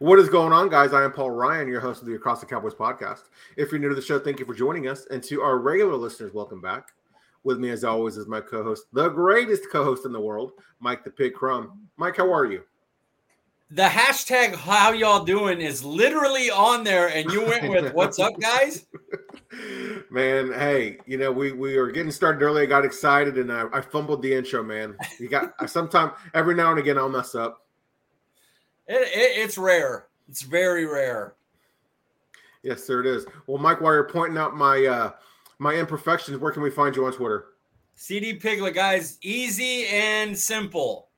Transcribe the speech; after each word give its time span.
What 0.00 0.18
is 0.18 0.28
going 0.28 0.52
on, 0.52 0.70
guys? 0.70 0.92
I 0.92 1.04
am 1.04 1.12
Paul 1.12 1.30
Ryan, 1.30 1.68
your 1.68 1.80
host 1.80 2.02
of 2.02 2.08
the 2.08 2.16
Across 2.16 2.40
the 2.40 2.46
Cowboys 2.46 2.74
podcast. 2.74 3.28
If 3.56 3.70
you're 3.70 3.80
new 3.80 3.90
to 3.90 3.94
the 3.94 4.02
show, 4.02 4.18
thank 4.18 4.40
you 4.40 4.44
for 4.44 4.52
joining 4.52 4.88
us. 4.88 5.06
And 5.12 5.22
to 5.24 5.40
our 5.40 5.58
regular 5.58 5.94
listeners, 5.94 6.34
welcome 6.34 6.60
back. 6.60 6.88
With 7.44 7.58
me, 7.58 7.70
as 7.70 7.84
always, 7.84 8.16
is 8.16 8.26
my 8.26 8.40
co 8.40 8.64
host, 8.64 8.86
the 8.92 9.08
greatest 9.08 9.70
co 9.70 9.84
host 9.84 10.04
in 10.04 10.12
the 10.12 10.20
world, 10.20 10.52
Mike 10.80 11.04
the 11.04 11.10
Pig 11.10 11.34
Crumb. 11.34 11.86
Mike, 11.96 12.16
how 12.16 12.32
are 12.32 12.44
you? 12.44 12.62
The 13.70 13.82
hashtag 13.82 14.56
how 14.56 14.92
y'all 14.92 15.24
doing 15.24 15.60
is 15.60 15.84
literally 15.84 16.50
on 16.50 16.82
there, 16.82 17.08
and 17.08 17.30
you 17.30 17.44
went 17.44 17.68
with 17.68 17.92
what's 17.94 18.18
up, 18.18 18.32
guys? 18.40 18.86
Man, 20.10 20.52
hey, 20.54 20.98
you 21.06 21.18
know, 21.18 21.30
we 21.30 21.52
we 21.52 21.76
were 21.76 21.92
getting 21.92 22.10
started 22.10 22.42
early. 22.42 22.62
I 22.62 22.66
got 22.66 22.84
excited 22.84 23.38
and 23.38 23.52
I, 23.52 23.66
I 23.72 23.80
fumbled 23.80 24.22
the 24.22 24.34
intro, 24.34 24.64
man. 24.64 24.96
You 25.20 25.28
got 25.28 25.52
sometimes 25.70 26.12
every 26.32 26.54
now 26.54 26.70
and 26.70 26.80
again 26.80 26.98
I'll 26.98 27.08
mess 27.08 27.34
up. 27.34 27.63
It, 28.86 29.02
it, 29.02 29.42
it's 29.42 29.58
rare. 29.58 30.06
It's 30.28 30.42
very 30.42 30.86
rare. 30.86 31.34
Yes, 32.62 32.82
sir, 32.82 33.00
it 33.00 33.06
is. 33.06 33.26
Well, 33.46 33.58
Mike, 33.58 33.80
while 33.80 33.92
you're 33.92 34.08
pointing 34.08 34.38
out 34.38 34.56
my 34.56 34.84
uh 34.84 35.12
my 35.58 35.74
imperfections, 35.74 36.38
where 36.38 36.52
can 36.52 36.62
we 36.62 36.70
find 36.70 36.96
you 36.96 37.04
on 37.06 37.12
Twitter? 37.12 37.46
CD 37.94 38.34
Piglet, 38.34 38.74
guys, 38.74 39.18
easy 39.22 39.86
and 39.86 40.36
simple. 40.36 41.08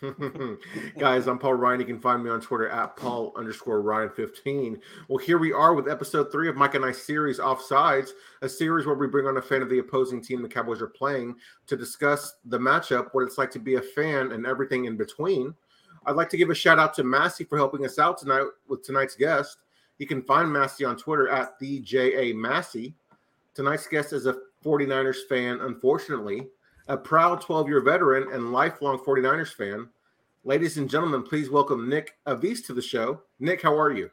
Guys, 0.98 1.26
I'm 1.26 1.38
Paul 1.38 1.54
Ryan. 1.54 1.80
You 1.80 1.86
can 1.86 2.00
find 2.00 2.24
me 2.24 2.30
on 2.30 2.40
Twitter 2.40 2.68
at 2.68 2.96
Paul 2.96 3.32
underscore 3.36 3.82
Ryan15. 3.82 4.80
Well, 5.08 5.18
here 5.18 5.38
we 5.38 5.52
are 5.52 5.74
with 5.74 5.88
episode 5.88 6.32
three 6.32 6.48
of 6.48 6.56
Mike 6.56 6.74
and 6.74 6.84
I 6.84 6.92
series 6.92 7.38
Offsides, 7.38 8.10
a 8.42 8.48
series 8.48 8.86
where 8.86 8.94
we 8.94 9.06
bring 9.06 9.26
on 9.26 9.36
a 9.36 9.42
fan 9.42 9.62
of 9.62 9.68
the 9.68 9.78
opposing 9.78 10.22
team 10.22 10.42
the 10.42 10.48
Cowboys 10.48 10.80
are 10.80 10.88
playing 10.88 11.36
to 11.66 11.76
discuss 11.76 12.36
the 12.46 12.58
matchup, 12.58 13.08
what 13.12 13.24
it's 13.24 13.38
like 13.38 13.50
to 13.52 13.58
be 13.58 13.74
a 13.74 13.80
fan, 13.80 14.32
and 14.32 14.46
everything 14.46 14.86
in 14.86 14.96
between. 14.96 15.54
I'd 16.06 16.16
like 16.16 16.28
to 16.30 16.36
give 16.36 16.50
a 16.50 16.54
shout 16.54 16.78
out 16.78 16.94
to 16.94 17.04
Massey 17.04 17.44
for 17.44 17.56
helping 17.56 17.84
us 17.84 17.98
out 17.98 18.18
tonight 18.18 18.46
with 18.68 18.82
tonight's 18.82 19.16
guest. 19.16 19.58
You 19.98 20.06
can 20.06 20.22
find 20.22 20.52
Massey 20.52 20.84
on 20.84 20.96
Twitter 20.96 21.28
at 21.28 21.58
the 21.58 21.80
JA 21.80 22.34
Massey. 22.34 22.94
Tonight's 23.54 23.86
guest 23.86 24.12
is 24.12 24.26
a 24.26 24.36
49ers 24.64 25.26
fan, 25.28 25.60
unfortunately, 25.60 26.48
a 26.88 26.96
proud 26.96 27.40
12 27.40 27.68
year 27.68 27.80
veteran 27.80 28.32
and 28.32 28.52
lifelong 28.52 28.98
49ers 28.98 29.54
fan. 29.54 29.88
Ladies 30.44 30.76
and 30.76 30.90
gentlemen, 30.90 31.22
please 31.22 31.48
welcome 31.48 31.88
Nick 31.88 32.18
Avise 32.26 32.66
to 32.66 32.74
the 32.74 32.82
show. 32.82 33.22
Nick, 33.38 33.62
how 33.62 33.78
are 33.78 33.92
you? 33.92 34.10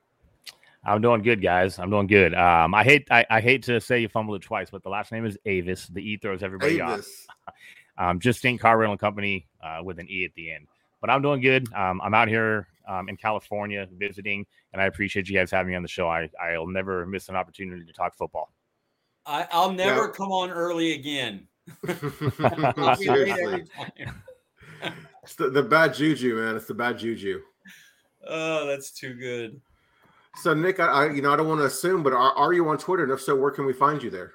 I'm 0.84 1.02
doing 1.02 1.22
good, 1.22 1.42
guys. 1.42 1.78
I'm 1.78 1.90
doing 1.90 2.08
good. 2.08 2.34
Um, 2.34 2.74
I 2.74 2.84
hate 2.84 3.08
I, 3.12 3.26
I, 3.30 3.42
hate 3.42 3.64
to 3.64 3.80
say 3.80 4.00
you 4.00 4.08
fumbled 4.08 4.42
it 4.42 4.46
twice, 4.46 4.70
but 4.72 4.82
the 4.82 4.90
last 4.90 5.12
name 5.12 5.26
is 5.26 5.38
Avise. 5.46 5.94
The 5.94 6.00
E 6.00 6.18
throws 6.18 6.42
everybody 6.42 6.80
Avis. 6.80 7.28
off. 7.48 7.54
um, 7.98 8.20
just 8.20 8.42
St. 8.42 8.60
Car 8.60 8.78
Rental 8.78 8.98
Company 8.98 9.48
uh, 9.62 9.82
with 9.84 10.00
an 10.00 10.08
E 10.10 10.26
at 10.26 10.34
the 10.36 10.52
end. 10.52 10.68
But 11.02 11.10
I'm 11.10 11.22
doing 11.22 11.42
good. 11.42 11.72
Um, 11.74 12.00
I'm 12.04 12.14
out 12.14 12.28
here 12.28 12.68
um, 12.88 13.10
in 13.10 13.18
California 13.18 13.88
visiting, 13.98 14.46
and 14.72 14.82
I 14.82 14.86
appreciate 14.86 15.28
you 15.28 15.36
guys 15.36 15.52
having 15.52 15.72
me 15.72 15.76
on 15.76 15.82
the 15.82 15.90
show. 15.90 16.08
I 16.08 16.30
I'll 16.42 16.68
never 16.68 17.06
miss 17.06 17.28
an 17.30 17.36
opportunity 17.36 17.86
to 17.86 17.94
talk 17.94 18.16
football. 18.16 18.52
I, 19.26 19.48
will 19.54 19.72
never 19.74 20.06
yeah. 20.06 20.12
come 20.16 20.32
on 20.32 20.50
early 20.50 20.94
again. 20.94 21.48
it's 21.84 22.16
the, 25.36 25.50
the 25.50 25.64
bad 25.64 25.94
juju, 25.94 26.36
man. 26.36 26.56
It's 26.56 26.66
the 26.66 26.74
bad 26.74 26.98
juju. 26.98 27.42
Oh, 28.28 28.68
that's 28.68 28.92
too 28.92 29.14
good. 29.14 29.62
So, 30.38 30.54
Nick, 30.54 30.80
I, 30.80 30.86
I, 30.86 31.12
you 31.12 31.22
know 31.22 31.34
I 31.34 31.36
don't 31.36 31.48
want 31.48 31.60
to 31.60 31.66
assume, 31.66 32.04
but 32.04 32.14
are, 32.14 32.34
are 32.34 32.54
you 32.54 32.68
on 32.70 32.78
Twitter? 32.78 33.04
And 33.04 33.12
if 33.12 33.22
so, 33.22 33.36
where 33.36 33.52
can 33.52 33.66
we 33.66 33.74
find 33.74 34.02
you 34.02 34.10
there? 34.10 34.34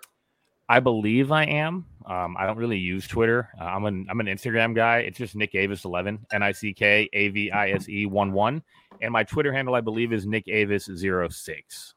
I 0.69 0.81
believe 0.81 1.31
I 1.31 1.45
am. 1.45 1.86
Um, 2.06 2.36
I 2.39 2.47
don't 2.47 2.56
really 2.56 2.78
use 2.78 3.06
Twitter. 3.06 3.48
Uh, 3.61 3.64
I'm 3.64 3.84
an 3.84 4.06
I'm 4.09 4.20
an 4.20 4.27
Instagram 4.27 4.75
guy. 4.75 4.98
It's 4.98 5.19
just 5.19 5.36
Nick 5.36 5.53
Avise 5.53 5.84
eleven, 5.84 6.25
N 6.33 6.42
I 6.42 6.53
C 6.53 6.73
K 6.73 7.08
A 7.12 7.28
V 7.28 7.50
I 7.50 7.70
S 7.70 7.89
E 7.89 8.06
one 8.06 8.33
one, 8.33 8.62
and 9.00 9.12
my 9.12 9.25
Twitter 9.25 9.53
handle 9.53 9.75
I 9.75 9.81
believe 9.81 10.12
is 10.12 10.27
Nick 10.27 10.47
Avise 10.47 11.33
06. 11.33 11.95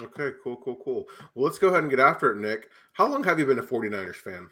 Okay, 0.00 0.30
cool, 0.42 0.56
cool, 0.56 0.78
cool. 0.82 1.06
Well, 1.34 1.44
let's 1.44 1.58
go 1.58 1.68
ahead 1.68 1.82
and 1.82 1.90
get 1.90 2.00
after 2.00 2.32
it, 2.32 2.38
Nick. 2.38 2.70
How 2.92 3.06
long 3.06 3.22
have 3.24 3.38
you 3.38 3.44
been 3.44 3.58
a 3.58 3.62
49ers 3.62 4.16
fan? 4.16 4.48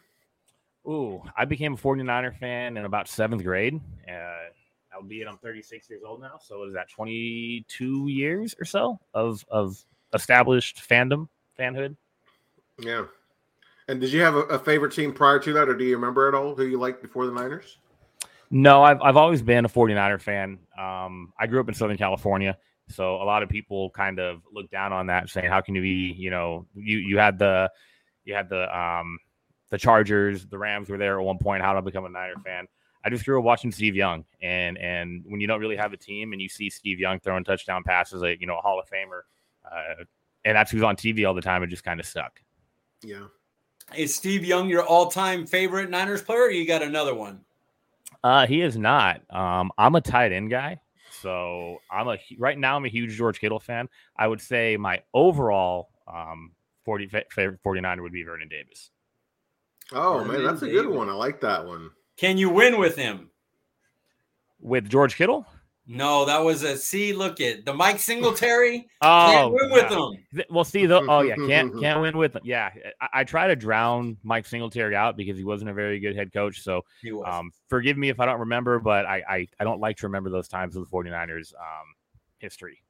Ooh, 0.87 1.23
I 1.35 1.45
became 1.45 1.73
a 1.73 1.77
49er 1.77 2.37
fan 2.37 2.77
in 2.77 2.85
about 2.85 3.07
seventh 3.07 3.43
grade. 3.43 3.79
Uh, 4.07 4.49
albeit 4.95 5.27
I'm 5.27 5.37
36 5.37 5.89
years 5.89 6.03
old 6.05 6.21
now. 6.21 6.39
So 6.41 6.63
is 6.63 6.73
that 6.73 6.89
22 6.89 8.07
years 8.07 8.55
or 8.59 8.65
so 8.65 8.99
of 9.13 9.45
of 9.49 9.83
established 10.13 10.81
fandom, 10.87 11.27
fanhood? 11.59 11.95
Yeah. 12.79 13.05
And 13.91 13.99
did 13.99 14.13
you 14.13 14.21
have 14.21 14.35
a, 14.35 14.43
a 14.43 14.57
favorite 14.57 14.93
team 14.93 15.11
prior 15.11 15.37
to 15.39 15.51
that, 15.51 15.67
or 15.67 15.75
do 15.75 15.83
you 15.83 15.95
remember 15.95 16.29
at 16.29 16.33
all 16.33 16.55
who 16.55 16.63
you 16.63 16.79
liked 16.79 17.01
before 17.01 17.25
the 17.25 17.31
Niners? 17.33 17.77
No, 18.49 18.81
I've 18.81 19.01
I've 19.01 19.17
always 19.17 19.41
been 19.41 19.65
a 19.65 19.69
49er 19.69 20.21
fan. 20.21 20.59
Um, 20.79 21.33
I 21.37 21.45
grew 21.45 21.59
up 21.59 21.67
in 21.67 21.73
Southern 21.73 21.97
California. 21.97 22.57
So 22.87 23.15
a 23.15 23.25
lot 23.25 23.43
of 23.43 23.49
people 23.49 23.89
kind 23.89 24.17
of 24.17 24.43
look 24.49 24.71
down 24.71 24.93
on 24.93 25.07
that, 25.07 25.29
saying, 25.29 25.49
"How 25.49 25.59
can 25.59 25.75
you 25.75 25.81
be? 25.81 26.15
You 26.17 26.29
know, 26.29 26.65
you 26.73 26.99
you 26.99 27.17
had 27.17 27.37
the 27.37 27.69
you 28.23 28.33
had 28.33 28.47
the 28.47 28.73
um 28.77 29.19
the 29.71 29.77
Chargers, 29.77 30.45
the 30.45 30.57
Rams 30.57 30.87
were 30.87 30.97
there 30.97 31.19
at 31.19 31.25
one 31.25 31.37
point. 31.37 31.61
How 31.61 31.73
did 31.73 31.79
I 31.79 31.81
become 31.81 32.05
a 32.05 32.09
Niner 32.09 32.35
fan? 32.45 32.67
I 33.03 33.09
just 33.09 33.25
grew 33.25 33.39
up 33.39 33.43
watching 33.43 33.73
Steve 33.73 33.97
Young, 33.97 34.23
and 34.41 34.77
and 34.77 35.25
when 35.27 35.41
you 35.41 35.47
don't 35.47 35.59
really 35.59 35.75
have 35.75 35.91
a 35.91 35.97
team 35.97 36.31
and 36.31 36.41
you 36.41 36.47
see 36.47 36.69
Steve 36.69 36.97
Young 36.97 37.19
throwing 37.19 37.43
touchdown 37.43 37.83
passes, 37.83 38.21
like 38.21 38.39
you 38.39 38.47
know 38.47 38.57
a 38.57 38.61
Hall 38.61 38.79
of 38.79 38.87
Famer, 38.87 39.23
uh, 39.69 40.05
and 40.45 40.55
that's 40.55 40.71
who's 40.71 40.81
on 40.81 40.95
TV 40.95 41.27
all 41.27 41.33
the 41.33 41.41
time, 41.41 41.61
it 41.61 41.67
just 41.67 41.83
kind 41.83 41.99
of 41.99 42.05
stuck. 42.05 42.39
Yeah. 43.03 43.25
Is 43.95 44.15
Steve 44.15 44.45
Young 44.45 44.69
your 44.69 44.83
all-time 44.83 45.45
favorite 45.45 45.89
Niners 45.89 46.21
player? 46.21 46.49
you 46.49 46.65
got 46.65 46.81
another 46.81 47.13
one? 47.13 47.41
Uh, 48.23 48.45
he 48.47 48.61
is 48.61 48.77
not. 48.77 49.21
Um, 49.29 49.71
I'm 49.77 49.95
a 49.95 50.01
tight 50.01 50.31
end 50.31 50.49
guy. 50.49 50.79
So 51.21 51.79
I'm 51.91 52.07
a 52.07 52.17
right 52.39 52.57
now 52.57 52.77
I'm 52.77 52.85
a 52.85 52.89
huge 52.89 53.15
George 53.15 53.39
Kittle 53.39 53.59
fan. 53.59 53.89
I 54.17 54.27
would 54.27 54.41
say 54.41 54.77
my 54.77 55.01
overall 55.13 55.89
um 56.07 56.51
40 56.85 57.07
favorite 57.29 57.59
49er 57.63 58.01
would 58.01 58.11
be 58.11 58.23
Vernon 58.23 58.47
Davis. 58.49 58.89
Oh 59.91 60.19
Vernon 60.19 60.27
man, 60.31 60.43
that's 60.43 60.61
Davis. 60.61 60.79
a 60.79 60.81
good 60.83 60.89
one. 60.89 61.09
I 61.09 61.13
like 61.13 61.41
that 61.41 61.65
one. 61.65 61.91
Can 62.17 62.37
you 62.37 62.49
win 62.49 62.79
with 62.79 62.95
him? 62.95 63.29
With 64.59 64.89
George 64.89 65.15
Kittle? 65.15 65.45
No, 65.93 66.23
that 66.25 66.43
was 66.43 66.63
a 66.63 66.77
see. 66.77 67.11
Look 67.11 67.41
at 67.41 67.65
the 67.65 67.73
Mike 67.73 67.99
Singletary. 67.99 68.87
oh, 69.01 69.31
can't 69.31 69.53
win 69.53 69.71
with 69.71 69.89
them. 69.89 70.45
Well, 70.49 70.63
see, 70.63 70.85
the, 70.85 71.01
oh 71.01 71.21
yeah, 71.21 71.35
can't 71.35 71.77
can't 71.79 71.99
win 71.99 72.17
with 72.17 72.33
them. 72.33 72.43
Yeah, 72.45 72.69
I, 73.01 73.07
I, 73.13 73.23
try 73.25 73.47
to 73.47 73.55
drown 73.57 74.15
Mike 74.23 74.45
Singletary 74.45 74.95
out 74.95 75.17
because 75.17 75.37
he 75.37 75.43
wasn't 75.43 75.69
a 75.69 75.73
very 75.73 75.99
good 75.99 76.15
head 76.15 76.31
coach. 76.31 76.61
So, 76.61 76.85
um, 77.25 77.51
forgive 77.67 77.97
me 77.97 78.07
if 78.07 78.21
I 78.21 78.25
don't 78.25 78.39
remember, 78.39 78.79
but 78.79 79.05
I, 79.05 79.21
I, 79.27 79.47
I 79.59 79.63
don't 79.65 79.81
like 79.81 79.97
to 79.97 80.07
remember 80.07 80.29
those 80.29 80.47
times 80.47 80.77
of 80.77 80.89
the 80.89 80.95
49ers 80.95 81.53
um, 81.55 81.95
history. 82.39 82.81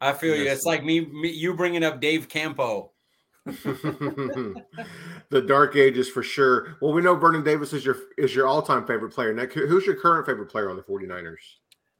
I 0.00 0.12
feel 0.12 0.36
you. 0.36 0.50
It's 0.50 0.64
like 0.64 0.84
me, 0.84 1.00
me 1.00 1.30
you 1.30 1.54
bringing 1.54 1.82
up 1.82 2.00
Dave 2.00 2.28
Campo. 2.28 2.92
the 3.46 4.64
dark 5.46 5.76
ages 5.76 6.10
for 6.10 6.22
sure. 6.22 6.76
Well, 6.82 6.92
we 6.92 7.00
know 7.00 7.14
Vernon 7.14 7.42
Davis 7.42 7.72
is 7.72 7.86
your 7.86 7.96
is 8.18 8.34
your 8.34 8.46
all 8.46 8.60
time 8.60 8.86
favorite 8.86 9.12
player. 9.12 9.32
Now, 9.32 9.46
who's 9.46 9.86
your 9.86 9.96
current 9.96 10.26
favorite 10.26 10.50
player 10.50 10.68
on 10.68 10.76
the 10.76 10.82
49ers? 10.82 11.36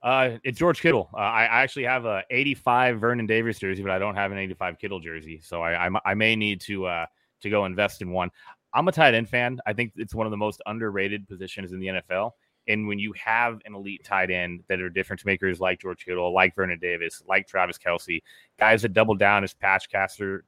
Uh, 0.02 0.38
it's 0.44 0.58
George 0.58 0.80
Kittle. 0.80 1.10
Uh, 1.12 1.18
I, 1.18 1.44
I, 1.44 1.62
actually 1.62 1.84
have 1.84 2.04
a 2.04 2.22
85 2.30 3.00
Vernon 3.00 3.26
Davis 3.26 3.58
jersey, 3.58 3.82
but 3.82 3.90
I 3.90 3.98
don't 3.98 4.14
have 4.14 4.30
an 4.30 4.38
85 4.38 4.78
Kittle 4.78 5.00
jersey, 5.00 5.40
so 5.42 5.60
I, 5.60 5.88
I, 5.88 5.90
I 6.04 6.14
may 6.14 6.36
need 6.36 6.60
to 6.62 6.86
uh, 6.86 7.06
to 7.42 7.50
go 7.50 7.64
invest 7.64 8.00
in 8.00 8.12
one. 8.12 8.30
I'm 8.72 8.86
a 8.86 8.92
tight 8.92 9.14
end 9.14 9.28
fan. 9.28 9.58
I 9.66 9.72
think 9.72 9.92
it's 9.96 10.14
one 10.14 10.26
of 10.26 10.30
the 10.30 10.36
most 10.36 10.62
underrated 10.66 11.26
positions 11.26 11.72
in 11.72 11.80
the 11.80 11.86
NFL. 11.86 12.32
And 12.68 12.86
when 12.86 12.98
you 12.98 13.14
have 13.14 13.60
an 13.64 13.74
elite 13.74 14.04
tight 14.04 14.30
end 14.30 14.62
that 14.68 14.80
are 14.80 14.90
difference 14.90 15.24
makers 15.24 15.58
like 15.58 15.80
George 15.80 16.04
Kittle, 16.04 16.32
like 16.32 16.54
Vernon 16.54 16.78
Davis, 16.78 17.22
like 17.26 17.48
Travis 17.48 17.78
Kelce, 17.78 18.20
guys 18.58 18.82
that 18.82 18.92
double 18.92 19.14
down 19.14 19.42
as 19.42 19.54
pass 19.54 19.86
catcher, 19.86 20.44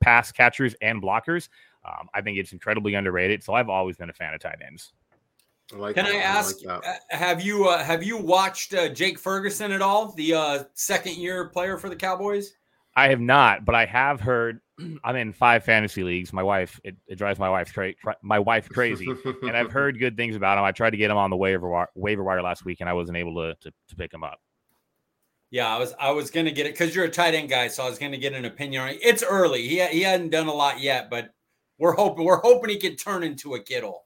pass 0.00 0.30
catchers 0.30 0.74
and 0.80 1.02
blockers, 1.02 1.48
um, 1.84 2.08
I 2.14 2.20
think 2.22 2.38
it's 2.38 2.52
incredibly 2.52 2.94
underrated. 2.94 3.42
So 3.42 3.54
I've 3.54 3.68
always 3.68 3.96
been 3.96 4.08
a 4.08 4.14
fan 4.14 4.34
of 4.34 4.40
tight 4.40 4.58
ends. 4.64 4.92
I 5.72 5.76
like 5.76 5.94
Can 5.94 6.04
that. 6.04 6.14
I 6.14 6.18
ask? 6.18 6.56
I 6.68 6.74
like 6.74 6.86
uh, 6.86 6.92
have 7.16 7.42
you 7.42 7.66
uh, 7.68 7.82
have 7.82 8.02
you 8.02 8.18
watched 8.18 8.74
uh, 8.74 8.88
Jake 8.88 9.18
Ferguson 9.18 9.72
at 9.72 9.80
all? 9.80 10.12
The 10.12 10.34
uh, 10.34 10.64
second 10.74 11.16
year 11.16 11.48
player 11.48 11.78
for 11.78 11.88
the 11.88 11.96
Cowboys. 11.96 12.52
I 12.96 13.08
have 13.08 13.20
not, 13.20 13.64
but 13.64 13.74
I 13.74 13.86
have 13.86 14.20
heard. 14.20 14.60
I'm 15.04 15.16
in 15.16 15.32
five 15.32 15.64
fantasy 15.64 16.02
leagues. 16.02 16.32
My 16.32 16.42
wife 16.42 16.80
it, 16.84 16.96
it 17.06 17.16
drives 17.16 17.38
my 17.38 17.48
wife 17.48 17.72
cra- 17.72 17.94
my 18.22 18.38
wife 18.38 18.68
crazy, 18.68 19.08
and 19.42 19.56
I've 19.56 19.72
heard 19.72 19.98
good 19.98 20.16
things 20.16 20.36
about 20.36 20.58
him. 20.58 20.64
I 20.64 20.72
tried 20.72 20.90
to 20.90 20.96
get 20.96 21.10
him 21.10 21.16
on 21.16 21.30
the 21.30 21.36
waiver 21.36 21.68
wire, 21.68 21.88
waiver 21.94 22.22
wire 22.22 22.42
last 22.42 22.64
week, 22.64 22.80
and 22.80 22.88
I 22.88 22.92
wasn't 22.92 23.16
able 23.16 23.34
to, 23.36 23.54
to, 23.62 23.72
to 23.88 23.96
pick 23.96 24.12
him 24.12 24.22
up. 24.22 24.40
Yeah, 25.50 25.74
I 25.74 25.78
was 25.78 25.94
I 25.98 26.10
was 26.10 26.30
gonna 26.30 26.50
get 26.50 26.66
it 26.66 26.74
because 26.74 26.94
you're 26.94 27.04
a 27.06 27.10
tight 27.10 27.34
end 27.34 27.48
guy, 27.48 27.68
so 27.68 27.84
I 27.84 27.88
was 27.88 27.98
gonna 27.98 28.18
get 28.18 28.34
an 28.34 28.44
opinion 28.44 28.82
on 28.82 28.88
it. 28.90 28.98
It's 29.02 29.22
early. 29.22 29.66
He 29.66 29.84
he 29.86 30.02
hadn't 30.02 30.30
done 30.30 30.48
a 30.48 30.54
lot 30.54 30.80
yet, 30.80 31.08
but 31.08 31.30
we're 31.78 31.94
hoping 31.94 32.24
we're 32.24 32.40
hoping 32.40 32.70
he 32.70 32.76
can 32.76 32.96
turn 32.96 33.22
into 33.22 33.54
a 33.54 33.62
Kittle 33.62 34.03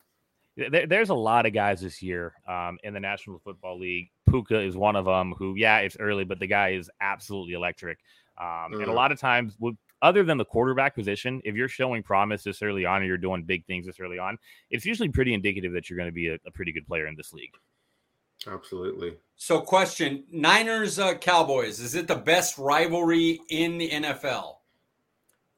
there, 0.58 0.86
there's 0.86 1.10
a 1.10 1.14
lot 1.14 1.46
of 1.46 1.52
guys 1.52 1.80
this 1.80 2.02
year 2.02 2.34
um, 2.46 2.78
in 2.82 2.92
the 2.92 3.00
National 3.00 3.38
Football 3.38 3.78
League. 3.78 4.10
Puka 4.28 4.60
is 4.60 4.76
one 4.76 4.96
of 4.96 5.04
them. 5.04 5.34
Who, 5.38 5.54
yeah, 5.56 5.78
it's 5.78 5.96
early, 5.98 6.24
but 6.24 6.38
the 6.40 6.46
guy 6.46 6.70
is 6.70 6.90
absolutely 7.00 7.54
electric. 7.54 7.98
Um, 8.38 8.46
mm. 8.46 8.74
And 8.74 8.84
a 8.84 8.88
mm. 8.88 8.94
lot 8.94 9.12
of 9.12 9.20
times, 9.20 9.56
other 10.02 10.24
than 10.24 10.36
the 10.36 10.44
quarterback 10.44 10.94
position, 10.94 11.40
if 11.44 11.54
you're 11.54 11.68
showing 11.68 12.02
promise 12.02 12.42
this 12.42 12.60
early 12.62 12.84
on, 12.84 13.02
or 13.02 13.04
you're 13.04 13.16
doing 13.16 13.44
big 13.44 13.64
things 13.66 13.86
this 13.86 14.00
early 14.00 14.18
on, 14.18 14.36
it's 14.70 14.84
usually 14.84 15.08
pretty 15.08 15.32
indicative 15.32 15.72
that 15.72 15.88
you're 15.88 15.96
going 15.96 16.08
to 16.08 16.14
be 16.14 16.28
a, 16.28 16.38
a 16.46 16.50
pretty 16.50 16.72
good 16.72 16.86
player 16.86 17.06
in 17.06 17.14
this 17.16 17.32
league. 17.32 17.54
Absolutely. 18.46 19.16
So, 19.36 19.60
question: 19.60 20.24
Niners 20.30 20.98
uh, 20.98 21.14
Cowboys 21.14 21.80
is 21.80 21.94
it 21.94 22.06
the 22.06 22.16
best 22.16 22.58
rivalry 22.58 23.40
in 23.50 23.78
the 23.78 23.90
NFL? 23.90 24.56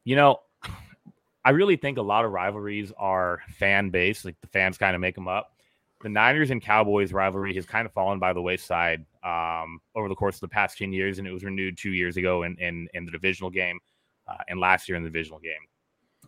You 0.05 0.17
know, 0.17 0.41
I 1.45 1.51
really 1.51 1.77
think 1.77 1.99
a 1.99 2.03
lot 2.03 2.25
of 2.25 2.33
rivalries 2.33 2.93
are 2.99 3.41
fan 3.49 3.91
based, 3.91 4.25
like 4.25 4.41
the 4.41 4.47
fans 4.49 4.77
kind 4.77 4.95
of 4.95 5.01
make 5.01 5.15
them 5.15 5.29
up. 5.29 5.57
The 6.03 6.09
Niners 6.09 6.51
and 6.51 6.63
Cowboys 6.63 7.13
rivalry 7.13 7.55
has 7.55 7.67
kind 7.67 7.87
of 7.87 7.93
fallen 7.93 8.19
by 8.19 8.33
the 8.33 8.41
wayside 8.41 9.05
um, 9.23 9.81
over 9.95 10.09
the 10.09 10.15
course 10.15 10.37
of 10.37 10.41
the 10.41 10.49
past 10.49 10.79
10 10.79 10.93
years, 10.93 11.19
and 11.19 11.27
it 11.27 11.33
was 11.33 11.45
renewed 11.45 11.77
two 11.77 11.93
years 11.93 12.17
ago 12.17 12.43
in, 12.43 12.57
in, 12.59 12.89
in 12.95 13.05
the 13.05 13.11
divisional 13.11 13.51
game 13.51 13.79
uh, 14.29 14.37
and 14.49 14.61
last 14.61 14.89
year 14.89 14.97
in 14.97 15.03
the 15.03 15.11
divisional 15.11 15.41
game. 15.41 15.61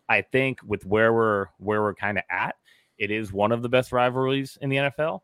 I 0.08 0.22
think 0.22 0.58
with 0.64 0.84
where 0.84 1.12
we're 1.12 1.46
where 1.58 1.82
we're 1.82 1.94
kind 1.94 2.18
of 2.18 2.24
at, 2.28 2.56
it 2.98 3.10
is 3.10 3.32
one 3.32 3.52
of 3.52 3.62
the 3.62 3.68
best 3.68 3.92
rivalries 3.92 4.58
in 4.60 4.68
the 4.68 4.76
NFL, 4.76 5.20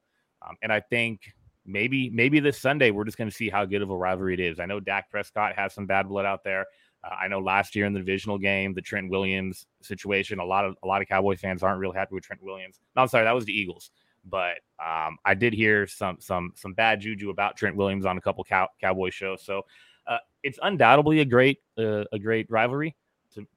um, 0.46 0.56
and 0.62 0.73
I 0.73 0.81
think 0.81 1.32
maybe 1.67 2.08
maybe 2.11 2.41
this 2.41 2.58
Sunday 2.58 2.91
we're 2.91 3.05
just 3.05 3.19
going 3.19 3.29
to 3.29 3.34
see 3.34 3.50
how 3.50 3.64
good 3.64 3.82
of 3.82 3.91
a 3.91 3.96
rivalry 3.96 4.34
it 4.34 4.41
is. 4.41 4.61
I 4.61 4.67
know 4.67 4.81
Dak 4.81 5.11
Prescott 5.11 5.55
has 5.56 5.75
some 5.75 5.87
bad 5.87 6.08
blood 6.08 6.25
out 6.25 6.44
there. 6.44 6.64
Uh, 7.04 7.14
I 7.14 7.28
know 7.28 7.38
last 7.38 7.76
year 7.76 7.86
in 7.86 7.92
the 7.92 8.00
divisional 8.00 8.38
game, 8.38 8.74
the 8.74 8.82
Trent 8.82 9.10
Williams 9.10 9.66
situation, 9.82 10.38
a 10.38 10.44
lot 10.44 10.64
of 10.64 10.76
a 10.82 10.86
lot 10.86 11.02
of 11.02 11.08
Cowboy 11.08 11.36
fans 11.36 11.62
aren't 11.62 11.80
real 11.80 11.92
happy 11.92 12.14
with 12.14 12.24
Trent 12.24 12.42
Williams. 12.42 12.80
No, 12.96 13.02
I'm 13.02 13.08
sorry, 13.08 13.24
that 13.24 13.34
was 13.34 13.44
the 13.44 13.52
Eagles. 13.52 13.90
But 14.24 14.58
um, 14.84 15.16
I 15.24 15.34
did 15.34 15.52
hear 15.52 15.86
some 15.86 16.16
some 16.20 16.52
some 16.54 16.74
bad 16.74 17.00
juju 17.00 17.30
about 17.30 17.56
Trent 17.56 17.76
Williams 17.76 18.04
on 18.04 18.18
a 18.18 18.20
couple 18.20 18.44
cow- 18.44 18.68
Cowboy 18.80 19.10
shows. 19.10 19.44
So 19.44 19.62
uh, 20.06 20.18
it's 20.42 20.58
undoubtedly 20.62 21.20
a 21.20 21.24
great 21.24 21.58
uh, 21.78 22.04
a 22.12 22.18
great 22.18 22.50
rivalry. 22.50 22.96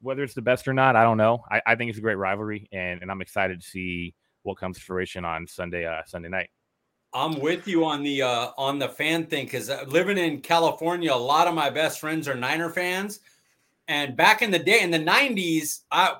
Whether 0.02 0.24
it's 0.24 0.36
the 0.36 0.44
best 0.44 0.68
or 0.68 0.74
not, 0.74 0.96
I 0.96 1.04
don't 1.04 1.18
know. 1.18 1.44
I, 1.50 1.62
I 1.66 1.76
think 1.76 1.90
it's 1.90 1.98
a 1.98 2.02
great 2.02 2.16
rivalry, 2.18 2.68
and, 2.72 3.02
and 3.02 3.10
I'm 3.10 3.22
excited 3.22 3.62
to 3.62 3.68
see 3.68 4.14
what 4.44 4.58
comes 4.58 4.78
to 4.78 4.84
fruition 4.84 5.26
on 5.26 5.48
Sunday 5.48 5.86
uh, 5.86 6.02
Sunday 6.06 6.30
night. 6.30 6.50
I'm 7.14 7.40
with 7.40 7.68
you 7.68 7.84
on 7.84 8.04
the 8.04 8.22
uh, 8.22 8.52
on 8.58 8.80
the 8.80 8.88
fan 8.88 9.26
thing 9.26 9.46
because 9.46 9.70
uh, 9.70 9.84
living 9.88 10.18
in 10.18 10.40
California, 10.40 11.14
a 11.14 11.16
lot 11.16 11.48
of 11.48 11.54
my 11.54 11.70
best 11.70 12.00
friends 12.00 12.28
are 12.28 12.36
Niner 12.36 12.70
fans, 12.70 13.20
and 13.90 14.16
back 14.16 14.42
in 14.42 14.50
the 14.50 14.60
day 14.60 14.82
in 14.82 14.92
the 14.92 15.00
'90s, 15.00 15.82
I 15.92 16.16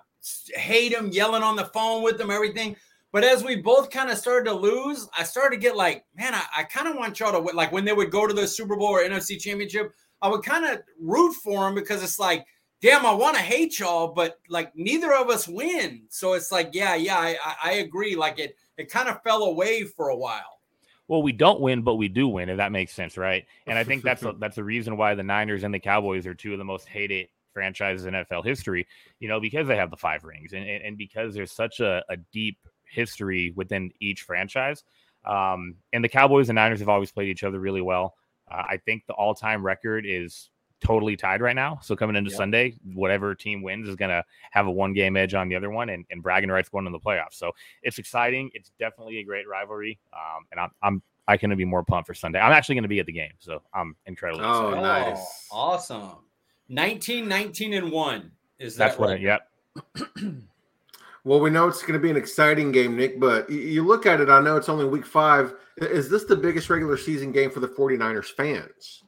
hate 0.54 0.92
them 0.92 1.10
yelling 1.10 1.44
on 1.44 1.56
the 1.56 1.66
phone 1.66 2.04
with 2.04 2.18
them, 2.18 2.30
everything. 2.30 2.76
But 3.14 3.24
as 3.24 3.44
we 3.44 3.58
both 3.58 3.90
kind 3.90 4.10
of 4.10 4.18
started 4.18 4.50
to 4.50 4.56
lose, 4.56 5.08
I 5.18 5.24
started 5.24 5.56
to 5.56 5.62
get 5.62 5.78
like, 5.78 6.06
man, 6.16 6.34
I, 6.34 6.44
I 6.58 6.64
kind 6.64 6.88
of 6.88 6.96
want 6.96 7.20
y'all 7.20 7.32
to 7.32 7.56
like 7.56 7.72
when 7.72 7.86
they 7.86 7.94
would 7.94 8.12
go 8.12 8.28
to 8.28 8.34
the 8.34 8.48
Super 8.48 8.76
Bowl 8.76 8.90
or 8.90 9.02
NFC 9.02 9.40
Championship, 9.40 9.94
I 10.22 10.28
would 10.28 10.44
kind 10.44 10.66
of 10.66 10.82
root 11.00 11.34
for 11.36 11.64
them 11.64 11.76
because 11.76 12.04
it's 12.04 12.20
like, 12.20 12.46
damn, 12.82 13.06
I 13.06 13.14
want 13.14 13.38
to 13.38 13.42
hate 13.42 13.80
y'all, 13.80 14.10
but 14.10 14.40
like 14.50 14.76
neither 14.76 15.14
of 15.14 15.30
us 15.30 15.48
win. 15.48 16.04
So 16.10 16.34
it's 16.34 16.52
like, 16.52 16.72
yeah, 16.74 16.96
yeah, 16.96 17.18
I, 17.18 17.38
I 17.64 17.72
agree. 17.76 18.18
Like 18.18 18.40
it, 18.40 18.58
it 18.78 18.92
kind 18.92 19.08
of 19.08 19.24
fell 19.24 19.44
away 19.44 19.86
for 19.86 20.10
a 20.10 20.18
while 20.18 20.61
well, 21.12 21.22
we 21.22 21.34
don't 21.34 21.60
win, 21.60 21.82
but 21.82 21.96
we 21.96 22.08
do 22.08 22.26
win, 22.30 22.48
if 22.48 22.56
that 22.56 22.72
makes 22.72 22.94
sense, 22.94 23.18
right? 23.18 23.46
And 23.68 23.78
I 23.78 23.84
think 23.84 24.02
that's 24.02 24.24
a, 24.24 24.32
that's 24.40 24.56
the 24.56 24.64
reason 24.64 24.96
why 24.96 25.14
the 25.14 25.24
Niners 25.24 25.66
and 25.66 25.74
the 25.74 25.80
Cowboys 25.80 26.26
are 26.26 26.34
two 26.34 26.54
of 26.54 26.58
the 26.58 26.64
most 26.64 26.88
hated 26.88 27.28
franchises 27.54 28.06
in 28.06 28.14
NFL 28.14 28.46
history. 28.46 28.88
You 29.20 29.28
know, 29.28 29.42
because 29.42 29.68
they 29.68 29.76
have 29.76 29.92
the 29.92 29.98
five 29.98 30.24
rings, 30.24 30.54
and 30.54 30.64
and, 30.64 30.82
and 30.86 30.98
because 30.98 31.34
there's 31.34 31.52
such 31.52 31.82
a, 31.82 32.02
a 32.08 32.16
deep 32.32 32.58
history 32.86 33.52
within 33.58 33.92
each 34.00 34.22
franchise. 34.22 34.86
Um, 35.26 35.76
and 35.92 36.02
the 36.02 36.08
Cowboys 36.08 36.48
and 36.48 36.56
Niners 36.56 36.80
have 36.80 36.88
always 36.88 37.12
played 37.12 37.28
each 37.28 37.44
other 37.44 37.60
really 37.60 37.82
well. 37.82 38.16
Uh, 38.50 38.64
I 38.70 38.78
think 38.78 39.06
the 39.06 39.14
all-time 39.14 39.66
record 39.66 40.06
is 40.08 40.50
totally 40.82 41.16
tied 41.16 41.42
right 41.42 41.56
now. 41.56 41.80
So 41.82 41.96
coming 41.96 42.16
into 42.16 42.32
yep. 42.32 42.38
Sunday, 42.38 42.76
whatever 42.94 43.34
team 43.36 43.62
wins 43.62 43.88
is 43.88 43.96
going 43.96 44.10
to 44.10 44.24
have 44.52 44.68
a 44.68 44.72
one 44.72 44.94
game 44.94 45.16
edge 45.16 45.34
on 45.34 45.48
the 45.48 45.56
other 45.56 45.70
one 45.70 45.90
and, 45.90 46.06
and 46.10 46.22
bragging 46.22 46.50
rights 46.50 46.70
going 46.70 46.86
in 46.86 46.92
the 46.92 47.00
playoffs. 47.00 47.34
So 47.34 47.52
it's 47.84 48.00
exciting. 48.00 48.50
It's 48.54 48.72
definitely 48.80 49.20
a 49.20 49.24
great 49.24 49.48
rivalry. 49.48 50.00
Um, 50.14 50.46
and 50.52 50.60
I'm, 50.60 50.72
I'm, 50.82 51.02
I 51.28 51.38
couldn't 51.38 51.58
be 51.58 51.66
more 51.66 51.84
pumped 51.84 52.08
for 52.08 52.14
Sunday. 52.14 52.40
I'm 52.40 52.52
actually 52.52 52.76
going 52.76 52.84
to 52.84 52.90
be 52.90 53.00
at 53.00 53.06
the 53.06 53.14
game. 53.14 53.32
So 53.40 53.62
I'm 53.74 53.96
incredibly 54.06 54.44
oh, 54.44 54.70
excited. 54.70 54.82
nice. 54.82 55.48
Oh, 55.52 55.58
awesome. 55.58 56.12
19, 56.70 57.28
19 57.28 57.74
and 57.74 57.92
one. 57.92 58.32
Is 58.60 58.76
that 58.76 58.98
That's 58.98 59.00
right? 59.00 59.08
what 59.08 59.16
it, 59.16 59.22
yep. 59.22 59.48
well, 61.24 61.40
we 61.40 61.50
know 61.50 61.68
it's 61.68 61.82
going 61.82 61.94
to 61.94 62.00
be 62.00 62.10
an 62.10 62.18
exciting 62.18 62.72
game, 62.72 62.96
Nick, 62.96 63.20
but 63.20 63.50
you 63.50 63.86
look 63.86 64.06
at 64.06 64.20
it, 64.20 64.30
I 64.30 64.42
know 64.42 64.58
it's 64.58 64.70
only 64.70 64.86
week 64.86 65.06
five. 65.06 65.54
Is 65.78 66.10
this 66.10 66.26
the 66.26 66.36
biggest 66.36 66.70
regular 66.70 66.98
season 66.98 67.32
game 67.32 67.52
for 67.52 67.60
the 67.60 67.68
49ers 67.68 68.26
fans? 68.26 69.04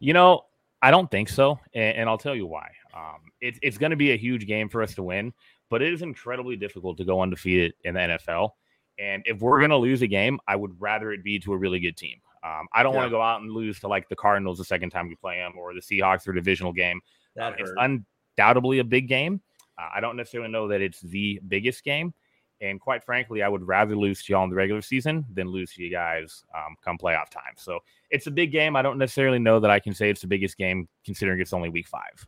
You 0.00 0.12
know, 0.12 0.44
I 0.80 0.90
don't 0.90 1.10
think 1.10 1.28
so, 1.28 1.58
and, 1.74 1.98
and 1.98 2.08
I'll 2.08 2.18
tell 2.18 2.34
you 2.34 2.46
why. 2.46 2.70
Um, 2.94 3.20
it, 3.40 3.58
it's 3.62 3.78
going 3.78 3.90
to 3.90 3.96
be 3.96 4.12
a 4.12 4.16
huge 4.16 4.46
game 4.46 4.68
for 4.68 4.82
us 4.82 4.94
to 4.94 5.02
win, 5.02 5.32
but 5.70 5.82
it 5.82 5.92
is 5.92 6.02
incredibly 6.02 6.56
difficult 6.56 6.98
to 6.98 7.04
go 7.04 7.20
undefeated 7.20 7.74
in 7.84 7.94
the 7.94 8.00
NFL. 8.00 8.50
And 8.98 9.22
if 9.26 9.40
we're 9.40 9.58
going 9.58 9.70
to 9.70 9.76
lose 9.76 10.02
a 10.02 10.06
game, 10.06 10.40
I 10.46 10.56
would 10.56 10.80
rather 10.80 11.12
it 11.12 11.22
be 11.22 11.38
to 11.40 11.52
a 11.52 11.56
really 11.56 11.80
good 11.80 11.96
team. 11.96 12.18
Um, 12.44 12.66
I 12.72 12.82
don't 12.82 12.92
yeah. 12.92 13.00
want 13.00 13.08
to 13.08 13.16
go 13.16 13.22
out 13.22 13.40
and 13.40 13.50
lose 13.50 13.80
to 13.80 13.88
like 13.88 14.08
the 14.08 14.16
Cardinals 14.16 14.58
the 14.58 14.64
second 14.64 14.90
time 14.90 15.08
we 15.08 15.16
play 15.16 15.36
them 15.38 15.52
or 15.58 15.74
the 15.74 15.80
Seahawks 15.80 16.26
or 16.26 16.32
divisional 16.32 16.72
game. 16.72 17.00
Um, 17.40 17.54
it's 17.58 17.72
undoubtedly 17.76 18.78
a 18.80 18.84
big 18.84 19.08
game. 19.08 19.40
Uh, 19.78 19.88
I 19.96 20.00
don't 20.00 20.16
necessarily 20.16 20.50
know 20.50 20.68
that 20.68 20.80
it's 20.80 21.00
the 21.00 21.40
biggest 21.46 21.84
game. 21.84 22.14
And 22.60 22.80
quite 22.80 23.04
frankly, 23.04 23.42
I 23.42 23.48
would 23.48 23.66
rather 23.66 23.94
lose 23.94 24.22
to 24.24 24.32
y'all 24.32 24.44
in 24.44 24.50
the 24.50 24.56
regular 24.56 24.82
season 24.82 25.24
than 25.32 25.48
lose 25.48 25.72
to 25.74 25.82
you 25.82 25.90
guys 25.90 26.44
um, 26.54 26.76
come 26.84 26.98
playoff 26.98 27.30
time. 27.30 27.54
So 27.56 27.80
it's 28.10 28.26
a 28.26 28.30
big 28.30 28.50
game. 28.50 28.74
I 28.74 28.82
don't 28.82 28.98
necessarily 28.98 29.38
know 29.38 29.60
that 29.60 29.70
I 29.70 29.78
can 29.78 29.94
say 29.94 30.10
it's 30.10 30.20
the 30.20 30.26
biggest 30.26 30.56
game 30.56 30.88
considering 31.04 31.40
it's 31.40 31.52
only 31.52 31.68
week 31.68 31.86
five. 31.86 32.26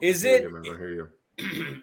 Is 0.00 0.24
it, 0.24 0.46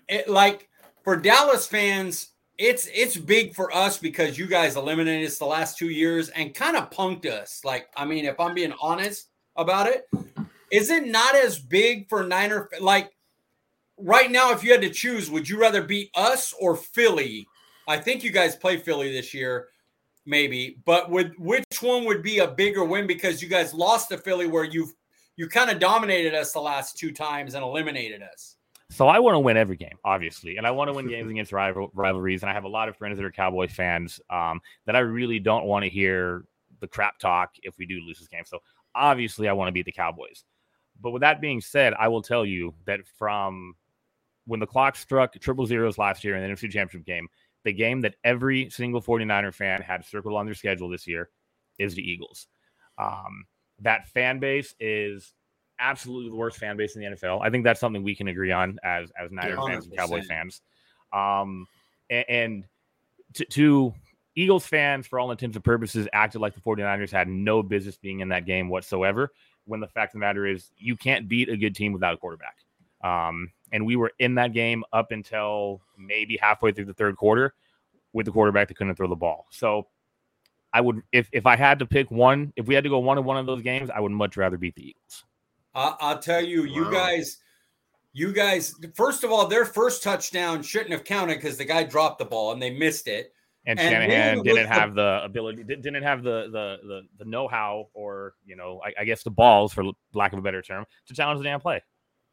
it 0.07 0.30
like 0.30 0.69
for 1.04 1.18
Dallas 1.18 1.68
fans? 1.68 2.30
It's 2.58 2.88
it's 2.94 3.18
big 3.18 3.54
for 3.54 3.75
us 3.75 3.98
because 3.98 4.38
you 4.38 4.48
guys 4.48 4.78
eliminated 4.78 5.28
us 5.28 5.38
the 5.38 5.46
last 5.46 5.78
two 5.78 5.90
years 5.90 6.30
and 6.30 6.56
kind 6.56 6.78
of 6.78 6.90
punked 6.90 7.25
us. 7.25 7.60
Like, 7.66 7.90
I 7.98 8.06
mean, 8.06 8.24
if 8.24 8.40
I'm 8.40 8.54
being 8.54 8.74
honest 8.81 9.28
about 9.58 9.88
it, 9.88 10.08
is 10.72 10.90
it 10.90 11.06
not 11.06 11.36
as 11.36 11.60
big 11.60 12.08
for 12.08 12.24
Niner? 12.24 12.69
Like, 12.80 13.12
right 13.98 14.32
now, 14.32 14.52
if 14.52 14.64
you 14.64 14.72
had 14.72 14.82
to 14.82 14.90
choose, 14.90 15.30
would 15.30 15.48
you 15.48 15.60
rather 15.60 15.82
beat 15.82 16.10
us 16.16 16.54
or 16.60 16.76
Philly? 16.76 17.48
I 17.88 17.98
think 17.98 18.24
you 18.24 18.32
guys 18.32 18.56
play 18.56 18.78
Philly 18.78 19.12
this 19.12 19.34
year, 19.34 19.68
maybe. 20.26 20.78
But 20.86 21.10
would 21.10 21.34
which 21.38 21.82
one 21.82 22.06
would 22.06 22.24
be 22.24 22.40
a 22.40 22.48
bigger 22.48 22.84
win 22.84 23.08
because 23.08 23.42
you 23.42 23.48
guys 23.48 23.74
lost 23.74 24.10
to 24.10 24.18
Philly, 24.18 24.48
where 24.48 24.64
you've 24.64 24.94
you 25.38 25.48
kind 25.48 25.70
of 25.70 25.80
dominated 25.80 26.34
us 26.34 26.54
the 26.54 26.62
last 26.62 26.98
two 26.98 27.12
times 27.12 27.56
and 27.56 27.64
eliminated 27.64 28.22
us. 28.22 28.56
So 28.92 29.08
I 29.08 29.20
want 29.20 29.36
to 29.36 29.40
win 29.40 29.58
every 29.58 29.76
game, 29.76 29.98
obviously, 30.04 30.58
and 30.58 30.66
I 30.66 30.72
want 30.72 30.90
to 30.90 30.94
win 30.94 31.08
games 31.08 31.30
against 31.32 31.52
rival, 31.52 31.92
rivalries. 31.94 32.44
And 32.44 32.50
I 32.50 32.54
have 32.54 32.64
a 32.64 32.70
lot 32.70 32.88
of 32.88 32.96
friends 32.96 33.18
that 33.18 33.26
are 33.26 33.32
Cowboy 33.32 33.68
fans 33.68 34.20
um, 34.30 34.62
that 34.86 34.96
I 34.96 35.00
really 35.00 35.40
don't 35.40 35.66
want 35.66 35.84
to 35.84 35.90
hear 35.90 36.46
the 36.80 36.88
crap 36.88 37.20
talk 37.20 37.52
if 37.64 37.78
we 37.78 37.86
do 37.86 38.00
lose 38.00 38.20
this 38.20 38.28
game. 38.28 38.44
So 38.46 38.60
obviously, 38.94 39.50
I 39.50 39.54
want 39.54 39.70
to 39.70 39.72
beat 39.72 39.86
the 39.86 39.92
Cowboys. 39.92 40.44
But 41.02 41.12
with 41.12 41.22
that 41.22 41.42
being 41.42 41.60
said, 41.60 41.94
I 42.00 42.08
will 42.08 42.22
tell 42.22 42.46
you 42.46 42.74
that 42.86 43.02
from 43.18 43.75
when 44.46 44.60
the 44.60 44.68
clock 44.68 44.96
struck 44.96 45.34
triple 45.40 45.66
zeros 45.66 45.98
last 45.98 46.24
year 46.24 46.36
in 46.36 46.44
the 46.44 46.56
NFC 46.56 46.72
Championship 46.72 47.06
game, 47.06 47.28
the 47.64 47.74
game 47.74 48.02
that 48.02 48.16
every 48.24 48.70
single 48.70 49.02
49er 49.02 49.54
fan 49.54 49.82
had 49.82 50.06
circled 50.06 50.36
on 50.36 50.46
their 50.46 50.56
schedule 50.56 50.90
this 50.90 51.08
year 51.08 51.30
is 51.80 51.96
the 51.96 52.02
Eagles. 52.02 52.48
Um, 52.98 53.46
that 53.82 54.08
fan 54.10 54.40
base 54.40 54.75
is 54.80 55.34
absolutely 55.80 56.30
the 56.30 56.36
worst 56.36 56.58
fan 56.58 56.78
base 56.78 56.96
in 56.96 57.02
the 57.02 57.08
NFL. 57.08 57.42
I 57.42 57.50
think 57.50 57.64
that's 57.64 57.80
something 57.80 58.04
we 58.04 58.16
can 58.16 58.28
agree 58.28 58.52
on 58.52 58.80
as 58.84 59.12
as 59.20 59.32
Niner 59.32 59.58
fans 59.58 59.86
and 59.86 59.98
Cowboy 59.98 60.24
fans. 60.24 60.62
Um, 61.12 61.68
and, 62.10 62.25
and 62.30 62.64
to, 63.34 63.46
to 63.46 63.94
Eagles 64.36 64.66
fans, 64.66 65.08
for 65.08 65.20
all 65.20 65.32
intents 65.32 65.56
and 65.56 65.64
purposes, 65.64 66.08
acted 66.14 66.42
like 66.42 66.54
the 66.54 66.62
49ers 66.62 67.12
had 67.12 67.28
no 67.28 67.64
business 67.64 67.98
being 67.98 68.20
in 68.20 68.30
that 68.30 68.46
game 68.46 68.70
whatsoever. 68.70 69.32
When 69.66 69.80
the 69.80 69.88
fact 69.88 70.12
of 70.12 70.20
the 70.20 70.25
matter 70.25 70.46
is, 70.46 70.70
you 70.78 70.96
can't 70.96 71.28
beat 71.28 71.50
a 71.50 71.58
good 71.58 71.75
team 71.75 71.94
without 71.94 72.14
a 72.14 72.18
quarterback. 72.18 72.58
Um, 73.04 73.52
and 73.75 73.86
we 73.86 73.98
were 73.98 74.13
in 74.20 74.36
that 74.36 74.53
game 74.53 74.86
up 74.94 75.12
until 75.12 75.82
maybe 75.98 76.38
halfway 76.41 76.72
through 76.72 76.86
the 76.86 76.94
third 76.94 77.17
quarter 77.17 77.53
with 78.13 78.25
the 78.25 78.32
quarterback 78.32 78.70
that 78.70 78.77
couldn't 78.77 78.96
throw 78.96 79.10
the 79.10 79.15
ball. 79.17 79.46
So 79.51 79.88
I 80.72 80.79
would, 80.79 81.01
if 81.12 81.27
if 81.34 81.46
I 81.46 81.58
had 81.58 81.79
to 81.79 81.86
pick 81.86 82.10
one, 82.10 82.53
if 82.55 82.67
we 82.67 82.74
had 82.74 82.86
to 82.86 82.89
go 82.89 83.00
one 83.00 83.17
of 83.17 83.25
one 83.25 83.36
of 83.36 83.46
those 83.46 83.62
games, 83.62 83.89
I 83.94 84.00
would 84.00 84.13
much 84.13 84.38
rather 84.38 84.58
beat 84.58 84.75
the 84.75 84.88
Eagles. 84.88 85.25
I'll 85.75 86.20
tell 86.20 86.41
you, 86.41 86.62
wow. 86.62 86.74
you 86.74 86.91
guys, 86.91 87.38
you 88.13 88.32
guys. 88.32 88.75
First 88.94 89.25
of 89.25 89.32
all, 89.34 89.46
their 89.46 89.65
first 89.65 90.01
touchdown 90.01 90.63
shouldn't 90.63 90.91
have 90.91 91.03
counted 91.03 91.36
because 91.36 91.58
the 91.58 91.65
guy 91.65 91.84
dropped 91.84 92.20
the 92.20 92.25
ball 92.25 92.53
and 92.53 92.62
they 92.62 92.72
missed 92.72 93.10
it. 93.10 93.34
And, 93.67 93.77
and 93.77 93.89
Shanahan 93.89 94.44
didn't 94.44 94.67
have 94.67 94.96
the, 94.96 95.20
the 95.20 95.25
ability, 95.25 95.63
didn't 95.65 96.03
have 96.03 96.24
the 96.24 96.44
the 96.50 96.88
the, 96.88 97.01
the 97.17 97.25
know 97.25 97.50
how, 97.50 97.89
or 97.94 98.36
you 98.46 98.55
know, 98.55 98.79
I, 98.86 99.01
I 99.01 99.03
guess 99.03 99.24
the 99.24 99.32
balls, 99.32 99.74
for 99.74 99.84
lack 100.13 100.32
of 100.32 100.39
a 100.39 100.41
better 100.41 100.62
term, 100.62 100.86
to 101.08 101.13
challenge 101.13 101.39
the 101.39 101.44
damn 101.44 101.60
play. 101.60 101.82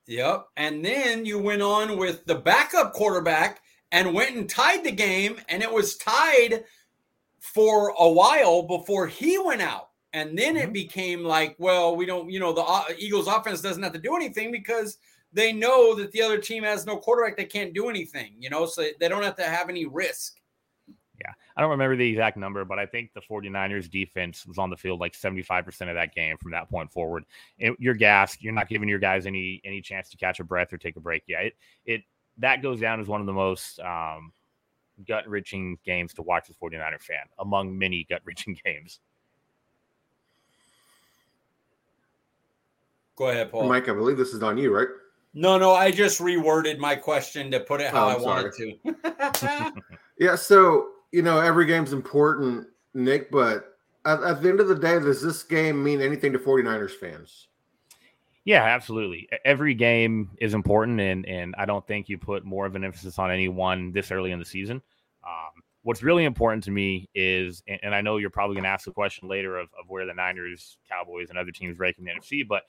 Yep. 0.07 0.47
And 0.57 0.85
then 0.85 1.25
you 1.25 1.39
went 1.39 1.63
on 1.63 1.97
with 1.97 2.25
the 2.27 2.35
backup 2.35 2.93
quarterback 2.93 3.61
and 3.93 4.15
went 4.15 4.35
and 4.35 4.49
tied 4.49 4.85
the 4.85 4.91
game, 4.91 5.39
and 5.49 5.63
it 5.63 5.73
was 5.73 5.97
tied 5.97 6.65
for 7.41 7.93
a 7.99 8.09
while 8.09 8.63
before 8.63 9.07
he 9.07 9.39
went 9.39 9.63
out. 9.63 9.91
And 10.13 10.39
then 10.39 10.55
mm-hmm. 10.55 10.69
it 10.69 10.73
became 10.73 11.25
like, 11.25 11.57
well, 11.59 11.97
we 11.97 12.07
don't, 12.07 12.31
you 12.31 12.41
know, 12.41 12.53
the 12.53 12.95
Eagles 12.99 13.27
offense 13.27 13.61
doesn't 13.61 13.83
have 13.83 13.93
to 13.93 13.99
do 13.99 14.17
anything 14.17 14.51
because 14.53 14.99
they 15.33 15.53
know 15.53 15.95
that 15.95 16.13
the 16.13 16.23
other 16.23 16.39
team 16.39 16.63
has 16.63 16.85
no 16.85 16.97
quarterback. 16.97 17.37
They 17.37 17.45
can't 17.45 17.75
do 17.75 17.89
anything, 17.89 18.35
you 18.39 18.51
know, 18.51 18.67
so 18.67 18.87
they 19.01 19.09
don't 19.09 19.23
have 19.23 19.37
to 19.37 19.45
have 19.45 19.71
any 19.71 19.87
risk. 19.87 20.39
Yeah. 21.21 21.33
I 21.57 21.61
don't 21.61 21.71
remember 21.71 21.97
the 21.97 22.09
exact 22.09 22.37
number, 22.37 22.65
but 22.65 22.79
I 22.79 22.87
think 22.87 23.13
the 23.13 23.21
49ers 23.21 23.91
defense 23.91 24.47
was 24.47 24.59
on 24.59 24.71
the 24.71 24.77
field 24.77 25.01
like 25.01 25.13
75% 25.13 25.69
of 25.89 25.95
that 25.95 26.15
game 26.15 26.37
from 26.39 26.53
that 26.53 26.71
point 26.71 26.91
forward. 26.91 27.25
And 27.61 27.77
you're 27.79 27.95
gassed. 27.95 28.43
You're 28.43 28.53
not 28.53 28.69
giving 28.69 28.89
your 28.89 28.99
guys 28.99 29.27
any 29.27 29.61
any 29.65 29.81
chance 29.81 30.09
to 30.11 30.17
catch 30.17 30.41
a 30.41 30.45
breath 30.45 30.73
or 30.73 30.79
take 30.79 30.97
a 30.97 31.01
break. 31.01 31.25
Yeah. 31.27 31.41
It 31.41 31.57
it 31.85 32.03
that 32.39 32.63
goes 32.63 32.81
down 32.81 33.01
as 33.01 33.09
one 33.09 33.21
of 33.21 33.27
the 33.27 33.33
most 33.33 33.79
um, 33.81 34.33
gut 35.07 35.29
wrenching 35.29 35.79
games 35.85 36.15
to 36.15 36.23
watch 36.23 36.49
as 36.49 36.57
49er 36.57 37.01
fan 37.01 37.25
among 37.39 37.77
many 37.77 38.05
gut 38.09 38.23
wrenching 38.25 38.59
games. 38.65 39.01
Go 43.17 43.29
ahead, 43.29 43.53
Paul. 43.53 43.69
Mike, 43.69 43.89
I 43.89 43.93
believe 43.93 44.17
this 44.17 44.33
is 44.33 44.43
on 44.43 44.57
you, 44.57 44.75
right? 44.75 44.89
No, 45.35 45.59
no, 45.59 45.73
I 45.75 45.91
just 45.91 46.21
reworded 46.21 46.79
my 46.79 46.95
question 46.95 47.51
to 47.51 47.61
put 47.61 47.81
it 47.81 47.91
how 47.91 48.07
oh, 48.07 48.11
I 48.11 48.17
wanted 48.17 48.53
to. 48.55 49.73
yeah, 50.19 50.35
so 50.35 50.92
you 51.13 51.23
know 51.23 51.39
every 51.41 51.67
game's 51.67 51.93
important, 51.93 52.67
Nick, 52.95 53.31
but 53.31 53.77
at, 54.05 54.23
at, 54.23 54.43
the 54.43 54.49
end 54.49 54.61
of 54.61 54.69
the 54.69 54.75
day, 54.75 54.99
does 54.99 55.23
this 55.23 55.43
game 55.43 55.83
mean 55.83 56.01
anything 56.01 56.33
to 56.33 56.39
49ers 56.39 56.91
fans? 56.91 57.49
Yeah, 58.45 58.65
absolutely. 58.65 59.29
Every 59.45 59.75
game 59.75 60.31
is 60.41 60.53
important, 60.55 61.01
and 61.01 61.25
and 61.27 61.55
I 61.57 61.65
don't 61.65 61.87
think 61.87 62.09
you 62.09 62.19
put 62.19 62.45
more 62.45 62.67
of 62.67 62.75
an 62.75 62.83
emphasis 62.83 63.19
on 63.19 63.31
any 63.31 63.47
one 63.49 63.93
this 63.93 64.11
early 64.11 64.33
in 64.33 64.41
the 64.41 64.45
season. 64.45 64.83
Um, 65.25 65.63
what's 65.83 66.03
really 66.03 66.25
important 66.25 66.65
to 66.65 66.73
me 66.73 67.09
is, 67.15 67.63
and 67.69 67.95
I 67.95 68.01
know 68.01 68.17
you're 68.17 68.31
probably 68.31 68.57
going 68.57 68.65
to 68.65 68.71
ask 68.71 68.85
the 68.85 68.91
question 68.91 69.29
later 69.29 69.59
of, 69.59 69.69
of 69.79 69.89
where 69.89 70.07
the 70.07 70.15
Niners, 70.15 70.79
Cowboys, 70.91 71.31
and 71.31 71.39
other 71.39 71.53
teams 71.53 71.79
rank 71.79 71.99
in 71.99 72.05
the 72.05 72.11
NFC, 72.11 72.47
but 72.47 72.63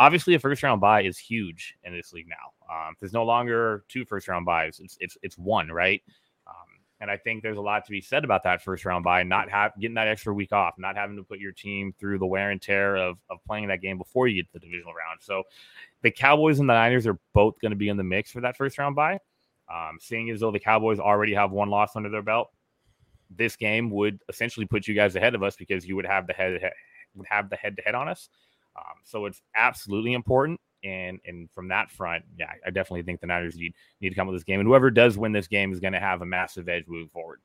obviously 0.00 0.34
a 0.34 0.38
first 0.40 0.64
round 0.64 0.80
buy 0.80 1.02
is 1.02 1.16
huge 1.16 1.76
in 1.84 1.92
this 1.92 2.12
league 2.12 2.26
now. 2.28 2.74
Um, 2.74 2.96
there's 2.98 3.12
no 3.12 3.24
longer 3.24 3.84
two 3.88 4.04
first 4.04 4.26
round 4.26 4.46
buys; 4.46 4.80
it's 4.80 4.96
it's 4.98 5.16
it's 5.22 5.38
one, 5.38 5.68
right? 5.68 6.02
And 7.00 7.10
I 7.10 7.16
think 7.16 7.42
there's 7.42 7.56
a 7.56 7.62
lot 7.62 7.84
to 7.86 7.90
be 7.90 8.00
said 8.00 8.24
about 8.24 8.42
that 8.42 8.62
first 8.62 8.84
round 8.84 9.04
buy, 9.04 9.22
not 9.22 9.48
have 9.50 9.72
getting 9.80 9.94
that 9.94 10.08
extra 10.08 10.34
week 10.34 10.52
off, 10.52 10.74
not 10.76 10.96
having 10.96 11.16
to 11.16 11.22
put 11.22 11.38
your 11.38 11.52
team 11.52 11.94
through 11.98 12.18
the 12.18 12.26
wear 12.26 12.50
and 12.50 12.60
tear 12.60 12.96
of 12.96 13.16
of 13.30 13.38
playing 13.46 13.68
that 13.68 13.80
game 13.80 13.96
before 13.96 14.28
you 14.28 14.42
get 14.42 14.52
to 14.52 14.58
the 14.58 14.66
divisional 14.66 14.92
round. 14.92 15.20
So, 15.20 15.44
the 16.02 16.10
Cowboys 16.10 16.58
and 16.58 16.68
the 16.68 16.74
Niners 16.74 17.06
are 17.06 17.18
both 17.32 17.58
going 17.60 17.70
to 17.70 17.76
be 17.76 17.88
in 17.88 17.96
the 17.96 18.04
mix 18.04 18.30
for 18.30 18.42
that 18.42 18.56
first 18.56 18.76
round 18.78 18.96
buy. 18.96 19.18
Um, 19.72 19.98
seeing 20.00 20.30
as 20.30 20.40
though 20.40 20.50
the 20.50 20.60
Cowboys 20.60 20.98
already 20.98 21.32
have 21.34 21.52
one 21.52 21.70
loss 21.70 21.96
under 21.96 22.10
their 22.10 22.22
belt, 22.22 22.50
this 23.30 23.56
game 23.56 23.90
would 23.90 24.20
essentially 24.28 24.66
put 24.66 24.86
you 24.86 24.94
guys 24.94 25.16
ahead 25.16 25.34
of 25.34 25.42
us 25.42 25.56
because 25.56 25.86
you 25.86 25.96
would 25.96 26.06
have 26.06 26.26
the 26.26 26.32
head 26.32 26.60
would 27.14 27.26
have 27.28 27.48
the 27.48 27.56
head 27.56 27.76
to 27.76 27.82
head 27.82 27.94
on 27.94 28.08
us. 28.08 28.28
Um, 28.76 28.94
so 29.04 29.26
it's 29.26 29.40
absolutely 29.56 30.12
important. 30.12 30.60
And 30.82 31.20
and 31.26 31.50
from 31.50 31.68
that 31.68 31.90
front, 31.90 32.24
yeah, 32.38 32.52
I 32.66 32.70
definitely 32.70 33.02
think 33.02 33.20
the 33.20 33.26
Niners 33.26 33.56
need 33.56 33.74
need 34.00 34.10
to 34.10 34.14
come 34.14 34.26
with 34.26 34.36
this 34.36 34.44
game. 34.44 34.60
And 34.60 34.66
whoever 34.66 34.90
does 34.90 35.18
win 35.18 35.32
this 35.32 35.48
game 35.48 35.72
is 35.72 35.80
going 35.80 35.92
to 35.92 36.00
have 36.00 36.22
a 36.22 36.26
massive 36.26 36.68
edge 36.68 36.84
moving 36.88 37.08
forward. 37.08 37.40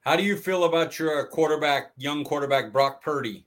How 0.00 0.14
do 0.14 0.22
you 0.22 0.36
feel 0.36 0.64
about 0.64 0.98
your 0.98 1.20
uh, 1.20 1.26
quarterback, 1.26 1.90
young 1.96 2.22
quarterback 2.24 2.72
Brock 2.72 3.02
Purdy? 3.02 3.44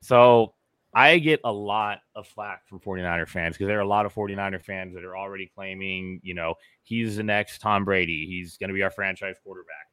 So 0.00 0.54
I 0.92 1.18
get 1.18 1.40
a 1.44 1.52
lot 1.52 2.00
of 2.14 2.26
flack 2.26 2.66
from 2.66 2.80
49er 2.80 3.28
fans 3.28 3.54
because 3.54 3.68
there 3.68 3.78
are 3.78 3.82
a 3.82 3.86
lot 3.86 4.06
of 4.06 4.14
49er 4.14 4.62
fans 4.62 4.94
that 4.94 5.04
are 5.04 5.16
already 5.16 5.50
claiming, 5.54 6.20
you 6.22 6.34
know, 6.34 6.54
he's 6.84 7.16
the 7.16 7.22
next 7.22 7.60
Tom 7.60 7.84
Brady. 7.84 8.26
He's 8.26 8.56
going 8.56 8.68
to 8.68 8.74
be 8.74 8.82
our 8.82 8.90
franchise 8.90 9.36
quarterback. 9.44 9.86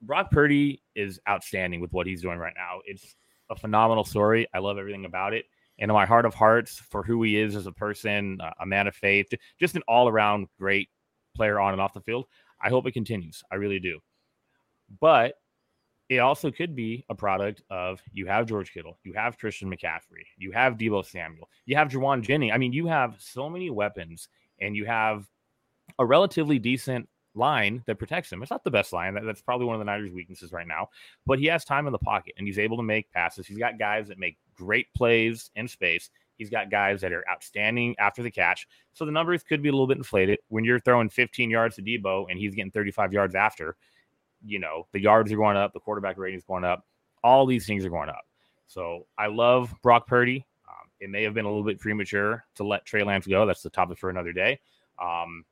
Brock 0.00 0.30
Purdy 0.30 0.82
is 0.94 1.18
outstanding 1.28 1.80
with 1.80 1.92
what 1.92 2.06
he's 2.06 2.22
doing 2.22 2.38
right 2.38 2.54
now. 2.56 2.80
It's 2.86 3.16
a 3.50 3.56
phenomenal 3.56 4.04
story. 4.04 4.46
I 4.54 4.58
love 4.58 4.78
everything 4.78 5.06
about 5.06 5.34
it. 5.34 5.46
And 5.78 5.90
in 5.90 5.94
my 5.94 6.06
heart 6.06 6.24
of 6.24 6.34
hearts, 6.34 6.78
for 6.78 7.02
who 7.02 7.22
he 7.22 7.38
is 7.38 7.56
as 7.56 7.66
a 7.66 7.72
person, 7.72 8.38
a 8.60 8.66
man 8.66 8.86
of 8.86 8.94
faith, 8.94 9.26
just 9.58 9.76
an 9.76 9.82
all 9.88 10.08
around 10.08 10.46
great 10.58 10.88
player 11.34 11.58
on 11.58 11.72
and 11.72 11.80
off 11.80 11.94
the 11.94 12.00
field, 12.00 12.26
I 12.62 12.68
hope 12.68 12.86
it 12.86 12.92
continues. 12.92 13.42
I 13.50 13.56
really 13.56 13.80
do. 13.80 13.98
But 15.00 15.34
it 16.08 16.18
also 16.18 16.50
could 16.50 16.76
be 16.76 17.04
a 17.08 17.14
product 17.14 17.62
of 17.70 18.00
you 18.12 18.26
have 18.26 18.46
George 18.46 18.72
Kittle, 18.72 18.98
you 19.04 19.14
have 19.14 19.38
Christian 19.38 19.70
McCaffrey, 19.70 20.24
you 20.36 20.52
have 20.52 20.76
Deebo 20.76 21.04
Samuel, 21.04 21.48
you 21.64 21.76
have 21.76 21.88
Jauan 21.88 22.22
Jennings. 22.22 22.52
I 22.54 22.58
mean, 22.58 22.72
you 22.72 22.86
have 22.86 23.16
so 23.18 23.48
many 23.48 23.70
weapons 23.70 24.28
and 24.60 24.76
you 24.76 24.84
have 24.84 25.26
a 25.98 26.04
relatively 26.04 26.58
decent 26.58 27.08
line 27.34 27.82
that 27.86 27.98
protects 27.98 28.30
him. 28.30 28.42
It's 28.42 28.50
not 28.50 28.62
the 28.62 28.70
best 28.70 28.92
line. 28.92 29.18
That's 29.24 29.42
probably 29.42 29.66
one 29.66 29.74
of 29.74 29.80
the 29.80 29.86
Niners' 29.86 30.12
weaknesses 30.12 30.52
right 30.52 30.68
now. 30.68 30.88
But 31.26 31.38
he 31.38 31.46
has 31.46 31.64
time 31.64 31.86
in 31.86 31.92
the 31.92 31.98
pocket 31.98 32.34
and 32.36 32.46
he's 32.46 32.58
able 32.58 32.76
to 32.76 32.82
make 32.82 33.10
passes. 33.10 33.46
He's 33.46 33.58
got 33.58 33.78
guys 33.78 34.06
that 34.08 34.18
make 34.18 34.36
great 34.56 34.92
plays 34.94 35.50
in 35.56 35.68
space. 35.68 36.10
He's 36.36 36.50
got 36.50 36.70
guys 36.70 37.00
that 37.00 37.12
are 37.12 37.24
outstanding 37.30 37.94
after 37.98 38.22
the 38.22 38.30
catch. 38.30 38.66
So 38.92 39.04
the 39.04 39.12
numbers 39.12 39.42
could 39.42 39.62
be 39.62 39.68
a 39.68 39.72
little 39.72 39.86
bit 39.86 39.98
inflated 39.98 40.38
when 40.48 40.64
you're 40.64 40.80
throwing 40.80 41.08
15 41.08 41.50
yards 41.50 41.76
to 41.76 41.82
Deebo 41.82 42.26
and 42.28 42.38
he's 42.38 42.54
getting 42.54 42.72
35 42.72 43.12
yards 43.12 43.34
after. 43.34 43.76
You 44.44 44.58
know, 44.58 44.86
the 44.92 45.00
yards 45.00 45.32
are 45.32 45.36
going 45.36 45.56
up, 45.56 45.72
the 45.72 45.80
quarterback 45.80 46.18
rating 46.18 46.38
is 46.38 46.44
going 46.44 46.64
up. 46.64 46.84
All 47.22 47.46
these 47.46 47.66
things 47.66 47.84
are 47.84 47.90
going 47.90 48.08
up. 48.08 48.24
So 48.66 49.06
I 49.16 49.28
love 49.28 49.74
Brock 49.82 50.06
Purdy. 50.06 50.44
Um, 50.68 50.90
it 51.00 51.08
may 51.08 51.22
have 51.22 51.34
been 51.34 51.44
a 51.44 51.48
little 51.48 51.64
bit 51.64 51.78
premature 51.78 52.44
to 52.56 52.64
let 52.64 52.84
Trey 52.84 53.04
Lance 53.04 53.26
go. 53.26 53.46
That's 53.46 53.62
the 53.62 53.70
topic 53.70 53.98
for 53.98 54.10
another 54.10 54.32
day. 54.32 54.60
Um, 55.00 55.44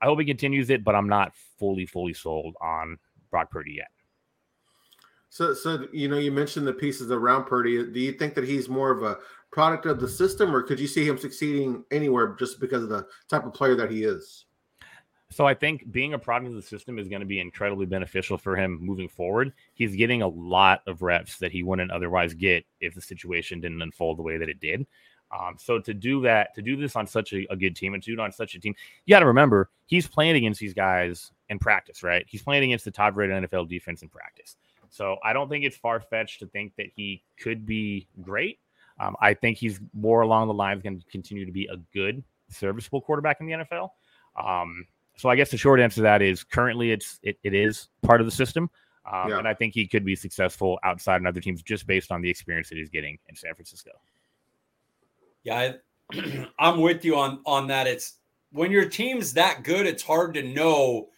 I 0.00 0.06
hope 0.06 0.18
he 0.18 0.24
continues 0.24 0.70
it, 0.70 0.82
but 0.82 0.94
I'm 0.94 1.08
not 1.08 1.32
fully, 1.58 1.86
fully 1.86 2.14
sold 2.14 2.56
on 2.60 2.98
Brock 3.30 3.50
Purdy 3.50 3.74
yet. 3.74 3.88
So, 5.30 5.54
so 5.54 5.86
you 5.92 6.08
know, 6.08 6.18
you 6.18 6.32
mentioned 6.32 6.66
the 6.66 6.72
pieces 6.72 7.10
around 7.10 7.44
Purdy. 7.44 7.84
Do 7.90 8.00
you 8.00 8.12
think 8.12 8.34
that 8.34 8.46
he's 8.46 8.68
more 8.68 8.90
of 8.90 9.02
a 9.02 9.18
product 9.52 9.86
of 9.86 10.00
the 10.00 10.08
system, 10.08 10.54
or 10.54 10.62
could 10.62 10.78
you 10.78 10.88
see 10.88 11.06
him 11.06 11.18
succeeding 11.18 11.84
anywhere 11.90 12.36
just 12.38 12.60
because 12.60 12.82
of 12.82 12.88
the 12.88 13.06
type 13.28 13.46
of 13.46 13.54
player 13.54 13.76
that 13.76 13.90
he 13.90 14.04
is? 14.04 14.46
So 15.32 15.46
I 15.46 15.54
think 15.54 15.90
being 15.92 16.14
a 16.14 16.18
product 16.18 16.48
of 16.48 16.56
the 16.56 16.62
system 16.62 16.98
is 16.98 17.08
going 17.08 17.20
to 17.20 17.26
be 17.26 17.38
incredibly 17.38 17.86
beneficial 17.86 18.36
for 18.36 18.56
him 18.56 18.80
moving 18.82 19.08
forward. 19.08 19.52
He's 19.74 19.94
getting 19.94 20.22
a 20.22 20.28
lot 20.28 20.82
of 20.88 21.02
reps 21.02 21.38
that 21.38 21.52
he 21.52 21.62
wouldn't 21.62 21.92
otherwise 21.92 22.34
get 22.34 22.66
if 22.80 22.96
the 22.96 23.00
situation 23.00 23.60
didn't 23.60 23.80
unfold 23.80 24.18
the 24.18 24.22
way 24.22 24.36
that 24.36 24.48
it 24.48 24.58
did. 24.58 24.84
Um, 25.30 25.54
so 25.56 25.78
to 25.78 25.94
do 25.94 26.20
that, 26.22 26.52
to 26.56 26.62
do 26.62 26.76
this 26.76 26.96
on 26.96 27.06
such 27.06 27.32
a, 27.32 27.46
a 27.50 27.56
good 27.56 27.76
team 27.76 27.94
and 27.94 28.02
to 28.02 28.10
do 28.10 28.20
it 28.20 28.24
on 28.24 28.32
such 28.32 28.56
a 28.56 28.60
team, 28.60 28.74
you 29.06 29.14
got 29.14 29.20
to 29.20 29.26
remember 29.26 29.70
he's 29.86 30.08
playing 30.08 30.34
against 30.34 30.58
these 30.58 30.74
guys 30.74 31.30
in 31.48 31.60
practice, 31.60 32.02
right? 32.02 32.24
He's 32.28 32.42
playing 32.42 32.64
against 32.64 32.84
the 32.84 32.90
top 32.90 33.14
rated 33.14 33.44
NFL 33.44 33.68
defense 33.68 34.02
in 34.02 34.08
practice. 34.08 34.56
So 34.90 35.16
I 35.24 35.32
don't 35.32 35.48
think 35.48 35.64
it's 35.64 35.76
far 35.76 36.00
fetched 36.00 36.40
to 36.40 36.46
think 36.46 36.74
that 36.76 36.86
he 36.94 37.22
could 37.38 37.64
be 37.64 38.08
great. 38.20 38.58
Um, 38.98 39.16
I 39.20 39.34
think 39.34 39.56
he's 39.56 39.80
more 39.94 40.20
along 40.20 40.48
the 40.48 40.54
lines 40.54 40.82
going 40.82 41.00
to 41.00 41.06
continue 41.10 41.46
to 41.46 41.52
be 41.52 41.66
a 41.66 41.76
good, 41.94 42.22
serviceable 42.50 43.00
quarterback 43.00 43.40
in 43.40 43.46
the 43.46 43.52
NFL. 43.52 43.90
Um, 44.38 44.86
so 45.16 45.28
I 45.28 45.36
guess 45.36 45.50
the 45.50 45.56
short 45.56 45.80
answer 45.80 45.96
to 45.96 46.02
that 46.02 46.22
is 46.22 46.44
currently 46.44 46.92
it's 46.92 47.18
it, 47.22 47.38
it 47.42 47.54
is 47.54 47.88
part 48.02 48.20
of 48.20 48.26
the 48.26 48.30
system. 48.30 48.70
Um, 49.10 49.30
yeah. 49.30 49.38
And 49.38 49.48
I 49.48 49.54
think 49.54 49.74
he 49.74 49.86
could 49.86 50.04
be 50.04 50.14
successful 50.14 50.78
outside 50.84 51.16
and 51.16 51.26
other 51.26 51.40
teams 51.40 51.62
just 51.62 51.86
based 51.86 52.12
on 52.12 52.20
the 52.20 52.28
experience 52.28 52.68
that 52.68 52.76
he's 52.76 52.90
getting 52.90 53.18
in 53.28 53.34
San 53.34 53.54
Francisco. 53.54 53.90
Yeah, 55.42 55.74
I, 56.12 56.48
I'm 56.58 56.80
with 56.80 57.04
you 57.04 57.16
on 57.16 57.40
on 57.46 57.66
that. 57.68 57.86
It's 57.86 58.18
when 58.52 58.70
your 58.70 58.88
team's 58.88 59.32
that 59.34 59.62
good, 59.62 59.86
it's 59.86 60.02
hard 60.02 60.34
to 60.34 60.42
know. 60.42 61.08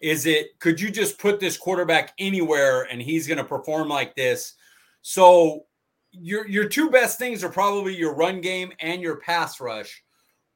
Is 0.00 0.26
it 0.26 0.58
could 0.58 0.80
you 0.80 0.90
just 0.90 1.18
put 1.18 1.40
this 1.40 1.56
quarterback 1.56 2.12
anywhere 2.18 2.82
and 2.82 3.00
he's 3.00 3.26
going 3.26 3.38
to 3.38 3.44
perform 3.44 3.88
like 3.88 4.14
this? 4.14 4.54
So 5.02 5.66
your 6.12 6.46
your 6.48 6.68
two 6.68 6.90
best 6.90 7.18
things 7.18 7.44
are 7.44 7.48
probably 7.48 7.96
your 7.96 8.14
run 8.14 8.40
game 8.40 8.72
and 8.80 9.02
your 9.02 9.16
pass 9.16 9.60
rush. 9.60 10.02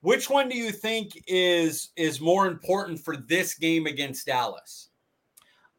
Which 0.02 0.30
one 0.30 0.48
do 0.48 0.56
you 0.56 0.70
think 0.70 1.12
is 1.26 1.90
is 1.96 2.20
more 2.20 2.46
important 2.46 3.00
for 3.00 3.16
this 3.16 3.54
game 3.54 3.86
against 3.86 4.26
Dallas? 4.26 4.88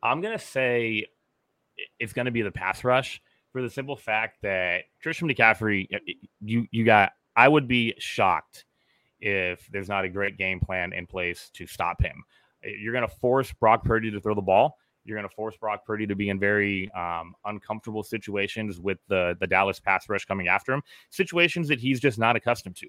I'm 0.03 0.21
gonna 0.21 0.39
say 0.39 1.07
it's 1.99 2.13
gonna 2.13 2.31
be 2.31 2.41
the 2.41 2.51
pass 2.51 2.83
rush 2.83 3.21
for 3.51 3.61
the 3.61 3.69
simple 3.69 3.95
fact 3.95 4.37
that 4.43 4.83
Christian 5.01 5.27
McCaffrey, 5.27 5.87
you 6.39 6.67
you 6.71 6.85
got 6.85 7.11
I 7.35 7.47
would 7.47 7.67
be 7.67 7.93
shocked 7.97 8.65
if 9.19 9.67
there's 9.71 9.89
not 9.89 10.05
a 10.05 10.09
great 10.09 10.37
game 10.37 10.59
plan 10.59 10.93
in 10.93 11.07
place 11.07 11.49
to 11.53 11.67
stop 11.67 12.01
him. 12.01 12.23
You're 12.63 12.93
going 12.93 13.07
to 13.07 13.15
force 13.15 13.51
Brock 13.53 13.83
Purdy 13.83 14.11
to 14.11 14.19
throw 14.19 14.35
the 14.35 14.41
ball. 14.41 14.77
You're 15.03 15.17
going 15.17 15.27
to 15.27 15.35
force 15.35 15.57
Brock 15.57 15.83
Purdy 15.85 16.05
to 16.05 16.15
be 16.15 16.29
in 16.29 16.39
very 16.39 16.91
um, 16.91 17.33
uncomfortable 17.45 18.03
situations 18.03 18.79
with 18.79 18.99
the 19.07 19.35
the 19.39 19.47
Dallas 19.47 19.79
pass 19.79 20.07
rush 20.07 20.25
coming 20.25 20.47
after 20.47 20.73
him, 20.73 20.83
situations 21.09 21.67
that 21.69 21.79
he's 21.79 21.99
just 21.99 22.19
not 22.19 22.35
accustomed 22.35 22.75
to. 22.77 22.87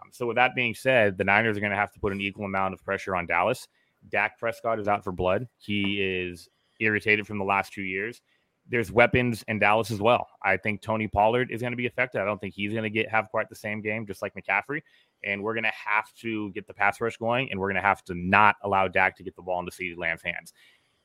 Um, 0.00 0.08
so, 0.12 0.26
with 0.26 0.36
that 0.36 0.54
being 0.54 0.74
said, 0.74 1.18
the 1.18 1.24
Niners 1.24 1.56
are 1.56 1.60
going 1.60 1.70
to 1.70 1.76
have 1.76 1.92
to 1.92 2.00
put 2.00 2.12
an 2.12 2.20
equal 2.20 2.46
amount 2.46 2.74
of 2.74 2.82
pressure 2.82 3.14
on 3.14 3.26
Dallas. 3.26 3.68
Dak 4.08 4.38
Prescott 4.38 4.80
is 4.80 4.88
out 4.88 5.04
for 5.04 5.12
blood. 5.12 5.46
He 5.58 6.00
is 6.00 6.48
irritated 6.80 7.26
from 7.26 7.38
the 7.38 7.44
last 7.44 7.72
two 7.72 7.82
years 7.82 8.22
there's 8.68 8.92
weapons 8.92 9.44
in 9.48 9.58
Dallas 9.58 9.90
as 9.90 10.00
well. 10.00 10.28
I 10.42 10.56
think 10.56 10.82
Tony 10.82 11.08
Pollard 11.08 11.50
is 11.50 11.60
going 11.60 11.72
to 11.72 11.76
be 11.76 11.86
affected. 11.86 12.20
I 12.20 12.24
don't 12.24 12.40
think 12.40 12.54
he's 12.54 12.72
going 12.72 12.84
to 12.84 12.90
get 12.90 13.08
have 13.08 13.28
quite 13.30 13.48
the 13.48 13.56
same 13.56 13.80
game, 13.80 14.06
just 14.06 14.22
like 14.22 14.34
McCaffrey. 14.34 14.82
And 15.24 15.42
we're 15.42 15.54
going 15.54 15.64
to 15.64 15.70
have 15.70 16.12
to 16.14 16.50
get 16.52 16.66
the 16.66 16.74
pass 16.74 17.00
rush 17.00 17.16
going, 17.16 17.50
and 17.50 17.60
we're 17.60 17.68
going 17.68 17.82
to 17.82 17.86
have 17.86 18.04
to 18.04 18.14
not 18.14 18.56
allow 18.62 18.88
Dak 18.88 19.16
to 19.16 19.22
get 19.22 19.36
the 19.36 19.42
ball 19.42 19.60
into 19.60 19.72
CeeDee 19.72 19.98
Lamb's 19.98 20.22
hands. 20.22 20.52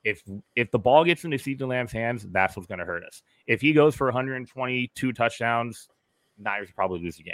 If 0.03 0.23
if 0.55 0.71
the 0.71 0.79
ball 0.79 1.03
gets 1.03 1.23
into 1.23 1.37
CeeDee 1.37 1.67
Lamb's 1.67 1.91
hands, 1.91 2.25
that's 2.31 2.55
what's 2.55 2.67
going 2.67 2.79
to 2.79 2.85
hurt 2.85 3.03
us. 3.03 3.21
If 3.45 3.61
he 3.61 3.73
goes 3.73 3.95
for 3.95 4.07
122 4.07 5.13
touchdowns, 5.13 5.89
Niners 6.37 6.69
probably 6.73 6.99
lose 6.99 7.17
the 7.17 7.23
game. 7.23 7.33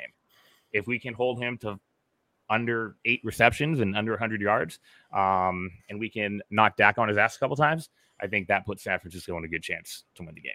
If 0.72 0.88
we 0.88 1.00
can 1.00 1.14
hold 1.14 1.40
him 1.40 1.58
to 1.60 1.80
under 2.50 2.96
eight 3.06 3.22
receptions 3.24 3.80
and 3.80 3.96
under 3.96 4.12
100 4.12 4.42
yards, 4.42 4.80
um, 5.16 5.72
and 5.90 6.00
we 6.00 6.10
can 6.10 6.42
knock 6.50 6.78
Dak 6.78 6.98
on 6.98 7.08
his 7.08 7.18
ass 7.18 7.36
a 7.36 7.40
couple 7.40 7.56
times, 7.56 7.90
I 8.22 8.28
think 8.28 8.48
that 8.48 8.66
puts 8.66 8.84
San 8.84 9.00
Francisco 9.00 9.38
in 9.38 9.46
a 9.46 9.48
good 9.48 9.64
chance 9.64 10.04
to 10.16 10.24
win 10.24 10.36
the 10.36 10.42
game. 10.42 10.54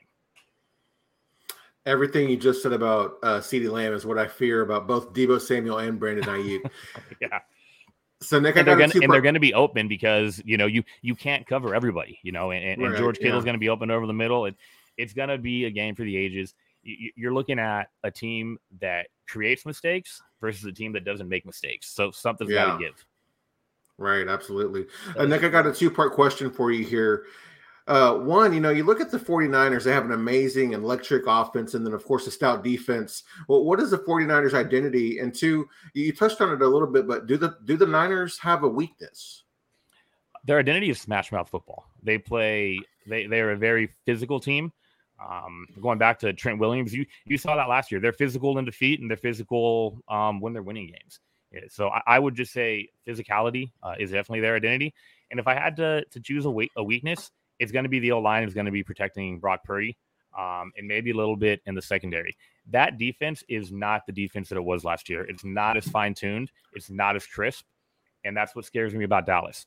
Everything 1.88 2.28
you 2.28 2.37
just 2.37 2.62
said 2.62 2.73
about 2.73 3.18
uh, 3.23 3.38
CeeDee 3.38 3.71
Lamb 3.71 3.95
is 3.95 4.04
what 4.04 4.18
I 4.18 4.26
fear 4.26 4.62
about 4.62 4.87
both 4.87 5.12
Deebo 5.12 5.40
Samuel 5.40 5.78
and 5.78 5.99
Brandon 5.99 6.25
Aiyuk. 6.25 6.71
yeah. 7.21 7.40
So 8.21 8.38
Nick, 8.38 8.57
and 8.57 8.66
they're, 8.66 8.76
gonna, 8.76 8.92
and 8.95 9.12
they're 9.12 9.21
gonna 9.21 9.40
be 9.40 9.54
open 9.54 9.88
because 9.88 10.42
you 10.45 10.57
know 10.57 10.66
you 10.66 10.83
you 11.02 11.14
can't 11.14 11.47
cover 11.47 11.75
everybody, 11.75 12.18
you 12.23 12.33
know, 12.33 12.50
and, 12.50 12.64
and, 12.64 12.83
right, 12.83 12.88
and 12.88 12.99
George 12.99 13.18
Kittle's 13.18 13.45
yeah. 13.45 13.49
gonna 13.49 13.59
be 13.59 13.68
open 13.68 13.90
over 13.90 14.07
the 14.07 14.12
middle. 14.12 14.47
It, 14.47 14.57
it's 14.97 15.12
gonna 15.12 15.38
be 15.38 15.64
a 15.66 15.71
game 15.71 15.95
for 15.95 16.02
the 16.02 16.16
ages. 16.16 16.54
You, 16.83 17.11
you're 17.16 17.33
looking 17.33 17.59
at 17.59 17.90
a 18.02 18.11
team 18.11 18.59
that 18.80 19.07
creates 19.28 19.64
mistakes 19.64 20.21
versus 20.40 20.64
a 20.64 20.73
team 20.73 20.92
that 20.92 21.04
doesn't 21.04 21.28
make 21.28 21.47
mistakes. 21.47 21.88
So 21.90 22.11
something's 22.11 22.50
yeah. 22.50 22.66
got 22.66 22.78
to 22.78 22.85
give. 22.85 23.04
Right, 23.99 24.28
absolutely. 24.28 24.87
Uh, 25.16 25.26
Nick, 25.26 25.42
I 25.42 25.49
got 25.49 25.66
a 25.66 25.73
two 25.73 25.90
part 25.90 26.12
question 26.12 26.50
for 26.50 26.71
you 26.71 26.85
here. 26.85 27.26
Uh, 27.88 28.12
one, 28.18 28.52
you 28.52 28.61
know, 28.61 28.68
you 28.68 28.85
look 28.85 29.00
at 29.00 29.11
the 29.11 29.18
49ers, 29.18 29.85
they 29.85 29.92
have 29.92 30.04
an 30.04 30.12
amazing 30.12 30.75
electric 30.75 31.25
offense, 31.26 31.73
and 31.73 31.87
then, 31.87 31.95
of 31.95 32.04
course, 32.04 32.26
a 32.26 32.30
stout 32.30 32.62
defense. 32.62 33.23
Well, 33.49 33.64
what 33.64 33.80
is 33.80 33.90
the 33.90 33.99
49ers' 33.99 34.52
identity? 34.52 35.21
And 35.21 35.35
two, 35.35 35.66
you 35.95 36.12
touched 36.12 36.42
on 36.42 36.52
it 36.52 36.61
a 36.61 36.68
little 36.68 36.87
bit, 36.87 37.09
but 37.09 37.26
do 37.26 37.38
the 37.38 37.57
do 37.64 37.78
the 37.78 37.87
Niners 37.87 38.38
have 38.40 38.62
a 38.62 38.68
weakness? 38.68 39.45
Their 40.45 40.59
identity 40.59 40.90
is 40.90 41.00
smash 41.00 41.33
mouth 41.33 41.49
football. 41.49 41.87
They 42.02 42.18
play, 42.18 42.78
they, 43.07 43.26
they're 43.26 43.52
a 43.52 43.57
very 43.57 43.88
physical 44.04 44.38
team. 44.38 44.71
Um, 45.18 45.66
going 45.80 45.99
back 45.99 46.18
to 46.21 46.35
Trent 46.35 46.59
Williams, 46.59 46.92
you 46.92 47.07
you 47.25 47.38
saw 47.38 47.57
that 47.57 47.71
last 47.71 47.90
year. 47.90 48.02
They're 48.02 48.12
physical 48.12 48.59
in 48.59 48.66
defeat, 48.66 49.00
and 49.00 49.11
they're 49.11 49.16
physical 49.16 49.99
um, 50.09 50.40
when 50.40 50.52
they're 50.52 50.62
winning 50.62 50.88
games. 50.88 51.21
So 51.71 51.88
I, 51.88 52.02
I 52.07 52.18
would 52.18 52.35
just 52.35 52.52
say 52.52 52.90
physicality 53.07 53.73
uh, 53.83 53.95
is 53.99 54.11
definitely 54.11 54.40
their 54.40 54.57
identity. 54.57 54.92
And 55.30 55.40
if 55.40 55.47
I 55.49 55.54
had 55.54 55.76
to 55.76 56.04
to 56.04 56.21
choose 56.21 56.45
a, 56.45 56.54
a 56.76 56.85
weakness, 56.85 57.30
it's 57.59 57.73
going 57.73 57.85
to 57.85 57.88
be 57.88 57.99
the 57.99 58.12
O 58.12 58.21
line 58.21 58.45
is 58.45 58.55
going 58.55 58.67
to 58.67 58.73
be 58.73 58.83
protecting 58.83 59.38
Brock 59.38 59.65
Purdy, 59.65 59.97
um, 60.38 60.73
and 60.77 60.87
maybe 60.87 61.11
a 61.11 61.17
little 61.17 61.37
bit 61.37 61.61
in 61.67 61.75
the 61.75 61.83
secondary. 61.83 62.37
That 62.71 62.99
defense 62.99 63.43
is 63.49 63.73
not 63.73 64.07
the 64.07 64.12
defense 64.12 64.49
that 64.50 64.57
it 64.57 64.65
was 64.65 64.85
last 64.85 65.09
year. 65.09 65.25
It's 65.25 65.45
not 65.45 65.77
as 65.77 65.88
fine 65.88 66.15
tuned. 66.15 66.50
It's 66.75 66.91
not 66.91 67.17
as 67.17 67.27
crisp, 67.27 67.65
and 68.25 68.37
that's 68.37 68.55
what 68.55 68.65
scares 68.65 68.95
me 68.95 69.05
about 69.05 69.27
Dallas. 69.27 69.67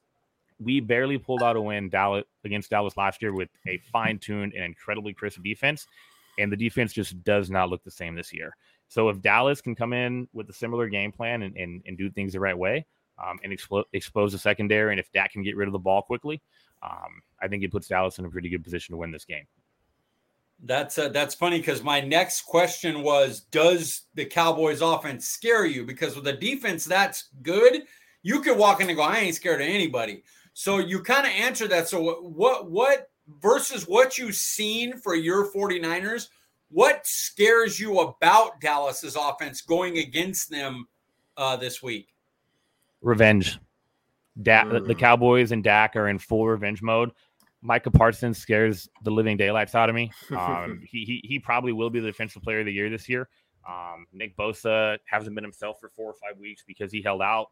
We 0.60 0.80
barely 0.80 1.18
pulled 1.18 1.42
out 1.42 1.56
a 1.56 1.62
win 1.62 1.90
Dallas 1.90 2.26
against 2.46 2.70
Dallas 2.70 2.96
last 2.96 3.22
year 3.22 3.34
with 3.34 3.50
a 3.68 3.80
fine 3.92 4.20
tuned 4.20 4.54
and 4.54 4.64
incredibly 4.64 5.14
crisp 5.14 5.42
defense, 5.44 5.88
and 6.38 6.52
the 6.52 6.58
defense 6.58 6.94
just 6.94 7.24
does 7.24 7.50
not 7.50 7.70
look 7.70 7.84
the 7.84 7.92
same 7.92 8.16
this 8.16 8.32
year. 8.32 8.56
So 8.88 9.08
if 9.10 9.22
Dallas 9.22 9.62
can 9.62 9.74
come 9.74 9.94
in 9.94 10.28
with 10.34 10.50
a 10.50 10.54
similar 10.54 10.90
game 10.90 11.12
plan 11.12 11.44
and, 11.44 11.56
and, 11.56 11.82
and 11.86 11.98
do 11.98 12.12
things 12.12 12.34
the 12.34 12.42
right 12.42 12.58
way, 12.58 12.86
um, 13.24 13.40
and 13.44 13.54
explo- 13.54 13.86
expose 13.94 14.32
the 14.32 14.38
secondary, 14.38 14.92
and 14.92 15.00
if 15.00 15.12
Dak 15.12 15.34
can 15.34 15.44
get 15.44 15.56
rid 15.56 15.68
of 15.68 15.74
the 15.74 15.80
ball 15.80 16.02
quickly, 16.02 16.42
um, 16.84 17.22
I 17.42 17.48
think 17.48 17.64
it 17.64 17.72
puts 17.72 17.88
Dallas 17.88 18.20
in 18.20 18.26
a 18.26 18.30
pretty 18.30 18.50
good 18.50 18.64
position 18.64 18.94
to 18.94 18.98
win 18.98 19.12
this 19.12 19.26
game. 19.26 19.46
That's 20.64 20.98
uh, 20.98 21.10
that's 21.10 21.34
funny 21.34 21.58
because 21.58 21.84
my 21.84 22.02
next 22.02 22.44
question 22.44 23.02
was, 23.02 23.42
does 23.42 24.04
the 24.14 24.26
Cowboys 24.26 24.82
offense 24.82 25.28
scare 25.28 25.66
you? 25.66 25.86
Because 25.86 26.16
with 26.16 26.28
a 26.28 26.34
defense 26.34 26.86
that's 26.86 27.30
good, 27.42 27.84
you 28.22 28.42
could 28.42 28.58
walk 28.58 28.80
in 28.80 28.88
and 28.88 28.96
go, 28.96 29.04
I 29.04 29.18
ain't 29.18 29.36
scared 29.36 29.62
of 29.62 29.68
anybody. 29.68 30.24
So 30.54 30.78
you 30.78 31.02
kind 31.02 31.26
of 31.26 31.34
answer 31.34 31.68
that. 31.68 31.88
So 31.88 32.22
what 32.22 32.70
what 32.70 33.10
versus 33.42 33.88
what 33.88 34.18
you've 34.18 34.36
seen 34.36 34.98
for 34.98 35.16
your 35.16 35.52
49ers, 35.52 36.28
what 36.70 37.08
scares 37.08 37.80
you 37.80 38.00
about 38.00 38.62
Dallas's 38.62 39.16
offense 39.16 39.62
going 39.62 39.98
against 39.98 40.52
them 40.52 40.88
uh, 41.38 41.56
this 41.56 41.82
week? 41.82 42.10
Revenge. 43.02 43.60
Dak, 44.42 44.66
mm. 44.68 44.88
the 44.88 44.96
Cowboys 44.96 45.52
and 45.52 45.64
Dak 45.64 45.96
are 45.96 46.08
in 46.08 46.18
full 46.18 46.48
revenge 46.48 46.82
mode. 46.82 47.12
Micah 47.62 47.92
Parsons 47.92 48.38
scares 48.38 48.90
the 49.04 49.12
living 49.12 49.38
daylights 49.38 49.76
out 49.76 49.90
of 49.90 49.96
me. 49.96 50.12
Um, 50.36 50.82
he, 50.88 51.04
he 51.04 51.22
he 51.28 51.40
probably 51.40 51.74
will 51.74 51.90
be 51.90 52.00
the 52.00 52.08
defensive 52.08 52.42
player 52.42 52.62
of 52.62 52.66
the 52.66 52.74
year 52.74 52.90
this 52.90 53.08
year. 53.08 53.30
Um, 53.68 54.08
Nick 54.12 54.36
Bosa 54.36 54.98
hasn't 55.06 55.36
been 55.36 55.44
himself 55.44 55.80
for 55.80 55.90
four 55.90 56.10
or 56.10 56.16
five 56.16 56.40
weeks 56.40 56.64
because 56.66 56.92
he 56.92 57.02
held 57.02 57.22
out. 57.22 57.48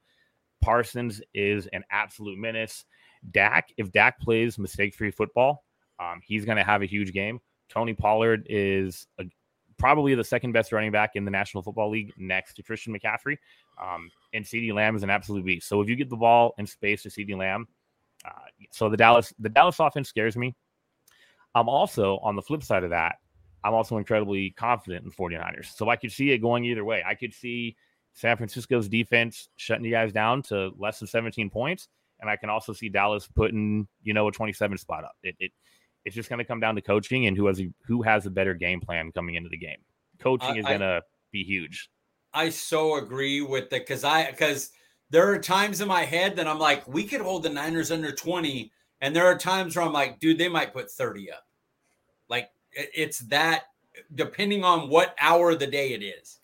Parsons 0.61 1.21
is 1.33 1.67
an 1.67 1.83
absolute 1.91 2.37
menace. 2.37 2.85
Dak, 3.31 3.69
if 3.77 3.91
Dak 3.91 4.19
plays 4.19 4.57
mistake-free 4.57 5.11
football, 5.11 5.63
um, 5.99 6.21
he's 6.23 6.45
going 6.45 6.57
to 6.57 6.63
have 6.63 6.81
a 6.81 6.87
huge 6.87 7.13
game. 7.13 7.39
Tony 7.69 7.93
Pollard 7.93 8.47
is 8.49 9.07
a, 9.19 9.25
probably 9.79 10.13
the 10.13 10.23
second 10.23 10.51
best 10.51 10.71
running 10.71 10.91
back 10.91 11.15
in 11.15 11.25
the 11.25 11.31
National 11.31 11.63
Football 11.63 11.89
League 11.89 12.13
next 12.17 12.53
to 12.55 12.63
Christian 12.63 12.93
McCaffrey. 12.93 13.37
Um, 13.81 14.11
and 14.33 14.45
CeeDee 14.45 14.73
Lamb 14.73 14.95
is 14.95 15.03
an 15.03 15.09
absolute 15.09 15.45
beast. 15.45 15.67
So 15.67 15.81
if 15.81 15.89
you 15.89 15.95
get 15.95 16.09
the 16.09 16.17
ball 16.17 16.53
in 16.57 16.67
space 16.67 17.03
to 17.03 17.09
CeeDee 17.09 17.37
Lamb, 17.37 17.67
uh, 18.25 18.31
so 18.71 18.89
the 18.89 18.97
Dallas 18.97 19.33
the 19.39 19.49
Dallas 19.49 19.79
offense 19.79 20.09
scares 20.09 20.35
me. 20.35 20.53
I'm 21.55 21.69
also 21.69 22.17
on 22.17 22.35
the 22.35 22.41
flip 22.41 22.61
side 22.63 22.83
of 22.83 22.91
that. 22.91 23.15
I'm 23.63 23.73
also 23.73 23.97
incredibly 23.97 24.51
confident 24.51 25.05
in 25.05 25.11
49ers. 25.11 25.75
So 25.75 25.89
I 25.89 25.95
could 25.95 26.11
see 26.11 26.31
it 26.31 26.39
going 26.39 26.63
either 26.65 26.85
way. 26.85 27.03
I 27.05 27.15
could 27.15 27.33
see 27.33 27.75
San 28.13 28.37
Francisco's 28.37 28.87
defense 28.87 29.49
shutting 29.55 29.85
you 29.85 29.91
guys 29.91 30.13
down 30.13 30.41
to 30.43 30.71
less 30.77 30.99
than 30.99 31.07
17 31.07 31.49
points, 31.49 31.87
and 32.19 32.29
I 32.29 32.35
can 32.35 32.49
also 32.49 32.73
see 32.73 32.89
Dallas 32.89 33.27
putting 33.27 33.87
you 34.03 34.13
know 34.13 34.27
a 34.27 34.31
27 34.31 34.77
spot 34.77 35.03
up. 35.03 35.15
It, 35.23 35.35
it 35.39 35.51
it's 36.05 36.15
just 36.15 36.29
going 36.29 36.39
to 36.39 36.45
come 36.45 36.59
down 36.59 36.75
to 36.75 36.81
coaching 36.81 37.27
and 37.27 37.35
who 37.35 37.47
has 37.47 37.59
a, 37.59 37.69
who 37.85 38.01
has 38.01 38.25
a 38.25 38.29
better 38.29 38.53
game 38.53 38.81
plan 38.81 39.11
coming 39.11 39.35
into 39.35 39.49
the 39.49 39.57
game. 39.57 39.77
Coaching 40.19 40.57
is 40.57 40.65
going 40.65 40.81
to 40.81 41.01
be 41.31 41.43
huge. 41.43 41.89
I 42.33 42.49
so 42.49 42.95
agree 42.95 43.41
with 43.41 43.65
it 43.65 43.69
because 43.71 44.03
I 44.03 44.29
because 44.29 44.71
there 45.09 45.27
are 45.29 45.39
times 45.39 45.81
in 45.81 45.87
my 45.87 46.03
head 46.03 46.35
that 46.35 46.47
I'm 46.47 46.59
like, 46.59 46.87
we 46.87 47.03
could 47.03 47.21
hold 47.21 47.43
the 47.43 47.49
Niners 47.49 47.91
under 47.91 48.11
20, 48.11 48.71
and 49.01 49.15
there 49.15 49.25
are 49.25 49.37
times 49.37 49.75
where 49.75 49.85
I'm 49.85 49.93
like, 49.93 50.19
dude, 50.19 50.37
they 50.37 50.49
might 50.49 50.73
put 50.73 50.91
30 50.91 51.31
up. 51.31 51.45
Like 52.27 52.49
it's 52.73 53.19
that 53.19 53.63
depending 54.15 54.63
on 54.63 54.89
what 54.89 55.15
hour 55.19 55.51
of 55.51 55.59
the 55.59 55.67
day 55.67 55.93
it 55.93 56.03
is. 56.03 56.39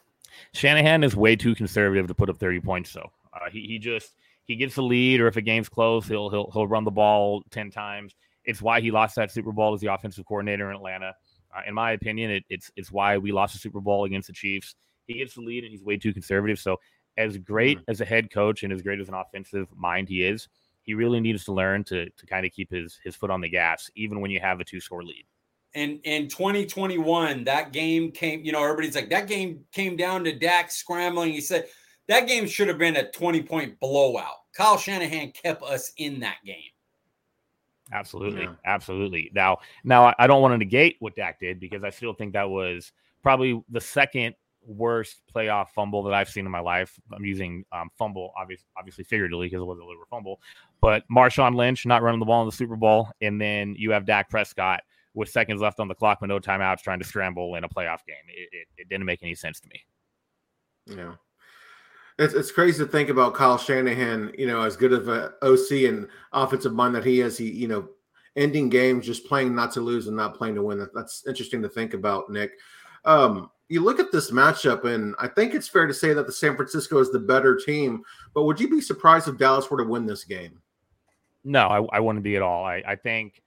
Shanahan 0.53 1.03
is 1.03 1.15
way 1.15 1.35
too 1.35 1.55
conservative 1.55 2.07
to 2.07 2.15
put 2.15 2.29
up 2.29 2.37
30 2.37 2.61
points, 2.61 2.93
though. 2.93 3.11
Uh, 3.33 3.49
he, 3.51 3.61
he 3.61 3.79
just 3.79 4.15
he 4.45 4.55
gets 4.55 4.75
the 4.75 4.83
lead, 4.83 5.21
or 5.21 5.27
if 5.27 5.37
a 5.37 5.41
game's 5.41 5.69
close, 5.69 6.07
he'll 6.07 6.29
he'll 6.29 6.49
he'll 6.51 6.67
run 6.67 6.83
the 6.83 6.91
ball 6.91 7.43
10 7.51 7.71
times. 7.71 8.15
It's 8.45 8.61
why 8.61 8.81
he 8.81 8.91
lost 8.91 9.15
that 9.15 9.31
Super 9.31 9.51
Bowl 9.51 9.73
as 9.73 9.81
the 9.81 9.93
offensive 9.93 10.25
coordinator 10.25 10.69
in 10.69 10.75
Atlanta. 10.75 11.13
Uh, 11.55 11.61
in 11.67 11.73
my 11.73 11.91
opinion, 11.91 12.31
it, 12.31 12.43
it's 12.49 12.71
it's 12.75 12.91
why 12.91 13.17
we 13.17 13.31
lost 13.31 13.53
the 13.53 13.59
Super 13.59 13.79
Bowl 13.79 14.05
against 14.05 14.27
the 14.27 14.33
Chiefs. 14.33 14.75
He 15.07 15.15
gets 15.15 15.35
the 15.35 15.41
lead 15.41 15.63
and 15.63 15.71
he's 15.71 15.83
way 15.83 15.97
too 15.97 16.13
conservative. 16.13 16.59
So, 16.59 16.77
as 17.17 17.37
great 17.37 17.77
mm-hmm. 17.79 17.91
as 17.91 18.01
a 18.01 18.05
head 18.05 18.31
coach 18.31 18.63
and 18.63 18.73
as 18.73 18.81
great 18.81 18.99
as 18.99 19.07
an 19.07 19.13
offensive 19.13 19.67
mind 19.75 20.09
he 20.09 20.23
is, 20.23 20.47
he 20.81 20.93
really 20.93 21.19
needs 21.19 21.45
to 21.45 21.53
learn 21.53 21.83
to 21.85 22.09
to 22.09 22.25
kind 22.25 22.45
of 22.45 22.51
keep 22.51 22.71
his 22.71 22.99
his 23.03 23.15
foot 23.15 23.31
on 23.31 23.41
the 23.41 23.49
gas, 23.49 23.89
even 23.95 24.21
when 24.21 24.31
you 24.31 24.39
have 24.39 24.59
a 24.59 24.63
two 24.63 24.79
score 24.79 25.03
lead. 25.03 25.25
And 25.73 25.99
in 26.05 26.29
2021, 26.29 27.43
that 27.43 27.73
game 27.73 28.11
came. 28.11 28.43
You 28.43 28.51
know, 28.51 28.63
everybody's 28.63 28.95
like 28.95 29.09
that 29.09 29.27
game 29.27 29.65
came 29.71 29.95
down 29.95 30.23
to 30.23 30.37
Dak 30.37 30.71
scrambling. 30.71 31.31
He 31.31 31.41
said 31.41 31.67
that 32.07 32.27
game 32.27 32.47
should 32.47 32.67
have 32.67 32.77
been 32.77 32.95
a 32.97 33.09
20 33.11 33.43
point 33.43 33.79
blowout. 33.79 34.35
Kyle 34.55 34.77
Shanahan 34.77 35.31
kept 35.31 35.63
us 35.63 35.91
in 35.97 36.19
that 36.21 36.37
game. 36.45 36.71
Absolutely, 37.91 38.43
yeah. 38.43 38.53
absolutely. 38.65 39.31
Now, 39.33 39.59
now 39.83 40.13
I 40.17 40.27
don't 40.27 40.41
want 40.41 40.53
to 40.53 40.57
negate 40.57 40.97
what 40.99 41.15
Dak 41.15 41.39
did 41.39 41.59
because 41.59 41.83
I 41.83 41.89
still 41.89 42.13
think 42.13 42.33
that 42.33 42.49
was 42.49 42.91
probably 43.21 43.61
the 43.69 43.81
second 43.81 44.35
worst 44.67 45.21
playoff 45.33 45.69
fumble 45.69 46.03
that 46.03 46.13
I've 46.13 46.29
seen 46.29 46.45
in 46.45 46.51
my 46.51 46.59
life. 46.59 46.99
I'm 47.13 47.25
using 47.25 47.63
um, 47.71 47.89
fumble, 47.97 48.33
obviously, 48.37 48.65
obviously 48.77 49.03
figuratively 49.03 49.47
because 49.47 49.61
it 49.61 49.65
was 49.65 49.79
a 49.79 49.85
little 49.85 50.03
fumble. 50.09 50.41
But 50.81 51.03
Marshawn 51.11 51.55
Lynch 51.55 51.85
not 51.85 52.01
running 52.01 52.19
the 52.19 52.25
ball 52.25 52.41
in 52.41 52.47
the 52.47 52.55
Super 52.55 52.75
Bowl, 52.75 53.09
and 53.21 53.39
then 53.39 53.75
you 53.77 53.91
have 53.91 54.05
Dak 54.05 54.29
Prescott 54.29 54.81
with 55.13 55.29
seconds 55.29 55.61
left 55.61 55.79
on 55.79 55.87
the 55.87 55.95
clock 55.95 56.21
with 56.21 56.29
no 56.29 56.39
timeouts 56.39 56.81
trying 56.81 56.99
to 56.99 57.05
scramble 57.05 57.55
in 57.55 57.63
a 57.63 57.69
playoff 57.69 58.05
game. 58.05 58.17
It, 58.27 58.49
it, 58.51 58.67
it 58.77 58.89
didn't 58.89 59.05
make 59.05 59.23
any 59.23 59.35
sense 59.35 59.59
to 59.61 59.69
me. 59.69 59.85
Yeah. 60.97 61.13
It's, 62.17 62.33
it's 62.33 62.51
crazy 62.51 62.83
to 62.83 62.89
think 62.89 63.09
about 63.09 63.33
Kyle 63.33 63.57
Shanahan, 63.57 64.33
you 64.37 64.47
know, 64.47 64.61
as 64.61 64.77
good 64.77 64.93
of 64.93 65.09
a 65.09 65.33
OC 65.41 65.89
and 65.89 66.07
offensive 66.31 66.73
mind 66.73 66.95
that 66.95 67.05
he 67.05 67.21
is. 67.21 67.37
He, 67.37 67.51
you 67.51 67.67
know, 67.67 67.89
ending 68.35 68.69
games, 68.69 69.05
just 69.05 69.25
playing 69.25 69.55
not 69.55 69.71
to 69.73 69.81
lose 69.81 70.07
and 70.07 70.15
not 70.15 70.37
playing 70.37 70.55
to 70.55 70.63
win. 70.63 70.87
That's 70.93 71.27
interesting 71.27 71.61
to 71.61 71.69
think 71.69 71.93
about, 71.93 72.29
Nick. 72.29 72.51
Um, 73.03 73.49
you 73.67 73.83
look 73.83 73.99
at 73.99 74.11
this 74.11 74.31
matchup, 74.31 74.85
and 74.85 75.15
I 75.19 75.27
think 75.27 75.53
it's 75.53 75.67
fair 75.67 75.87
to 75.87 75.93
say 75.93 76.13
that 76.13 76.27
the 76.27 76.31
San 76.31 76.55
Francisco 76.55 76.99
is 76.99 77.11
the 77.11 77.19
better 77.19 77.55
team. 77.55 78.03
But 78.33 78.43
would 78.43 78.59
you 78.59 78.69
be 78.69 78.81
surprised 78.81 79.27
if 79.27 79.37
Dallas 79.37 79.69
were 79.69 79.77
to 79.77 79.89
win 79.89 80.05
this 80.05 80.23
game? 80.23 80.61
No, 81.43 81.67
I, 81.67 81.97
I 81.97 81.99
wouldn't 81.99 82.23
be 82.23 82.35
at 82.35 82.41
all. 82.41 82.65
I, 82.65 82.83
I 82.87 82.95
think 82.95 83.41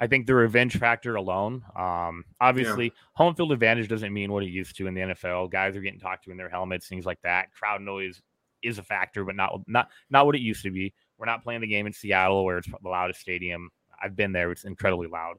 I 0.00 0.06
think 0.06 0.26
the 0.26 0.34
revenge 0.34 0.78
factor 0.78 1.16
alone. 1.16 1.62
Um, 1.76 2.24
obviously, 2.40 2.86
yeah. 2.86 2.90
home 3.12 3.34
field 3.34 3.52
advantage 3.52 3.86
doesn't 3.86 4.12
mean 4.12 4.32
what 4.32 4.42
it 4.42 4.48
used 4.48 4.74
to 4.78 4.86
in 4.86 4.94
the 4.94 5.02
NFL. 5.02 5.50
Guys 5.50 5.76
are 5.76 5.82
getting 5.82 6.00
talked 6.00 6.24
to 6.24 6.30
in 6.30 6.38
their 6.38 6.48
helmets, 6.48 6.88
things 6.88 7.04
like 7.04 7.20
that. 7.22 7.52
Crowd 7.52 7.82
noise 7.82 8.22
is 8.62 8.78
a 8.78 8.82
factor, 8.82 9.24
but 9.24 9.36
not 9.36 9.60
not 9.66 9.88
not 10.08 10.24
what 10.24 10.34
it 10.34 10.40
used 10.40 10.62
to 10.62 10.70
be. 10.70 10.94
We're 11.18 11.26
not 11.26 11.44
playing 11.44 11.60
the 11.60 11.66
game 11.66 11.86
in 11.86 11.92
Seattle 11.92 12.46
where 12.46 12.56
it's 12.56 12.68
the 12.68 12.88
loudest 12.88 13.20
stadium. 13.20 13.68
I've 14.02 14.16
been 14.16 14.32
there; 14.32 14.50
it's 14.50 14.64
incredibly 14.64 15.06
loud. 15.06 15.36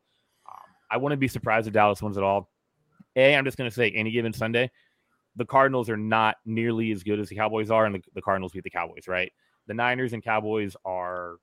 Um, 0.47 0.69
I 0.91 0.97
wouldn't 0.97 1.19
be 1.19 1.27
surprised 1.27 1.65
if 1.65 1.73
Dallas 1.73 2.01
wins 2.03 2.17
it 2.17 2.23
all. 2.23 2.51
A, 3.15 3.35
I'm 3.35 3.45
just 3.45 3.57
going 3.57 3.69
to 3.69 3.75
say 3.75 3.89
any 3.89 4.11
given 4.11 4.31
Sunday, 4.31 4.69
the 5.35 5.45
Cardinals 5.45 5.89
are 5.89 5.97
not 5.97 6.37
nearly 6.45 6.91
as 6.91 7.01
good 7.01 7.19
as 7.19 7.29
the 7.29 7.35
Cowboys 7.35 7.71
are, 7.71 7.85
and 7.85 7.95
the, 7.95 8.01
the 8.13 8.21
Cardinals 8.21 8.51
beat 8.51 8.63
the 8.63 8.69
Cowboys, 8.69 9.07
right? 9.07 9.31
The 9.65 9.73
Niners 9.73 10.13
and 10.13 10.23
Cowboys 10.23 10.75
are 10.85 11.37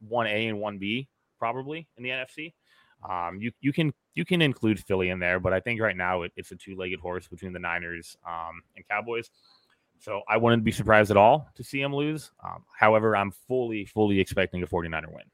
one 0.00 0.28
A 0.28 0.46
and 0.46 0.60
one 0.60 0.78
B 0.78 1.08
probably 1.44 1.86
in 1.98 2.02
the 2.02 2.08
NFC. 2.08 2.54
Um, 3.06 3.38
you 3.38 3.52
you 3.60 3.70
can 3.70 3.92
you 4.14 4.24
can 4.24 4.40
include 4.40 4.80
Philly 4.80 5.10
in 5.10 5.18
there, 5.18 5.38
but 5.38 5.52
I 5.52 5.60
think 5.60 5.78
right 5.78 5.94
now 5.94 6.22
it, 6.22 6.32
it's 6.36 6.52
a 6.52 6.56
two 6.56 6.74
legged 6.74 7.00
horse 7.00 7.28
between 7.28 7.52
the 7.52 7.58
Niners 7.58 8.16
um, 8.26 8.62
and 8.74 8.88
Cowboys. 8.88 9.28
So 9.98 10.22
I 10.26 10.38
wouldn't 10.38 10.64
be 10.64 10.72
surprised 10.72 11.10
at 11.10 11.18
all 11.18 11.50
to 11.56 11.62
see 11.62 11.82
them 11.82 11.94
lose. 11.94 12.32
Um, 12.42 12.64
however, 12.74 13.14
I'm 13.14 13.30
fully 13.30 13.84
fully 13.84 14.20
expecting 14.20 14.62
a 14.62 14.66
49er 14.66 15.12
win. 15.12 15.24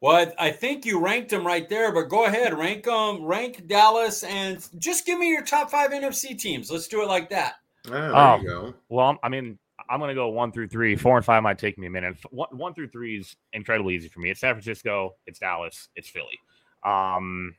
Well, 0.00 0.32
I 0.38 0.52
think 0.52 0.86
you 0.86 1.00
ranked 1.00 1.30
them 1.30 1.44
right 1.44 1.68
there, 1.68 1.92
but 1.92 2.08
go 2.08 2.26
ahead, 2.26 2.56
rank 2.56 2.84
them, 2.84 3.24
rank 3.24 3.66
Dallas, 3.66 4.22
and 4.22 4.64
just 4.78 5.04
give 5.04 5.18
me 5.18 5.30
your 5.30 5.42
top 5.42 5.68
five 5.68 5.90
NFC 5.90 6.38
teams. 6.38 6.70
Let's 6.70 6.86
do 6.86 7.02
it 7.02 7.08
like 7.08 7.30
that. 7.30 7.54
Oh, 7.88 7.90
there 7.90 8.38
you 8.38 8.48
go. 8.48 8.74
Well, 8.88 9.18
I 9.24 9.28
mean, 9.30 9.58
I'm 9.88 9.98
going 10.00 10.08
to 10.08 10.14
go 10.14 10.28
one 10.28 10.52
through 10.52 10.68
three. 10.68 10.96
Four 10.96 11.16
and 11.16 11.24
five 11.24 11.42
might 11.42 11.58
take 11.58 11.78
me 11.78 11.86
a 11.86 11.90
minute. 11.90 12.16
One, 12.30 12.48
one 12.50 12.74
through 12.74 12.88
three 12.88 13.18
is 13.18 13.36
incredibly 13.52 13.94
easy 13.94 14.08
for 14.08 14.20
me. 14.20 14.30
It's 14.30 14.40
San 14.40 14.54
Francisco, 14.54 15.14
it's 15.26 15.38
Dallas, 15.38 15.88
it's 15.96 16.08
Philly. 16.08 16.38
Um, 16.84 17.54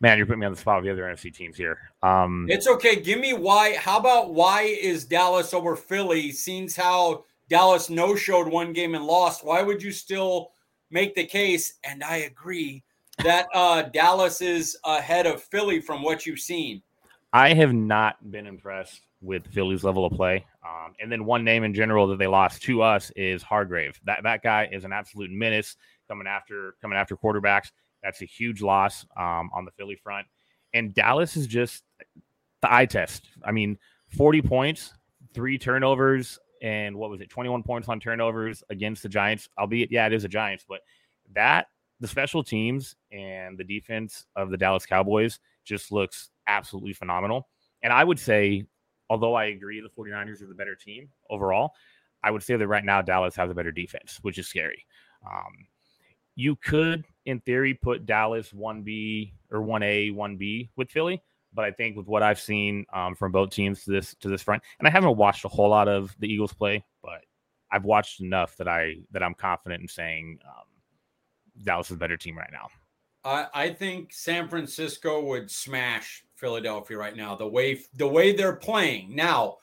man, 0.00 0.18
you're 0.18 0.26
putting 0.26 0.40
me 0.40 0.46
on 0.46 0.52
the 0.52 0.58
spot 0.58 0.76
with 0.76 0.84
the 0.84 0.92
other 0.92 1.02
NFC 1.02 1.32
teams 1.32 1.56
here. 1.56 1.78
Um, 2.02 2.46
It's 2.50 2.66
okay. 2.66 2.96
Give 2.96 3.18
me 3.18 3.32
why. 3.32 3.76
How 3.76 3.98
about 3.98 4.34
why 4.34 4.62
is 4.62 5.04
Dallas 5.04 5.54
over 5.54 5.76
Philly? 5.76 6.32
Seems 6.32 6.76
how 6.76 7.24
Dallas 7.48 7.90
no 7.90 8.16
showed 8.16 8.48
one 8.48 8.72
game 8.72 8.94
and 8.94 9.04
lost. 9.04 9.44
Why 9.44 9.62
would 9.62 9.82
you 9.82 9.92
still 9.92 10.52
make 10.90 11.14
the 11.14 11.24
case? 11.24 11.74
And 11.84 12.02
I 12.02 12.16
agree 12.16 12.82
that 13.22 13.46
uh, 13.54 13.82
Dallas 13.82 14.40
is 14.40 14.76
ahead 14.84 15.26
of 15.26 15.42
Philly 15.42 15.80
from 15.80 16.02
what 16.02 16.26
you've 16.26 16.40
seen. 16.40 16.82
I 17.32 17.54
have 17.54 17.72
not 17.72 18.30
been 18.30 18.46
impressed 18.46 19.00
with 19.22 19.46
Philly's 19.46 19.84
level 19.84 20.04
of 20.04 20.12
play. 20.12 20.44
Um, 20.66 20.94
and 21.00 21.10
then 21.10 21.24
one 21.24 21.44
name 21.44 21.64
in 21.64 21.72
general 21.72 22.06
that 22.08 22.18
they 22.18 22.26
lost 22.26 22.62
to 22.62 22.82
us 22.82 23.10
is 23.16 23.42
Hargrave. 23.42 23.98
That 24.04 24.22
that 24.24 24.42
guy 24.42 24.68
is 24.70 24.84
an 24.84 24.92
absolute 24.92 25.30
menace 25.30 25.76
coming 26.08 26.26
after 26.26 26.74
coming 26.82 26.98
after 26.98 27.16
quarterbacks. 27.16 27.70
That's 28.02 28.20
a 28.22 28.26
huge 28.26 28.62
loss 28.62 29.06
um, 29.16 29.50
on 29.54 29.64
the 29.64 29.70
Philly 29.72 29.96
front. 29.96 30.26
And 30.74 30.92
Dallas 30.92 31.36
is 31.36 31.46
just 31.46 31.84
the 32.60 32.72
eye 32.72 32.86
test. 32.86 33.28
I 33.44 33.52
mean, 33.52 33.78
40 34.08 34.42
points, 34.42 34.92
three 35.34 35.58
turnovers, 35.58 36.38
and 36.62 36.96
what 36.96 37.10
was 37.10 37.20
it, 37.20 37.30
21 37.30 37.62
points 37.62 37.88
on 37.88 38.00
turnovers 38.00 38.62
against 38.70 39.02
the 39.02 39.08
Giants. 39.08 39.48
Albeit, 39.58 39.92
yeah, 39.92 40.06
it 40.06 40.12
is 40.12 40.24
a 40.24 40.28
Giants, 40.28 40.64
but 40.68 40.80
that 41.34 41.66
the 42.00 42.08
special 42.08 42.42
teams 42.42 42.96
and 43.12 43.56
the 43.56 43.64
defense 43.64 44.26
of 44.34 44.50
the 44.50 44.56
Dallas 44.56 44.86
Cowboys 44.86 45.38
just 45.64 45.92
looks 45.92 46.30
absolutely 46.46 46.92
phenomenal. 46.92 47.48
And 47.82 47.92
I 47.92 48.02
would 48.04 48.18
say, 48.18 48.64
although 49.10 49.34
I 49.34 49.46
agree 49.46 49.80
the 49.80 49.88
49ers 49.88 50.42
are 50.42 50.46
the 50.46 50.54
better 50.54 50.74
team 50.74 51.08
overall, 51.30 51.72
I 52.22 52.30
would 52.30 52.42
say 52.42 52.56
that 52.56 52.68
right 52.68 52.84
now 52.84 53.02
Dallas 53.02 53.36
has 53.36 53.50
a 53.50 53.54
better 53.54 53.72
defense, 53.72 54.18
which 54.22 54.38
is 54.38 54.46
scary. 54.46 54.86
Um, 55.26 55.66
you 56.34 56.56
could, 56.56 57.04
in 57.26 57.40
theory, 57.40 57.74
put 57.74 58.06
Dallas 58.06 58.52
1B 58.52 59.32
or 59.50 59.60
1A, 59.60 60.14
1B 60.14 60.70
with 60.76 60.90
Philly. 60.90 61.22
But 61.54 61.66
I 61.66 61.70
think 61.70 61.96
with 61.96 62.06
what 62.06 62.22
I've 62.22 62.40
seen 62.40 62.86
um, 62.94 63.14
from 63.14 63.30
both 63.30 63.50
teams 63.50 63.84
to 63.84 63.90
this 63.90 64.14
to 64.20 64.28
this 64.28 64.42
front, 64.42 64.62
and 64.78 64.88
I 64.88 64.90
haven't 64.90 65.18
watched 65.18 65.44
a 65.44 65.48
whole 65.48 65.68
lot 65.68 65.86
of 65.86 66.16
the 66.18 66.26
Eagles 66.26 66.54
play, 66.54 66.82
but 67.02 67.20
I've 67.70 67.84
watched 67.84 68.22
enough 68.22 68.56
that 68.56 68.68
I 68.68 68.96
that 69.10 69.22
I'm 69.22 69.34
confident 69.34 69.82
in 69.82 69.88
saying 69.88 70.38
um, 70.46 70.64
Dallas 71.62 71.88
is 71.90 71.96
a 71.96 71.98
better 71.98 72.16
team 72.16 72.38
right 72.38 72.48
now. 72.50 72.68
I, 73.24 73.46
I 73.52 73.68
think 73.68 74.14
San 74.14 74.48
Francisco 74.48 75.22
would 75.24 75.50
smash 75.50 76.24
Philadelphia 76.42 76.98
right 76.98 77.16
now. 77.16 77.34
The 77.34 77.46
way 77.46 77.80
the 77.96 78.06
way 78.06 78.32
they're 78.32 78.56
playing 78.56 79.14
now. 79.14 79.58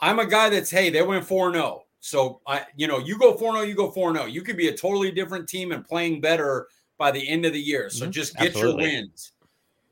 I'm 0.00 0.18
a 0.18 0.26
guy 0.26 0.50
that's 0.50 0.70
hey, 0.70 0.90
they 0.90 1.00
went 1.00 1.24
four 1.24 1.50
0 1.52 1.84
So 2.00 2.40
I, 2.46 2.66
you 2.76 2.88
know, 2.88 2.98
you 2.98 3.16
go 3.16 3.34
four 3.34 3.52
0 3.52 3.62
you 3.62 3.74
go 3.74 3.90
four 3.90 4.12
0 4.12 4.26
You 4.26 4.42
could 4.42 4.58
be 4.58 4.68
a 4.68 4.76
totally 4.76 5.12
different 5.12 5.48
team 5.48 5.72
and 5.72 5.84
playing 5.84 6.20
better 6.20 6.66
by 6.98 7.12
the 7.12 7.26
end 7.26 7.46
of 7.46 7.52
the 7.52 7.60
year. 7.60 7.88
So 7.88 8.06
Mhm, 8.06 8.10
just 8.10 8.36
get 8.36 8.48
absolutely. 8.48 8.84
your 8.84 8.92
wins. 8.92 9.32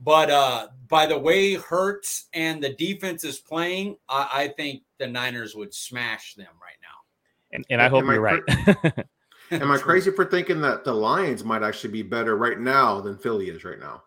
But 0.00 0.30
uh 0.30 0.68
by 0.88 1.06
the 1.06 1.18
way 1.18 1.54
Hurts 1.54 2.26
and 2.34 2.62
the 2.62 2.74
defense 2.74 3.22
is 3.22 3.38
playing, 3.38 3.96
I, 4.08 4.28
I 4.32 4.48
think 4.48 4.82
the 4.98 5.06
Niners 5.06 5.54
would 5.54 5.72
smash 5.72 6.34
them 6.34 6.52
right 6.60 6.78
now. 6.82 6.88
And, 7.52 7.64
and 7.70 7.80
I 7.80 7.88
hope 7.88 8.04
I 8.04 8.12
you're 8.14 8.20
right. 8.20 8.42
Am 9.52 9.70
I 9.70 9.78
crazy 9.78 10.10
for 10.10 10.24
thinking 10.24 10.60
that 10.62 10.82
the 10.82 10.92
Lions 10.92 11.44
might 11.44 11.62
actually 11.62 11.92
be 11.92 12.02
better 12.02 12.36
right 12.36 12.58
now 12.58 13.00
than 13.00 13.16
Philly 13.16 13.48
is 13.50 13.64
right 13.64 13.78
now? 13.78 14.02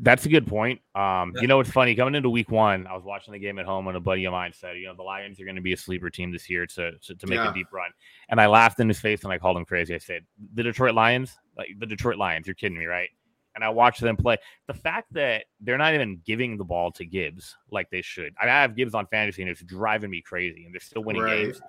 That's 0.00 0.24
a 0.26 0.28
good 0.28 0.46
point. 0.46 0.80
Um, 0.94 1.32
Yeah. 1.34 1.40
you 1.42 1.46
know, 1.48 1.58
it's 1.60 1.70
funny 1.70 1.94
coming 1.96 2.14
into 2.14 2.30
week 2.30 2.50
one, 2.50 2.86
I 2.86 2.94
was 2.94 3.02
watching 3.02 3.32
the 3.32 3.38
game 3.38 3.58
at 3.58 3.66
home 3.66 3.88
and 3.88 3.96
a 3.96 4.00
buddy 4.00 4.24
of 4.26 4.32
mine 4.32 4.52
said, 4.52 4.76
you 4.76 4.86
know, 4.86 4.94
the 4.94 5.02
Lions 5.02 5.40
are 5.40 5.44
going 5.44 5.56
to 5.56 5.62
be 5.62 5.72
a 5.72 5.76
sleeper 5.76 6.08
team 6.08 6.30
this 6.30 6.48
year 6.48 6.66
to, 6.66 6.92
to, 6.98 7.14
to 7.16 7.26
make 7.26 7.38
Yeah. 7.38 7.50
a 7.50 7.54
deep 7.54 7.66
run. 7.72 7.90
And 8.28 8.40
I 8.40 8.46
laughed 8.46 8.78
in 8.78 8.86
his 8.86 9.00
face 9.00 9.24
and 9.24 9.32
I 9.32 9.38
called 9.38 9.56
him 9.56 9.64
crazy. 9.64 9.94
I 9.94 9.98
said, 9.98 10.24
the 10.54 10.62
Detroit 10.62 10.94
Lions, 10.94 11.36
like 11.56 11.70
the 11.78 11.86
Detroit 11.86 12.16
Lions, 12.16 12.46
you're 12.46 12.54
kidding 12.54 12.78
me, 12.78 12.86
right? 12.86 13.08
And 13.56 13.64
I 13.64 13.70
watched 13.70 14.00
them 14.00 14.16
play. 14.16 14.36
The 14.68 14.74
fact 14.74 15.12
that 15.14 15.46
they're 15.60 15.78
not 15.78 15.94
even 15.94 16.20
giving 16.24 16.56
the 16.56 16.64
ball 16.64 16.92
to 16.92 17.04
Gibbs 17.04 17.56
like 17.72 17.90
they 17.90 18.02
should. 18.02 18.32
I, 18.40 18.44
I 18.44 18.62
have 18.62 18.76
Gibbs 18.76 18.94
on 18.94 19.06
fantasy 19.08 19.42
and 19.42 19.50
it's 19.50 19.62
driving 19.62 20.10
me 20.10 20.20
crazy 20.22 20.64
and 20.64 20.72
they're 20.72 20.80
still 20.80 21.02
winning 21.02 21.22
Right. 21.22 21.46
games. 21.46 21.60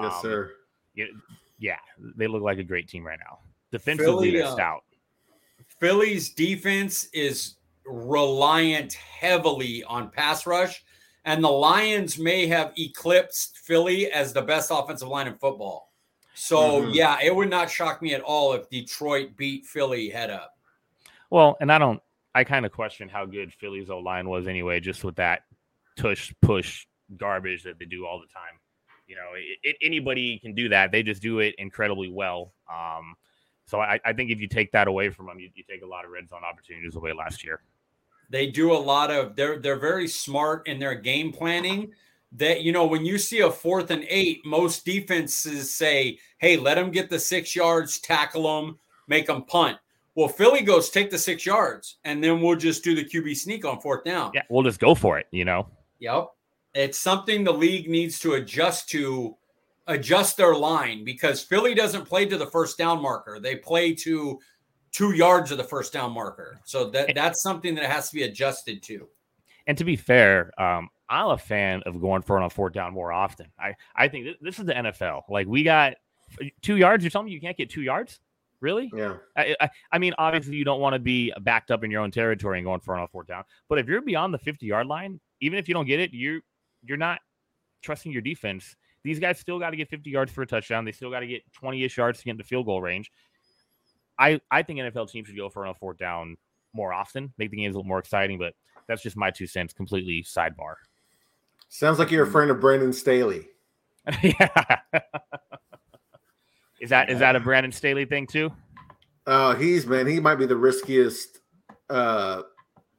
yes, 0.00 0.14
Um, 0.14 0.20
sir. 0.20 0.50
Yeah, 0.94 1.04
yeah, 1.60 1.76
they 2.16 2.26
look 2.26 2.42
like 2.42 2.58
a 2.58 2.64
great 2.64 2.88
team 2.88 3.06
right 3.06 3.20
now. 3.20 3.38
Defensively, 3.70 4.12
Philly, 4.12 4.30
they're 4.32 4.46
uh, 4.46 4.52
stout. 4.52 4.84
Philly's 5.78 6.30
defense 6.30 7.04
is 7.12 7.54
reliant 7.88 8.92
heavily 8.94 9.82
on 9.84 10.10
pass 10.10 10.46
rush, 10.46 10.84
and 11.24 11.42
the 11.42 11.48
Lions 11.50 12.18
may 12.18 12.46
have 12.46 12.72
eclipsed 12.78 13.58
Philly 13.58 14.10
as 14.10 14.32
the 14.32 14.42
best 14.42 14.70
offensive 14.72 15.08
line 15.08 15.26
in 15.26 15.34
football. 15.36 15.92
So, 16.34 16.82
Mhm. 16.82 16.94
yeah, 16.94 17.18
it 17.20 17.34
would 17.34 17.50
not 17.50 17.70
shock 17.70 18.00
me 18.00 18.14
at 18.14 18.20
all 18.20 18.52
if 18.52 18.68
Detroit 18.70 19.36
beat 19.36 19.66
Philly 19.66 20.08
head 20.08 20.30
up. 20.30 20.56
Well, 21.30 21.56
and 21.60 21.72
I 21.72 21.78
don't. 21.78 22.00
I 22.34 22.44
kind 22.44 22.64
of 22.64 22.72
question 22.72 23.08
how 23.08 23.26
good 23.26 23.52
Philly's 23.52 23.90
O 23.90 23.98
line 23.98 24.28
was 24.28 24.46
anyway, 24.46 24.78
just 24.78 25.02
with 25.02 25.16
that 25.16 25.42
tush 25.96 26.32
push 26.40 26.86
garbage 27.16 27.64
that 27.64 27.78
they 27.78 27.84
do 27.86 28.06
all 28.06 28.20
the 28.20 28.26
time. 28.26 28.60
You 29.06 29.16
know, 29.16 29.32
it, 29.34 29.58
it, 29.62 29.76
anybody 29.82 30.38
can 30.38 30.54
do 30.54 30.68
that. 30.68 30.92
They 30.92 31.02
just 31.02 31.22
do 31.22 31.40
it 31.40 31.54
incredibly 31.58 32.08
well. 32.08 32.52
Um, 32.70 33.16
so 33.64 33.80
I, 33.80 33.98
I 34.04 34.12
think 34.12 34.30
if 34.30 34.40
you 34.40 34.46
take 34.46 34.70
that 34.72 34.86
away 34.86 35.10
from 35.10 35.26
them, 35.26 35.40
you, 35.40 35.50
you 35.54 35.64
take 35.68 35.82
a 35.82 35.86
lot 35.86 36.04
of 36.04 36.10
red 36.10 36.28
zone 36.28 36.42
opportunities 36.44 36.94
away 36.94 37.12
last 37.12 37.42
year. 37.42 37.62
They 38.30 38.46
do 38.48 38.72
a 38.72 38.74
lot 38.74 39.10
of 39.10 39.36
they're 39.36 39.58
they're 39.58 39.78
very 39.78 40.08
smart 40.08 40.66
in 40.68 40.78
their 40.78 40.94
game 40.94 41.32
planning. 41.32 41.92
That 42.32 42.62
you 42.62 42.72
know, 42.72 42.86
when 42.86 43.06
you 43.06 43.16
see 43.16 43.40
a 43.40 43.50
fourth 43.50 43.90
and 43.90 44.04
eight, 44.08 44.44
most 44.44 44.84
defenses 44.84 45.72
say, 45.72 46.18
"Hey, 46.38 46.56
let 46.56 46.74
them 46.74 46.90
get 46.90 47.08
the 47.08 47.18
six 47.18 47.56
yards, 47.56 47.98
tackle 47.98 48.42
them, 48.42 48.78
make 49.06 49.26
them 49.26 49.44
punt." 49.44 49.78
Well, 50.14 50.28
Philly 50.28 50.62
goes 50.62 50.90
take 50.90 51.10
the 51.10 51.18
six 51.18 51.46
yards, 51.46 51.96
and 52.04 52.22
then 52.22 52.42
we'll 52.42 52.56
just 52.56 52.84
do 52.84 52.94
the 52.94 53.04
QB 53.04 53.36
sneak 53.36 53.64
on 53.64 53.80
fourth 53.80 54.04
down. 54.04 54.32
Yeah, 54.34 54.42
we'll 54.50 54.64
just 54.64 54.80
go 54.80 54.94
for 54.94 55.18
it. 55.18 55.26
You 55.30 55.44
know. 55.44 55.68
Yep. 56.00 56.28
It's 56.74 56.98
something 56.98 57.44
the 57.44 57.52
league 57.52 57.88
needs 57.88 58.20
to 58.20 58.34
adjust 58.34 58.88
to, 58.90 59.36
adjust 59.86 60.36
their 60.36 60.54
line 60.54 61.04
because 61.04 61.42
Philly 61.42 61.74
doesn't 61.74 62.04
play 62.04 62.26
to 62.26 62.36
the 62.36 62.46
first 62.46 62.76
down 62.76 63.00
marker. 63.00 63.40
They 63.40 63.56
play 63.56 63.94
to 63.94 64.38
two 64.92 65.12
yards 65.12 65.50
of 65.50 65.58
the 65.58 65.64
first 65.64 65.92
down 65.92 66.12
marker. 66.12 66.60
So 66.64 66.90
that 66.90 67.14
that's 67.14 67.42
something 67.42 67.74
that 67.76 67.84
has 67.84 68.10
to 68.10 68.16
be 68.16 68.22
adjusted 68.22 68.82
to. 68.84 69.08
And 69.66 69.76
to 69.76 69.84
be 69.84 69.96
fair, 69.96 70.50
um, 70.58 70.88
I'm 71.08 71.28
a 71.28 71.38
fan 71.38 71.82
of 71.86 72.00
going 72.00 72.22
for 72.22 72.38
it 72.38 72.42
on 72.42 72.50
fourth 72.50 72.72
down 72.72 72.92
more 72.92 73.12
often. 73.12 73.46
I, 73.58 73.74
I 73.94 74.08
think 74.08 74.24
th- 74.24 74.38
this 74.40 74.58
is 74.58 74.66
the 74.66 74.74
NFL. 74.74 75.22
Like 75.28 75.46
we 75.46 75.62
got 75.62 75.94
two 76.62 76.76
yards. 76.76 77.04
You're 77.04 77.10
telling 77.10 77.26
me 77.26 77.32
you 77.32 77.40
can't 77.40 77.56
get 77.56 77.70
two 77.70 77.82
yards? 77.82 78.20
Really? 78.60 78.90
Yeah. 78.94 79.16
I, 79.36 79.54
I, 79.60 79.70
I 79.92 79.98
mean, 79.98 80.14
obviously, 80.18 80.56
you 80.56 80.64
don't 80.64 80.80
want 80.80 80.94
to 80.94 80.98
be 80.98 81.32
backed 81.42 81.70
up 81.70 81.84
in 81.84 81.90
your 81.90 82.02
own 82.02 82.10
territory 82.10 82.58
and 82.58 82.64
going 82.64 82.80
for 82.80 82.96
it 82.96 83.00
on 83.00 83.08
fourth 83.08 83.28
down. 83.28 83.44
But 83.68 83.78
if 83.78 83.86
you're 83.86 84.00
beyond 84.00 84.34
the 84.34 84.38
50 84.38 84.66
yard 84.66 84.86
line, 84.86 85.20
even 85.40 85.58
if 85.58 85.68
you 85.68 85.74
don't 85.74 85.86
get 85.86 86.00
it, 86.00 86.10
you're 86.12 86.40
you're 86.82 86.96
not 86.96 87.20
trusting 87.82 88.10
your 88.10 88.22
defense. 88.22 88.74
These 89.04 89.20
guys 89.20 89.38
still 89.38 89.58
got 89.58 89.70
to 89.70 89.76
get 89.76 89.88
50 89.88 90.10
yards 90.10 90.32
for 90.32 90.42
a 90.42 90.46
touchdown. 90.46 90.84
They 90.84 90.92
still 90.92 91.10
got 91.10 91.20
to 91.20 91.26
get 91.26 91.42
20 91.52 91.84
ish 91.84 91.96
yards 91.96 92.18
to 92.18 92.24
get 92.24 92.32
into 92.32 92.44
field 92.44 92.66
goal 92.66 92.82
range. 92.82 93.10
I, 94.18 94.40
I 94.50 94.62
think 94.62 94.80
NFL 94.80 95.10
teams 95.10 95.28
should 95.28 95.36
go 95.36 95.48
for 95.48 95.64
it 95.64 95.68
on 95.68 95.74
fourth 95.74 95.98
down 95.98 96.36
more 96.72 96.92
often, 96.92 97.32
make 97.38 97.50
the 97.50 97.56
games 97.56 97.74
a 97.74 97.78
little 97.78 97.88
more 97.88 97.98
exciting. 97.98 98.38
But 98.38 98.54
that's 98.86 99.02
just 99.02 99.16
my 99.16 99.30
two 99.30 99.46
cents, 99.46 99.72
completely 99.72 100.22
sidebar. 100.22 100.74
Sounds 101.68 101.98
like 101.98 102.10
you're 102.10 102.24
a 102.24 102.30
friend 102.30 102.50
of 102.50 102.60
Brandon 102.60 102.92
Staley. 102.92 103.46
yeah. 104.22 104.78
is 106.80 106.90
that 106.90 107.10
is 107.10 107.18
that 107.18 107.36
a 107.36 107.40
Brandon 107.40 107.72
Staley 107.72 108.06
thing 108.06 108.26
too? 108.26 108.50
Uh, 109.26 109.54
he's 109.54 109.86
man, 109.86 110.06
he 110.06 110.18
might 110.18 110.36
be 110.36 110.46
the 110.46 110.56
riskiest 110.56 111.40
uh, 111.90 112.42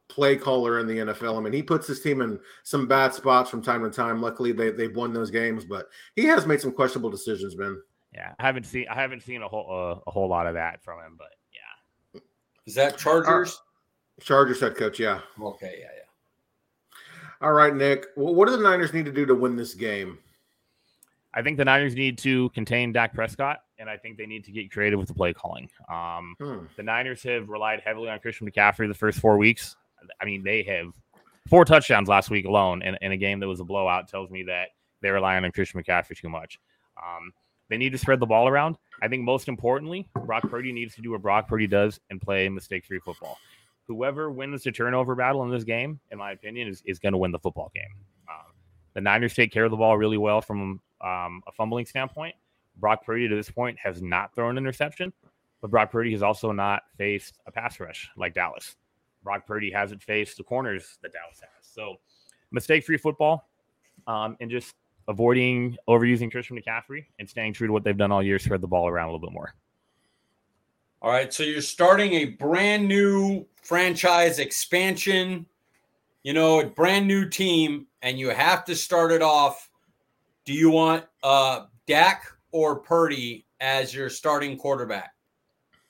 play 0.08 0.36
caller 0.36 0.78
in 0.78 0.86
the 0.86 0.98
NFL. 0.98 1.36
I 1.36 1.40
mean, 1.40 1.52
he 1.52 1.62
puts 1.62 1.88
his 1.88 2.00
team 2.00 2.20
in 2.20 2.38
some 2.62 2.86
bad 2.86 3.12
spots 3.12 3.50
from 3.50 3.62
time 3.62 3.82
to 3.82 3.90
time. 3.90 4.22
Luckily, 4.22 4.52
they 4.52 4.70
they've 4.70 4.94
won 4.94 5.12
those 5.12 5.30
games, 5.30 5.64
but 5.64 5.88
he 6.14 6.24
has 6.26 6.46
made 6.46 6.60
some 6.60 6.72
questionable 6.72 7.10
decisions, 7.10 7.56
man. 7.56 7.80
Yeah, 8.14 8.32
I 8.38 8.46
haven't 8.46 8.64
seen 8.64 8.86
I 8.90 8.94
haven't 8.94 9.22
seen 9.22 9.42
a 9.42 9.48
whole 9.48 9.66
uh, 9.70 10.00
a 10.06 10.10
whole 10.10 10.28
lot 10.28 10.46
of 10.46 10.54
that 10.54 10.82
from 10.82 11.00
him, 11.00 11.16
but 11.16 11.28
yeah. 11.52 12.20
Is 12.66 12.74
that 12.74 12.98
Chargers? 12.98 13.60
Chargers 14.20 14.60
head 14.60 14.76
coach, 14.76 14.98
yeah. 14.98 15.20
Okay, 15.40 15.76
yeah, 15.80 15.86
yeah. 15.96 16.00
All 17.40 17.52
right, 17.52 17.74
Nick. 17.74 18.06
Well, 18.16 18.34
what 18.34 18.48
do 18.48 18.56
the 18.56 18.62
Niners 18.62 18.92
need 18.92 19.06
to 19.06 19.12
do 19.12 19.24
to 19.26 19.34
win 19.34 19.56
this 19.56 19.74
game? 19.74 20.18
I 21.32 21.42
think 21.42 21.56
the 21.56 21.64
Niners 21.64 21.94
need 21.94 22.18
to 22.18 22.50
contain 22.50 22.92
Dak 22.92 23.14
Prescott, 23.14 23.60
and 23.78 23.88
I 23.88 23.96
think 23.96 24.18
they 24.18 24.26
need 24.26 24.44
to 24.44 24.52
get 24.52 24.70
creative 24.70 24.98
with 24.98 25.08
the 25.08 25.14
play 25.14 25.32
calling. 25.32 25.70
Um, 25.88 26.34
hmm. 26.40 26.64
The 26.76 26.82
Niners 26.82 27.22
have 27.22 27.48
relied 27.48 27.80
heavily 27.84 28.10
on 28.10 28.18
Christian 28.18 28.50
McCaffrey 28.50 28.88
the 28.88 28.94
first 28.94 29.20
four 29.20 29.38
weeks. 29.38 29.76
I 30.20 30.24
mean, 30.24 30.42
they 30.42 30.62
have 30.64 30.92
four 31.48 31.64
touchdowns 31.64 32.08
last 32.08 32.30
week 32.30 32.46
alone 32.46 32.82
in, 32.82 32.96
in 33.00 33.12
a 33.12 33.16
game 33.16 33.38
that 33.40 33.48
was 33.48 33.60
a 33.60 33.64
blowout. 33.64 34.08
Tells 34.08 34.30
me 34.30 34.42
that 34.44 34.68
they 35.02 35.10
rely 35.10 35.36
on 35.36 35.50
Christian 35.52 35.82
McCaffrey 35.82 36.16
too 36.16 36.28
much. 36.28 36.58
Um, 36.98 37.32
they 37.70 37.78
need 37.78 37.92
to 37.92 37.98
spread 37.98 38.20
the 38.20 38.26
ball 38.26 38.48
around. 38.48 38.76
I 39.00 39.08
think 39.08 39.24
most 39.24 39.48
importantly, 39.48 40.06
Brock 40.26 40.50
Purdy 40.50 40.72
needs 40.72 40.94
to 40.96 41.02
do 41.02 41.12
what 41.12 41.22
Brock 41.22 41.48
Purdy 41.48 41.66
does 41.66 41.98
and 42.10 42.20
play 42.20 42.48
mistake-free 42.48 43.00
football. 43.02 43.38
Whoever 43.86 44.30
wins 44.30 44.64
the 44.64 44.72
turnover 44.72 45.14
battle 45.14 45.42
in 45.44 45.50
this 45.50 45.64
game, 45.64 45.98
in 46.10 46.18
my 46.18 46.32
opinion, 46.32 46.68
is, 46.68 46.82
is 46.84 46.98
going 46.98 47.12
to 47.12 47.18
win 47.18 47.32
the 47.32 47.38
football 47.38 47.70
game. 47.74 47.88
Um, 48.28 48.52
the 48.94 49.00
Niners 49.00 49.34
take 49.34 49.52
care 49.52 49.64
of 49.64 49.70
the 49.70 49.76
ball 49.76 49.96
really 49.96 50.18
well 50.18 50.42
from 50.42 50.80
um, 51.00 51.42
a 51.46 51.52
fumbling 51.56 51.86
standpoint. 51.86 52.34
Brock 52.76 53.04
Purdy 53.04 53.28
to 53.28 53.34
this 53.34 53.50
point 53.50 53.78
has 53.82 54.02
not 54.02 54.34
thrown 54.34 54.50
an 54.50 54.58
interception, 54.58 55.12
but 55.60 55.70
Brock 55.70 55.90
Purdy 55.90 56.12
has 56.12 56.22
also 56.22 56.52
not 56.52 56.82
faced 56.98 57.38
a 57.46 57.52
pass 57.52 57.80
rush 57.80 58.10
like 58.16 58.34
Dallas. 58.34 58.76
Brock 59.22 59.46
Purdy 59.46 59.70
hasn't 59.70 60.02
faced 60.02 60.36
the 60.38 60.44
corners 60.44 60.98
that 61.02 61.12
Dallas 61.12 61.40
has. 61.40 61.66
So, 61.66 61.96
mistake 62.52 62.84
free 62.84 62.96
football 62.96 63.48
um, 64.06 64.36
and 64.40 64.50
just 64.50 64.74
avoiding 65.10 65.76
overusing 65.88 66.30
Christian 66.30 66.58
McCaffrey 66.58 67.04
and 67.18 67.28
staying 67.28 67.52
true 67.52 67.66
to 67.66 67.72
what 67.72 67.84
they've 67.84 67.96
done 67.96 68.12
all 68.12 68.22
year, 68.22 68.38
spread 68.38 68.62
the 68.62 68.68
ball 68.68 68.88
around 68.88 69.08
a 69.08 69.12
little 69.12 69.26
bit 69.26 69.34
more. 69.34 69.54
All 71.02 71.10
right. 71.10 71.32
So, 71.32 71.42
you're 71.42 71.60
starting 71.60 72.14
a 72.14 72.24
brand 72.26 72.86
new 72.86 73.46
franchise 73.62 74.38
expansion, 74.38 75.46
you 76.22 76.32
know, 76.32 76.60
a 76.60 76.66
brand 76.66 77.06
new 77.06 77.28
team, 77.28 77.86
and 78.02 78.18
you 78.18 78.30
have 78.30 78.64
to 78.66 78.76
start 78.76 79.12
it 79.12 79.22
off 79.22 79.70
do 80.44 80.56
you 80.56 80.70
want 80.70 81.04
uh, 81.22 81.66
Dak 81.86 82.24
or 82.50 82.80
Purdy 82.80 83.46
as 83.60 83.94
your 83.94 84.08
starting 84.08 84.56
quarterback? 84.56 85.12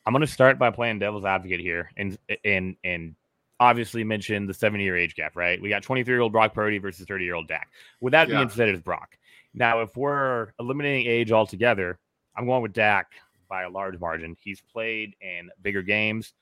I'm 0.04 0.12
going 0.12 0.20
to 0.20 0.26
start 0.26 0.58
by 0.58 0.70
playing 0.70 0.98
devil's 0.98 1.24
advocate 1.24 1.60
here, 1.60 1.90
and 1.96 2.18
and 2.44 2.76
and 2.84 3.14
obviously 3.60 4.02
mention 4.02 4.46
the 4.46 4.54
seven 4.54 4.80
year 4.80 4.96
age 4.96 5.14
gap. 5.14 5.36
Right, 5.36 5.60
we 5.62 5.68
got 5.68 5.82
23 5.82 6.12
year 6.12 6.20
old 6.20 6.32
Brock 6.32 6.52
Purdy 6.52 6.78
versus 6.78 7.06
30 7.06 7.24
year 7.24 7.34
old 7.34 7.46
Dak. 7.46 7.70
With 8.00 8.12
that 8.12 8.28
yeah. 8.28 8.38
being 8.38 8.48
said, 8.48 8.68
it's 8.68 8.82
Brock. 8.82 9.16
Now, 9.54 9.80
if 9.80 9.96
we're 9.96 10.52
eliminating 10.58 11.10
age 11.10 11.30
altogether, 11.30 11.98
I'm 12.36 12.46
going 12.46 12.62
with 12.62 12.72
Dak 12.72 13.12
by 13.48 13.62
a 13.62 13.70
large 13.70 13.98
margin. 14.00 14.36
He's 14.40 14.62
played 14.72 15.14
in 15.20 15.50
bigger 15.62 15.82
games. 15.82 16.32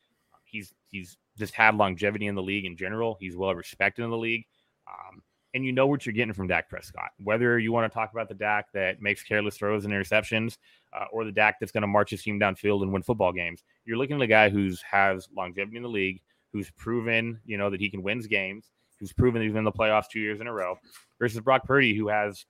He's 0.44 0.72
he's 0.88 1.18
just 1.36 1.54
had 1.54 1.74
longevity 1.74 2.26
in 2.26 2.34
the 2.34 2.42
league 2.42 2.64
in 2.64 2.76
general. 2.76 3.16
He's 3.20 3.36
well 3.36 3.54
respected 3.54 4.04
in 4.04 4.10
the 4.10 4.16
league. 4.16 4.44
Um, 4.88 5.22
and 5.54 5.64
you 5.64 5.72
know 5.72 5.86
what 5.86 6.04
you're 6.04 6.12
getting 6.12 6.34
from 6.34 6.46
Dak 6.46 6.68
Prescott. 6.68 7.10
Whether 7.22 7.58
you 7.58 7.72
want 7.72 7.90
to 7.90 7.94
talk 7.94 8.12
about 8.12 8.28
the 8.28 8.34
Dak 8.34 8.66
that 8.74 9.00
makes 9.00 9.22
careless 9.22 9.56
throws 9.56 9.84
and 9.84 9.94
interceptions, 9.94 10.58
uh, 10.92 11.06
or 11.10 11.24
the 11.24 11.32
Dak 11.32 11.56
that's 11.58 11.72
going 11.72 11.82
to 11.82 11.88
march 11.88 12.10
his 12.10 12.22
team 12.22 12.38
downfield 12.38 12.82
and 12.82 12.92
win 12.92 13.02
football 13.02 13.32
games, 13.32 13.62
you're 13.84 13.96
looking 13.96 14.16
at 14.16 14.22
a 14.22 14.26
guy 14.26 14.50
who's 14.50 14.82
has 14.82 15.28
longevity 15.34 15.76
in 15.76 15.82
the 15.82 15.88
league, 15.88 16.20
who's 16.58 16.70
proven 16.72 17.40
you 17.46 17.56
know 17.56 17.70
that 17.70 17.80
he 17.80 17.88
can 17.88 18.02
win 18.02 18.20
games, 18.20 18.66
who's 18.98 19.12
proven 19.12 19.42
he's 19.42 19.54
in 19.54 19.64
the 19.64 19.72
playoffs 19.72 20.08
two 20.10 20.20
years 20.20 20.40
in 20.40 20.46
a 20.46 20.52
row, 20.52 20.76
versus 21.18 21.40
Brock 21.40 21.64
Purdy 21.64 21.94
who 21.94 22.08
has 22.08 22.44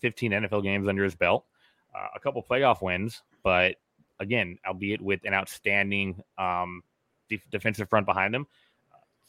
15 0.00 0.32
NFL 0.32 0.62
games 0.62 0.88
under 0.88 1.04
his 1.04 1.14
belt, 1.14 1.44
uh, 1.94 2.08
a 2.14 2.20
couple 2.20 2.42
playoff 2.48 2.80
wins, 2.82 3.22
but 3.42 3.76
again, 4.20 4.58
albeit 4.66 5.02
with 5.02 5.20
an 5.24 5.34
outstanding 5.34 6.22
um, 6.38 6.82
defensive 7.50 7.88
front 7.88 8.06
behind 8.06 8.34
him, 8.34 8.46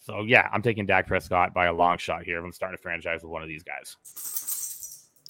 so 0.06 0.22
yeah, 0.22 0.50
I'm 0.52 0.62
taking 0.62 0.86
Dak 0.86 1.08
Prescott 1.08 1.54
by 1.54 1.66
a 1.66 1.74
long 1.74 1.98
shot 1.98 2.24
here. 2.24 2.38
If 2.38 2.44
I'm 2.44 2.52
starting 2.52 2.76
a 2.76 2.82
franchise 2.82 3.24
with 3.24 3.32
one 3.32 3.42
of 3.42 3.48
these 3.48 3.64
guys. 3.64 3.96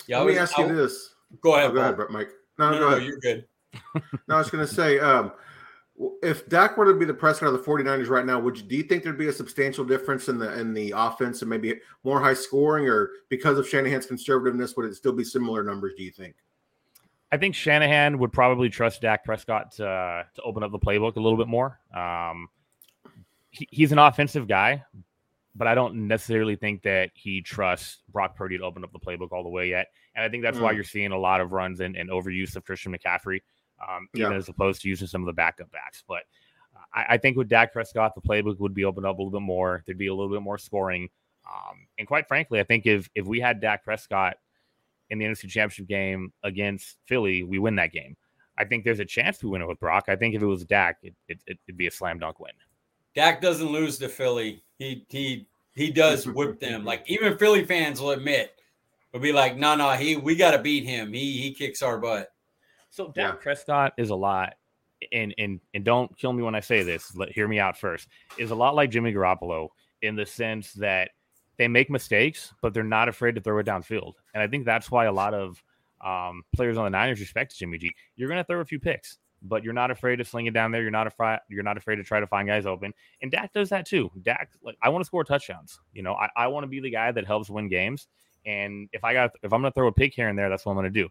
Yeah, 0.07 0.19
let 0.19 0.27
me 0.27 0.37
ask 0.37 0.57
you 0.57 0.73
this. 0.73 1.13
Go 1.41 1.55
ahead, 1.55 1.71
oh, 1.71 1.73
go 1.73 1.81
ahead, 1.81 1.97
Mike. 2.09 2.29
No, 2.57 2.71
no, 2.71 2.79
no, 2.79 2.89
no 2.91 2.97
you're 2.97 3.17
good. 3.17 3.45
no, 4.27 4.35
I 4.35 4.37
was 4.37 4.49
going 4.49 4.65
to 4.65 4.71
say, 4.71 4.99
um, 4.99 5.31
if 6.21 6.47
Dak 6.49 6.77
were 6.77 6.85
to 6.85 6.97
be 6.97 7.05
the 7.05 7.13
president 7.13 7.53
of 7.53 7.63
the 7.63 7.69
49ers 7.69 8.09
right 8.09 8.25
now, 8.25 8.39
would 8.39 8.57
you 8.57 8.63
do 8.63 8.75
you 8.75 8.83
think 8.83 9.03
there'd 9.03 9.17
be 9.17 9.27
a 9.27 9.33
substantial 9.33 9.85
difference 9.85 10.29
in 10.29 10.37
the 10.37 10.57
in 10.59 10.73
the 10.73 10.93
offense 10.95 11.41
and 11.41 11.49
maybe 11.49 11.79
more 12.03 12.21
high 12.21 12.33
scoring, 12.33 12.87
or 12.87 13.11
because 13.29 13.57
of 13.57 13.67
Shanahan's 13.67 14.07
conservativeness, 14.07 14.75
would 14.75 14.85
it 14.85 14.95
still 14.95 15.13
be 15.13 15.23
similar 15.23 15.63
numbers? 15.63 15.93
Do 15.97 16.03
you 16.03 16.11
think? 16.11 16.35
I 17.31 17.37
think 17.37 17.55
Shanahan 17.55 18.19
would 18.19 18.31
probably 18.31 18.69
trust 18.69 19.01
Dak 19.01 19.25
Prescott 19.25 19.71
to, 19.73 20.25
to 20.35 20.41
open 20.43 20.61
up 20.61 20.71
the 20.71 20.77
playbook 20.77 21.15
a 21.15 21.19
little 21.19 21.37
bit 21.37 21.47
more. 21.47 21.79
Um, 21.91 22.47
he, 23.49 23.67
he's 23.71 23.91
an 23.91 23.97
offensive 23.97 24.47
guy, 24.47 24.83
but 25.55 25.67
I 25.67 25.73
don't 25.73 26.07
necessarily 26.07 26.55
think 26.55 26.83
that 26.83 27.09
he 27.15 27.41
trusts 27.41 28.03
Brock 28.11 28.35
Purdy 28.35 28.59
to 28.59 28.63
open 28.63 28.83
up 28.83 28.91
the 28.91 28.99
playbook 28.99 29.31
all 29.31 29.41
the 29.41 29.49
way 29.49 29.67
yet. 29.67 29.87
And 30.15 30.23
I 30.23 30.29
think 30.29 30.43
that's 30.43 30.59
mm. 30.59 30.61
why 30.61 30.73
you're 30.73 30.83
seeing 30.83 31.11
a 31.11 31.17
lot 31.17 31.41
of 31.41 31.53
runs 31.53 31.79
and, 31.79 31.95
and 31.95 32.11
overuse 32.11 32.55
of 32.55 32.65
Christian 32.65 32.95
McCaffrey, 32.95 33.41
um, 33.89 34.07
even 34.15 34.31
yeah. 34.31 34.37
as 34.37 34.49
opposed 34.49 34.81
to 34.81 34.89
using 34.89 35.07
some 35.07 35.21
of 35.21 35.27
the 35.27 35.33
backup 35.33 35.71
backs. 35.71 36.03
But 36.07 36.23
I, 36.93 37.05
I, 37.09 37.17
think 37.17 37.37
with 37.37 37.49
Dak 37.49 37.73
Prescott, 37.73 38.15
the 38.15 38.21
playbook 38.21 38.59
would 38.59 38.73
be 38.73 38.85
opened 38.85 39.05
up 39.05 39.17
a 39.17 39.21
little 39.21 39.39
bit 39.39 39.45
more. 39.45 39.83
There'd 39.85 39.97
be 39.97 40.07
a 40.07 40.13
little 40.13 40.31
bit 40.31 40.41
more 40.41 40.57
scoring. 40.57 41.09
Um, 41.45 41.87
and 41.97 42.07
quite 42.07 42.27
frankly, 42.27 42.59
I 42.59 42.63
think 42.63 42.85
if 42.85 43.09
if 43.15 43.25
we 43.25 43.39
had 43.39 43.59
Dak 43.59 43.83
Prescott 43.83 44.37
in 45.09 45.19
the 45.19 45.25
NFC 45.25 45.49
Championship 45.49 45.87
game 45.87 46.31
against 46.43 46.97
Philly, 47.05 47.43
we 47.43 47.59
win 47.59 47.75
that 47.75 47.91
game. 47.91 48.15
I 48.57 48.65
think 48.65 48.83
there's 48.83 48.99
a 48.99 49.05
chance 49.05 49.43
we 49.43 49.49
win 49.49 49.61
it 49.61 49.67
with 49.67 49.79
Brock. 49.79 50.05
I 50.07 50.15
think 50.15 50.35
if 50.35 50.41
it 50.41 50.45
was 50.45 50.63
Dak, 50.63 50.97
it, 51.01 51.15
it, 51.27 51.39
it'd 51.47 51.77
be 51.77 51.87
a 51.87 51.91
slam 51.91 52.19
dunk 52.19 52.39
win. 52.39 52.51
Dak 53.15 53.41
doesn't 53.41 53.71
lose 53.71 53.97
to 53.99 54.09
Philly. 54.09 54.63
He 54.77 55.05
he 55.09 55.47
he 55.75 55.91
does 55.91 56.27
whip 56.27 56.59
them. 56.59 56.85
Like 56.85 57.03
even 57.07 57.37
Philly 57.37 57.65
fans 57.65 57.99
will 57.99 58.11
admit, 58.11 58.55
will 59.11 59.19
be 59.19 59.33
like, 59.33 59.57
no, 59.57 59.75
no, 59.75 59.91
he 59.91 60.15
we 60.15 60.35
got 60.35 60.51
to 60.51 60.59
beat 60.59 60.85
him. 60.85 61.13
He 61.13 61.41
he 61.41 61.53
kicks 61.53 61.81
our 61.81 61.97
butt. 61.97 62.32
So 62.93 63.07
Dak 63.07 63.15
yeah. 63.15 63.31
Prescott 63.41 63.93
is 63.97 64.11
a 64.11 64.15
lot, 64.15 64.53
and 65.11 65.33
and 65.39 65.59
and 65.73 65.83
don't 65.83 66.15
kill 66.15 66.31
me 66.31 66.43
when 66.43 66.53
I 66.53 66.59
say 66.59 66.83
this. 66.83 67.15
Let 67.15 67.31
hear 67.31 67.47
me 67.47 67.59
out 67.59 67.75
first. 67.75 68.07
Is 68.37 68.51
a 68.51 68.55
lot 68.55 68.75
like 68.75 68.91
Jimmy 68.91 69.11
Garoppolo 69.11 69.69
in 70.03 70.15
the 70.15 70.27
sense 70.27 70.73
that 70.73 71.09
they 71.57 71.67
make 71.67 71.89
mistakes, 71.89 72.53
but 72.61 72.71
they're 72.71 72.83
not 72.83 73.09
afraid 73.09 73.33
to 73.33 73.41
throw 73.41 73.57
it 73.57 73.65
downfield. 73.65 74.13
And 74.35 74.43
I 74.43 74.47
think 74.47 74.63
that's 74.63 74.91
why 74.91 75.05
a 75.05 75.11
lot 75.11 75.33
of 75.33 75.63
um, 76.05 76.43
players 76.55 76.77
on 76.77 76.83
the 76.83 76.91
Niners 76.91 77.19
respect 77.19 77.57
Jimmy 77.57 77.79
G. 77.79 77.91
You're 78.15 78.29
going 78.29 78.39
to 78.39 78.43
throw 78.43 78.61
a 78.61 78.65
few 78.65 78.79
picks 78.79 79.17
but 79.45 79.61
you're 79.61 79.73
not 79.73 79.91
afraid 79.91 80.15
to 80.15 80.23
sling 80.23 80.45
it 80.45 80.53
down 80.53 80.71
there. 80.71 80.81
You're 80.81 80.91
not 80.91 81.05
afraid. 81.05 81.39
You're 81.49 81.63
not 81.63 81.75
afraid 81.75 81.97
to 81.97 82.03
try 82.03 82.21
to 82.21 82.27
find 82.27 82.47
guys 82.47 82.65
open. 82.65 82.93
And 83.21 83.29
Dak 83.29 83.51
does 83.51 83.69
that 83.69 83.85
too. 83.85 84.09
Dak, 84.21 84.51
like 84.63 84.77
I 84.81 84.87
want 84.87 85.01
to 85.01 85.05
score 85.05 85.25
touchdowns. 85.25 85.79
You 85.91 86.01
know, 86.01 86.13
I, 86.13 86.29
I 86.37 86.47
want 86.47 86.63
to 86.63 86.67
be 86.67 86.79
the 86.79 86.89
guy 86.89 87.11
that 87.11 87.25
helps 87.25 87.49
win 87.49 87.67
games. 87.67 88.07
And 88.45 88.87
if 88.93 89.03
I 89.03 89.13
got, 89.13 89.31
if 89.43 89.51
I'm 89.51 89.61
going 89.61 89.71
to 89.71 89.75
throw 89.75 89.87
a 89.87 89.91
pick 89.91 90.13
here 90.13 90.29
and 90.29 90.39
there, 90.39 90.49
that's 90.49 90.65
what 90.65 90.71
I'm 90.71 90.77
going 90.77 90.91
to 90.93 91.01
do. 91.01 91.09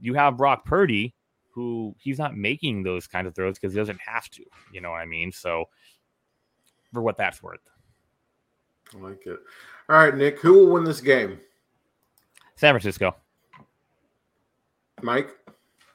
You 0.00 0.14
have 0.14 0.36
Brock 0.36 0.64
Purdy, 0.64 1.14
who 1.50 1.94
he's 1.98 2.18
not 2.18 2.36
making 2.36 2.82
those 2.82 3.06
kinds 3.06 3.26
of 3.26 3.34
throws 3.34 3.58
because 3.58 3.72
he 3.72 3.78
doesn't 3.78 4.00
have 4.00 4.28
to. 4.30 4.44
You 4.72 4.80
know 4.80 4.90
what 4.90 5.00
I 5.00 5.06
mean? 5.06 5.32
So, 5.32 5.66
for 6.92 7.02
what 7.02 7.16
that's 7.16 7.42
worth. 7.42 7.60
I 8.94 8.98
like 8.98 9.26
it. 9.26 9.38
All 9.88 9.96
right, 9.96 10.14
Nick, 10.14 10.38
who 10.40 10.54
will 10.54 10.72
win 10.72 10.84
this 10.84 11.00
game? 11.00 11.40
San 12.56 12.72
Francisco. 12.72 13.14
Mike. 15.02 15.36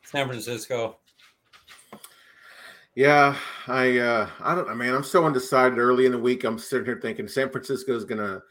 San 0.04 0.28
Francisco. 0.28 0.98
Yeah, 2.96 3.36
I 3.68 3.98
uh 3.98 4.30
I 4.40 4.54
don't 4.54 4.68
know, 4.68 4.76
man. 4.76 4.94
I'm 4.94 5.04
so 5.04 5.26
undecided 5.26 5.80
early 5.80 6.06
in 6.06 6.12
the 6.12 6.20
week. 6.20 6.44
I'm 6.44 6.60
sitting 6.60 6.86
here 6.86 7.00
thinking 7.02 7.28
San 7.28 7.50
Francisco 7.50 7.96
is 7.96 8.06
gonna 8.06 8.42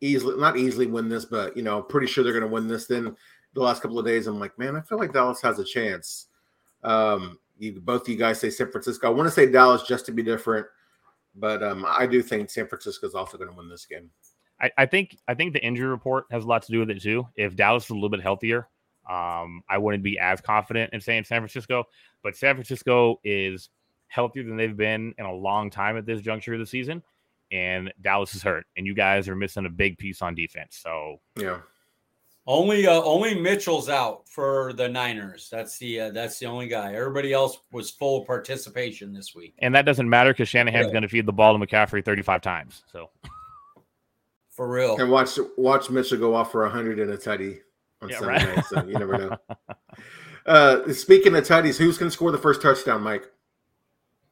easily 0.00 0.38
not 0.38 0.58
easily 0.58 0.86
win 0.86 1.08
this, 1.08 1.24
but 1.24 1.56
you 1.56 1.62
know, 1.62 1.82
pretty 1.82 2.06
sure 2.06 2.22
they're 2.22 2.34
gonna 2.34 2.46
win 2.46 2.68
this. 2.68 2.86
Then 2.86 3.16
the 3.56 3.62
last 3.62 3.82
couple 3.82 3.98
of 3.98 4.04
days, 4.04 4.26
I'm 4.26 4.38
like, 4.38 4.56
man, 4.58 4.76
I 4.76 4.82
feel 4.82 4.98
like 4.98 5.12
Dallas 5.12 5.40
has 5.40 5.58
a 5.58 5.64
chance. 5.64 6.26
Um, 6.84 7.38
you 7.58 7.80
both 7.80 8.02
of 8.02 8.08
you 8.08 8.16
guys 8.16 8.38
say 8.38 8.50
San 8.50 8.70
Francisco. 8.70 9.08
I 9.08 9.10
want 9.10 9.26
to 9.26 9.30
say 9.30 9.50
Dallas 9.50 9.82
just 9.82 10.06
to 10.06 10.12
be 10.12 10.22
different, 10.22 10.66
but 11.34 11.62
um, 11.62 11.86
I 11.88 12.06
do 12.06 12.22
think 12.22 12.50
San 12.50 12.68
Francisco 12.68 13.06
is 13.06 13.14
also 13.14 13.38
going 13.38 13.50
to 13.50 13.56
win 13.56 13.68
this 13.68 13.86
game. 13.86 14.10
I, 14.60 14.70
I, 14.78 14.86
think 14.86 15.16
I 15.26 15.34
think 15.34 15.54
the 15.54 15.64
injury 15.64 15.88
report 15.88 16.26
has 16.30 16.44
a 16.44 16.46
lot 16.46 16.62
to 16.62 16.72
do 16.72 16.80
with 16.80 16.90
it 16.90 17.02
too. 17.02 17.26
If 17.34 17.56
Dallas 17.56 17.84
is 17.84 17.90
a 17.90 17.94
little 17.94 18.10
bit 18.10 18.20
healthier, 18.20 18.68
um, 19.08 19.62
I 19.68 19.78
wouldn't 19.78 20.02
be 20.02 20.18
as 20.18 20.40
confident 20.40 20.92
in 20.92 21.00
saying 21.00 21.24
San 21.24 21.40
Francisco. 21.40 21.84
But 22.22 22.36
San 22.36 22.54
Francisco 22.56 23.20
is 23.24 23.70
healthier 24.08 24.44
than 24.44 24.56
they've 24.56 24.76
been 24.76 25.14
in 25.16 25.24
a 25.24 25.32
long 25.32 25.70
time 25.70 25.96
at 25.96 26.04
this 26.04 26.20
juncture 26.20 26.54
of 26.54 26.60
the 26.60 26.66
season. 26.66 27.02
And 27.52 27.92
Dallas 28.02 28.34
is 28.34 28.42
hurt, 28.42 28.66
and 28.76 28.86
you 28.86 28.94
guys 28.94 29.28
are 29.28 29.36
missing 29.36 29.66
a 29.66 29.70
big 29.70 29.96
piece 29.98 30.20
on 30.20 30.34
defense. 30.34 30.80
So 30.82 31.20
yeah, 31.36 31.60
only 32.46 32.86
uh, 32.86 33.02
only 33.02 33.34
Mitchell's 33.34 33.88
out 33.88 34.28
for 34.28 34.72
the 34.74 34.88
Niners. 34.88 35.48
That's 35.50 35.78
the 35.78 36.00
uh, 36.00 36.10
that's 36.10 36.38
the 36.38 36.46
only 36.46 36.68
guy. 36.68 36.94
Everybody 36.94 37.32
else 37.32 37.58
was 37.72 37.90
full 37.90 38.24
participation 38.24 39.12
this 39.12 39.34
week, 39.34 39.54
and 39.58 39.74
that 39.74 39.84
doesn't 39.84 40.08
matter 40.08 40.32
because 40.32 40.48
Shanahan's 40.48 40.86
yeah. 40.86 40.92
going 40.92 41.02
to 41.02 41.08
feed 41.08 41.26
the 41.26 41.32
ball 41.32 41.58
to 41.58 41.66
McCaffrey 41.66 42.04
thirty 42.04 42.22
five 42.22 42.42
times. 42.42 42.84
So 42.90 43.10
for 44.50 44.68
real, 44.68 44.96
and 44.98 45.10
watch 45.10 45.38
watch 45.56 45.90
Mitchell 45.90 46.18
go 46.18 46.34
off 46.34 46.52
for 46.52 46.68
hundred 46.68 46.98
in 46.98 47.10
a 47.10 47.16
tutty 47.16 47.60
on 48.00 48.08
yeah, 48.08 48.18
Sunday 48.18 48.46
right. 48.46 48.56
night. 48.56 48.64
So 48.66 48.84
you 48.84 48.94
never 48.94 49.18
know. 49.18 49.36
uh, 50.46 50.92
speaking 50.92 51.34
of 51.34 51.44
tutties, 51.46 51.76
who's 51.76 51.98
going 51.98 52.10
to 52.10 52.14
score 52.14 52.30
the 52.30 52.38
first 52.38 52.62
touchdown, 52.62 53.02
Mike? 53.02 53.30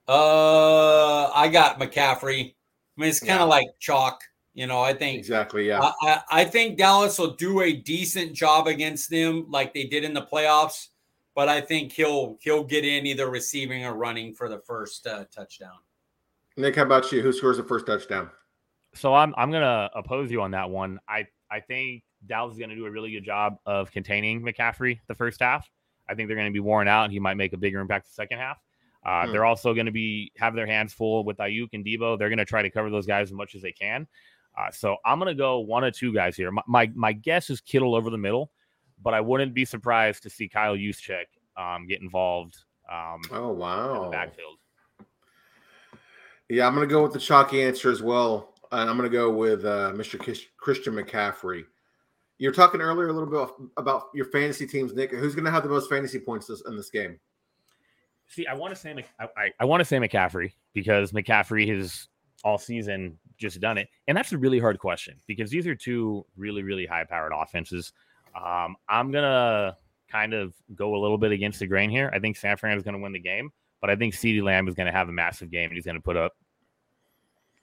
Uh, 0.07 1.31
I 1.31 1.49
got 1.49 1.81
McCaffrey. 1.81 2.55
I 2.97 3.01
mean, 3.01 3.11
it's 3.11 3.21
kind 3.21 3.41
of 3.41 3.49
yeah. 3.49 3.55
like 3.55 3.67
chalk. 3.81 4.23
You 4.55 4.69
know, 4.69 4.81
I 4.81 4.95
think 4.95 5.19
exactly. 5.19 5.67
Yeah, 5.67 5.81
I, 5.81 5.93
I, 6.03 6.21
I 6.31 6.45
think 6.45 6.79
Dallas 6.79 7.19
will 7.19 7.35
do 7.35 7.61
a 7.61 7.73
decent 7.73 8.33
job 8.35 8.69
against 8.69 9.11
them, 9.11 9.47
like 9.51 9.75
they 9.75 9.85
did 9.85 10.05
in 10.05 10.15
the 10.15 10.23
playoffs. 10.23 10.89
But 11.35 11.49
I 11.49 11.61
think 11.61 11.93
he'll 11.93 12.39
he'll 12.41 12.63
get 12.63 12.85
in 12.85 13.05
either 13.05 13.29
receiving 13.29 13.85
or 13.85 13.95
running 13.95 14.33
for 14.33 14.49
the 14.49 14.61
first 14.61 15.07
uh, 15.09 15.25
touchdown. 15.35 15.75
Nick, 16.57 16.77
how 16.77 16.83
about 16.83 17.11
you? 17.11 17.21
Who 17.21 17.33
scores 17.33 17.57
the 17.57 17.65
first 17.65 17.87
touchdown? 17.87 18.31
So 18.95 19.13
I'm 19.13 19.35
I'm 19.37 19.51
gonna 19.51 19.91
oppose 19.97 20.31
you 20.31 20.41
on 20.41 20.53
that 20.53 20.71
one. 20.71 21.01
I 21.09 21.27
I 21.51 21.59
think 21.59 22.05
Dallas 22.25 22.55
is 22.55 22.61
gonna 22.61 22.77
do 22.77 22.87
a 22.87 22.91
really 22.91 23.11
good 23.11 23.25
job 23.25 23.57
of 23.67 23.91
containing 23.91 24.43
McCaffrey 24.43 25.01
the 25.09 25.15
first 25.17 25.41
half. 25.41 25.69
I 26.09 26.15
think 26.15 26.29
they're 26.29 26.37
gonna 26.37 26.53
be 26.53 26.61
worn 26.61 26.87
out, 26.87 27.05
and 27.05 27.13
he 27.13 27.19
might 27.19 27.35
make 27.35 27.53
a 27.55 27.57
bigger 27.57 27.81
impact 27.81 28.07
the 28.07 28.13
second 28.13 28.39
half. 28.39 28.59
Uh, 29.05 29.27
hmm. 29.27 29.33
They're 29.33 29.45
also 29.45 29.75
going 29.75 29.87
to 29.87 29.93
be 29.93 30.33
have 30.37 30.55
their 30.55 30.67
hands 30.67 30.93
full 30.93 31.25
with 31.25 31.37
Aiyuk 31.39 31.69
and 31.73 31.85
Deebo. 31.85 32.19
They're 32.19 32.31
going 32.31 32.39
to 32.39 32.45
try 32.45 32.63
to 32.63 32.71
cover 32.71 32.91
those 32.91 33.07
guys 33.07 33.29
as 33.29 33.35
much 33.35 33.55
as 33.55 33.63
they 33.63 33.73
can. 33.73 34.07
Uh, 34.57 34.71
so 34.71 34.97
I'm 35.05 35.19
going 35.19 35.35
to 35.35 35.39
go 35.39 35.59
one 35.59 35.85
or 35.85 35.91
two 35.91 36.13
guys 36.15 36.37
here. 36.37 36.51
My, 36.51 36.63
my, 36.67 36.91
my 36.95 37.13
guess 37.13 37.51
is 37.51 37.61
Kittle 37.61 37.95
over 37.95 38.11
the 38.11 38.19
middle, 38.19 38.51
but 39.03 39.15
I 39.15 39.21
wouldn't 39.21 39.55
be 39.55 39.65
surprised 39.65 40.23
to 40.23 40.31
see 40.31 40.49
Kyle 40.49 40.77
Juszczyk 40.77 41.25
um, 41.57 41.87
get 41.87 42.01
involved. 42.01 42.57
Um, 42.91 43.23
oh 43.33 43.51
wow, 43.51 44.11
backfield. 44.11 44.59
Yeah, 46.49 46.67
I'm 46.67 46.75
going 46.75 46.87
to 46.87 46.93
go 46.93 47.03
with 47.03 47.13
the 47.13 47.19
chalky 47.19 47.63
answer 47.63 47.91
as 47.91 48.03
well. 48.03 48.55
And 48.71 48.91
I'm 48.91 48.97
going 48.97 49.11
to 49.11 49.17
go 49.17 49.31
with 49.31 49.65
uh, 49.65 49.93
Mr. 49.95 50.19
Christian 50.57 50.95
McCaffrey. 50.95 51.65
You're 52.39 52.53
talking 52.53 52.81
earlier 52.81 53.09
a 53.09 53.13
little 53.13 53.31
bit 53.31 53.69
about 53.77 54.09
your 54.15 54.27
fantasy 54.27 54.67
teams, 54.67 54.93
Nick. 54.93 55.13
Who's 55.13 55.35
going 55.35 55.45
to 55.45 55.51
have 55.51 55.63
the 55.63 55.69
most 55.69 55.89
fantasy 55.89 56.19
points 56.19 56.51
in 56.67 56.77
this 56.77 56.91
game? 56.91 57.19
See, 58.27 58.47
I 58.47 58.55
want 58.55 58.75
to 58.75 58.81
say 58.81 59.05
I, 59.21 59.29
I, 59.37 59.51
I 59.61 59.65
want 59.65 59.81
to 59.81 59.85
say 59.85 59.99
McCaffrey 59.99 60.53
because 60.73 61.13
McCaffrey 61.13 61.69
has 61.69 62.09
all 62.43 62.59
season 62.59 63.19
just 63.37 63.61
done 63.61 63.79
it, 63.79 63.89
and 64.09 64.17
that's 64.17 64.33
a 64.33 64.39
really 64.39 64.59
hard 64.59 64.79
question 64.79 65.17
because 65.27 65.51
these 65.51 65.67
are 65.67 65.75
two 65.75 66.25
really 66.37 66.63
really 66.63 66.87
high 66.87 67.05
powered 67.05 67.33
offenses. 67.35 67.93
Um, 68.35 68.77
I'm 68.89 69.11
gonna 69.11 69.77
kind 70.15 70.33
of 70.33 70.55
go 70.77 70.95
a 70.95 71.01
little 71.01 71.19
bit 71.19 71.33
against 71.33 71.59
the 71.59 71.67
grain 71.67 71.91
here. 71.91 72.09
I 72.15 72.21
think 72.21 72.37
San 72.37 72.57
Fran 72.57 72.77
is 72.77 72.85
going 72.85 72.95
to 72.95 73.01
win 73.01 73.13
the 73.13 73.19
game, 73.19 73.51
but 73.81 73.91
I 73.91 73.97
think 73.97 74.15
CeeDee 74.15 74.45
Lamb 74.45 74.69
is 74.69 74.75
going 74.75 74.87
to 74.87 74.93
have 74.93 75.09
a 75.09 75.13
massive 75.13 75.51
game 75.51 75.71
and 75.71 75.75
he's 75.75 75.85
going 75.85 75.97
to 75.97 76.01
put 76.01 76.17
up 76.17 76.37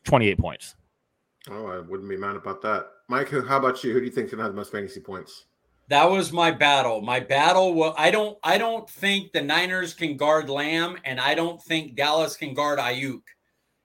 28 0.03 0.37
points. 0.37 0.75
Oh, 1.49 1.67
I 1.67 1.79
wouldn't 1.79 2.09
be 2.09 2.17
mad 2.17 2.35
about 2.35 2.61
that. 2.63 2.87
Mike, 3.07 3.29
how 3.29 3.57
about 3.57 3.83
you? 3.85 3.93
Who 3.93 3.99
do 3.99 4.05
you 4.05 4.11
think 4.11 4.25
is 4.25 4.31
going 4.31 4.39
to 4.39 4.43
have 4.43 4.51
the 4.51 4.57
most 4.57 4.71
fantasy 4.71 4.99
points? 4.99 5.45
That 5.87 6.09
was 6.09 6.33
my 6.33 6.51
battle. 6.51 7.01
My 7.01 7.21
battle. 7.21 7.73
Well, 7.73 7.95
I 7.97 8.11
don't. 8.11 8.37
I 8.43 8.57
don't 8.57 8.89
think 8.89 9.33
the 9.33 9.41
Niners 9.41 9.93
can 9.93 10.15
guard 10.15 10.49
Lamb, 10.49 10.97
and 11.03 11.19
I 11.19 11.33
don't 11.35 11.61
think 11.61 11.95
Dallas 11.95 12.37
can 12.37 12.53
guard 12.53 12.79
Aiyuk. 12.79 13.21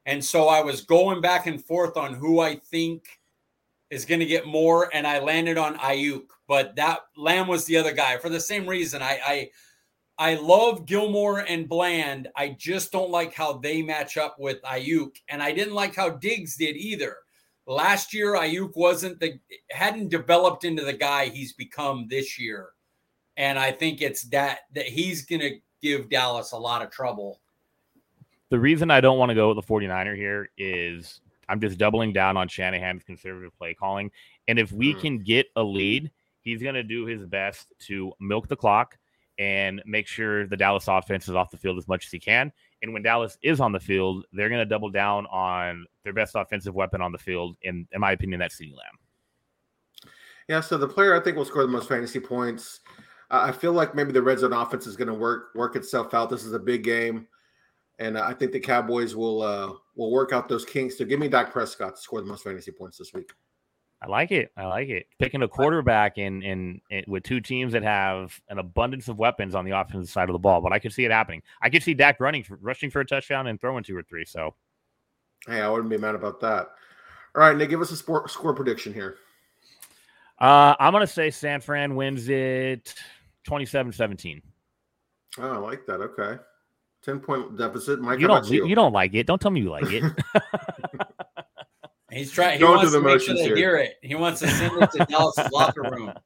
And 0.07 0.25
so 0.25 0.47
I 0.47 0.63
was 0.63 0.83
going 0.83 1.21
back 1.21 1.47
and 1.47 1.63
forth 1.63 1.97
on 1.97 2.15
who 2.15 2.41
I 2.41 2.57
think 2.57 3.21
is 3.91 4.05
going 4.05 4.21
to 4.21 4.27
get 4.27 4.47
more, 4.47 4.89
and 4.95 5.07
I 5.07 5.19
landed 5.19 5.59
on 5.59 5.77
Aiyuk, 5.79 6.27
But 6.49 6.77
that 6.77 7.01
Lamb 7.17 7.49
was 7.49 7.65
the 7.65 7.77
other 7.77 7.93
guy 7.93 8.17
for 8.19 8.29
the 8.29 8.41
same 8.41 8.67
reason. 8.67 9.03
I, 9.03 9.21
I 9.27 9.51
I 10.19 10.35
love 10.37 10.87
Gilmore 10.87 11.41
and 11.41 11.69
Bland. 11.69 12.29
I 12.37 12.51
just 12.51 12.91
don't 12.91 13.11
like 13.11 13.35
how 13.35 13.55
they 13.59 13.83
match 13.83 14.17
up 14.17 14.37
with 14.39 14.63
Aiyuk, 14.63 15.17
and 15.29 15.43
I 15.43 15.53
didn't 15.53 15.75
like 15.75 15.95
how 15.95 16.11
Diggs 16.11 16.57
did 16.57 16.77
either. 16.77 17.17
Last 17.67 18.15
year, 18.15 18.35
Aiyuk 18.35 18.77
wasn't 18.77 19.21
the 19.21 19.39
hadn't 19.71 20.09
developed 20.09 20.65
into 20.65 20.85
the 20.85 20.93
guy 20.93 21.27
he's 21.27 21.53
become 21.53 22.07
this 22.09 22.39
year, 22.39 22.71
and 23.37 23.59
I 23.59 23.73
think 23.73 24.01
it's 24.01 24.23
that 24.31 24.61
that 24.75 24.87
he's 24.87 25.27
going 25.27 25.43
to 25.43 25.59
give 25.83 26.09
Dallas 26.09 26.53
a 26.53 26.59
lot 26.59 26.83
of 26.83 26.91
trouble. 26.91 27.41
The 28.51 28.59
reason 28.59 28.91
I 28.91 29.01
don't 29.01 29.19
want 29.19 29.31
to 29.31 29.35
go 29.35 29.53
with 29.53 29.65
the 29.65 29.73
49er 29.73 30.17
here 30.17 30.49
is 30.57 31.21
I'm 31.49 31.61
just 31.61 31.79
doubling 31.79 32.13
down 32.13 32.37
on 32.37 32.49
Shanahan's 32.49 33.03
conservative 33.03 33.57
play 33.59 33.75
calling. 33.75 34.11
And 34.49 34.59
if 34.59 34.73
we 34.73 34.95
mm. 34.95 35.01
can 35.01 35.19
get 35.19 35.47
a 35.57 35.63
lead, 35.63 36.11
he's 36.41 36.63
going 36.63 36.75
to 36.75 36.83
do 36.83 37.07
his 37.07 37.25
best 37.27 37.73
to 37.87 38.13
milk 38.21 38.49
the 38.49 38.57
clock 38.57 38.97
and 39.39 39.83
make 39.85 40.07
sure 40.07 40.47
the 40.47 40.57
Dallas 40.57 40.89
offense 40.89 41.29
is 41.29 41.35
off 41.35 41.51
the 41.51 41.59
field 41.59 41.77
as 41.77 41.89
much 41.89 42.07
as 42.07 42.13
he 42.13 42.19
can. 42.19 42.53
And 42.83 42.93
when 42.93 43.03
Dallas 43.03 43.37
is 43.43 43.61
on 43.61 43.73
the 43.73 43.81
field, 43.81 44.25
they're 44.33 44.49
going 44.49 44.61
to 44.61 44.67
double 44.67 44.91
down 44.91 45.27
on 45.27 45.87
their 46.05 46.13
best 46.13 46.35
offensive 46.37 46.75
weapon 46.75 47.01
on 47.01 47.13
the 47.13 47.19
field. 47.19 47.57
In, 47.63 47.87
in 47.93 48.01
my 48.01 48.13
opinion, 48.13 48.41
that's 48.41 48.57
CeeDee 48.57 48.77
Lamb. 48.77 50.13
Yeah, 50.49 50.61
so 50.61 50.79
the 50.79 50.89
player 50.89 51.15
I 51.15 51.23
think 51.23 51.37
will 51.37 51.45
score 51.45 51.63
the 51.63 51.69
most 51.69 51.89
fantasy 51.89 52.21
points. 52.21 52.81
Uh, 53.31 53.43
I 53.43 53.53
feel 53.53 53.73
like 53.73 53.95
maybe 53.95 54.13
the 54.13 54.23
red 54.23 54.39
zone 54.39 54.53
offense 54.53 54.87
is 54.87 54.97
going 54.97 55.09
to 55.09 55.15
work 55.15 55.49
work 55.55 55.75
itself 55.75 56.15
out. 56.15 56.31
This 56.31 56.45
is 56.45 56.53
a 56.53 56.59
big 56.59 56.85
game, 56.85 57.27
and 57.99 58.19
I 58.19 58.33
think 58.35 58.53
the 58.53 58.61
Cowboys 58.61 59.17
will 59.17 59.43
uh, 59.43 59.73
will 59.95 60.11
work 60.11 60.33
out 60.33 60.49
those 60.49 60.65
kinks. 60.65 60.99
So 60.99 61.05
give 61.05 61.19
me 61.19 61.29
Dak 61.29 61.53
Prescott 61.53 61.97
to 61.97 62.03
score 62.03 62.21
the 62.21 62.27
most 62.27 62.45
fantasy 62.45 62.71
points 62.71 62.99
this 62.99 63.13
week. 63.13 63.33
I 64.03 64.09
like 64.09 64.31
it. 64.31 64.53
I 64.57 64.67
like 64.67 64.89
it. 64.89 65.07
Picking 65.19 65.43
a 65.43 65.49
quarterback 65.49 66.19
in, 66.19 66.43
in, 66.43 66.81
in 66.91 67.05
with 67.07 67.23
two 67.23 67.41
teams 67.41 67.73
that 67.73 67.83
have 67.83 68.39
an 68.51 68.59
abundance 68.59 69.09
of 69.09 69.19
weapons 69.19 69.55
on 69.55 69.65
the 69.65 69.71
offensive 69.71 70.13
side 70.13 70.29
of 70.29 70.35
the 70.35 70.39
ball, 70.39 70.61
but 70.61 70.73
I 70.73 70.79
could 70.79 70.93
see 70.93 71.07
it 71.07 71.11
happening. 71.11 71.43
I 71.63 71.71
could 71.71 71.83
see 71.83 71.95
Dak 71.95 72.21
running, 72.21 72.43
for, 72.43 72.57
rushing 72.57 72.91
for 72.91 73.01
a 73.01 73.07
touchdown 73.07 73.47
and 73.47 73.59
throwing 73.59 73.83
two 73.83 73.97
or 73.97 74.03
three. 74.03 74.27
So, 74.27 74.55
hey, 75.47 75.63
I 75.63 75.69
wouldn't 75.71 75.89
be 75.89 75.97
mad 75.97 76.15
about 76.15 76.41
that. 76.41 76.69
All 77.35 77.43
right, 77.43 77.57
Nick, 77.57 77.71
give 77.71 77.81
us 77.81 77.91
a 77.91 77.97
sport, 77.97 78.31
score 78.31 78.55
prediction 78.55 78.93
here. 78.93 79.17
Uh, 80.39 80.75
I'm 80.79 80.93
going 80.93 81.01
to 81.01 81.13
say 81.13 81.31
San 81.31 81.63
Fran 81.63 81.97
wins 81.97 82.29
it 82.29 82.95
27 83.45 83.93
17. 83.93 84.43
Oh, 85.39 85.51
I 85.51 85.57
like 85.57 85.87
that. 85.87 86.01
Okay. 86.01 86.39
10 87.07 87.21
point 87.21 87.57
deficit. 87.57 88.01
Mike, 88.01 88.19
you 88.19 88.27
don't, 88.27 88.51
you? 88.51 88.67
you 88.67 88.75
don't 88.75 88.93
like 88.93 89.15
it. 89.15 89.27
Don't 89.27 89.41
tell 89.41 89.53
me 89.53 89.61
you 89.61 89.71
like 89.71 89.91
it. 89.91 90.03
He's 92.11 92.33
trying. 92.33 92.59
He 92.59 92.65
wants 92.65 92.93
to 92.93 93.01
make 93.01 93.21
sure 93.21 93.35
they 93.35 93.45
here. 93.45 93.57
hear 93.57 93.77
it. 93.77 93.95
He 94.03 94.17
wants 94.17 94.41
to 94.41 94.49
send 94.49 94.83
it 94.83 94.91
to 94.93 95.05
Dallas' 95.05 95.51
locker 95.53 95.83
room. 95.83 96.13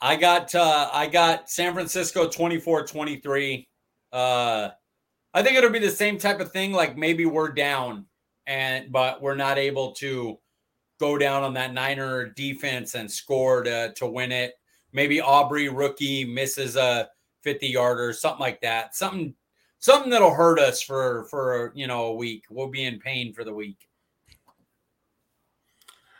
I 0.00 0.14
got 0.14 0.54
uh, 0.54 0.90
I 0.92 1.08
got 1.08 1.50
San 1.50 1.74
Francisco 1.74 2.28
24-23. 2.28 3.66
Uh, 4.12 4.68
I 5.34 5.42
think 5.42 5.56
it'll 5.56 5.70
be 5.70 5.80
the 5.80 5.90
same 5.90 6.18
type 6.18 6.38
of 6.38 6.52
thing. 6.52 6.72
Like 6.72 6.96
maybe 6.96 7.26
we're 7.26 7.52
down, 7.52 8.06
and 8.46 8.92
but 8.92 9.20
we're 9.20 9.34
not 9.34 9.58
able 9.58 9.90
to 9.94 10.38
go 11.00 11.18
down 11.18 11.42
on 11.42 11.54
that 11.54 11.72
Niner 11.72 12.32
defense 12.36 12.94
and 12.94 13.10
score 13.10 13.64
to 13.64 13.92
to 13.94 14.06
win 14.06 14.30
it. 14.30 14.52
Maybe 14.92 15.20
Aubrey 15.20 15.68
rookie 15.68 16.24
misses 16.24 16.76
a 16.76 17.08
50 17.42 17.66
yarder, 17.68 18.12
something 18.12 18.40
like 18.40 18.60
that. 18.62 18.94
Something 18.94 19.34
something 19.78 20.10
that'll 20.10 20.34
hurt 20.34 20.58
us 20.58 20.82
for 20.82 21.24
for 21.24 21.72
you 21.74 21.86
know 21.86 22.06
a 22.06 22.14
week. 22.14 22.44
We'll 22.50 22.68
be 22.68 22.84
in 22.84 22.98
pain 22.98 23.32
for 23.32 23.44
the 23.44 23.54
week. 23.54 23.88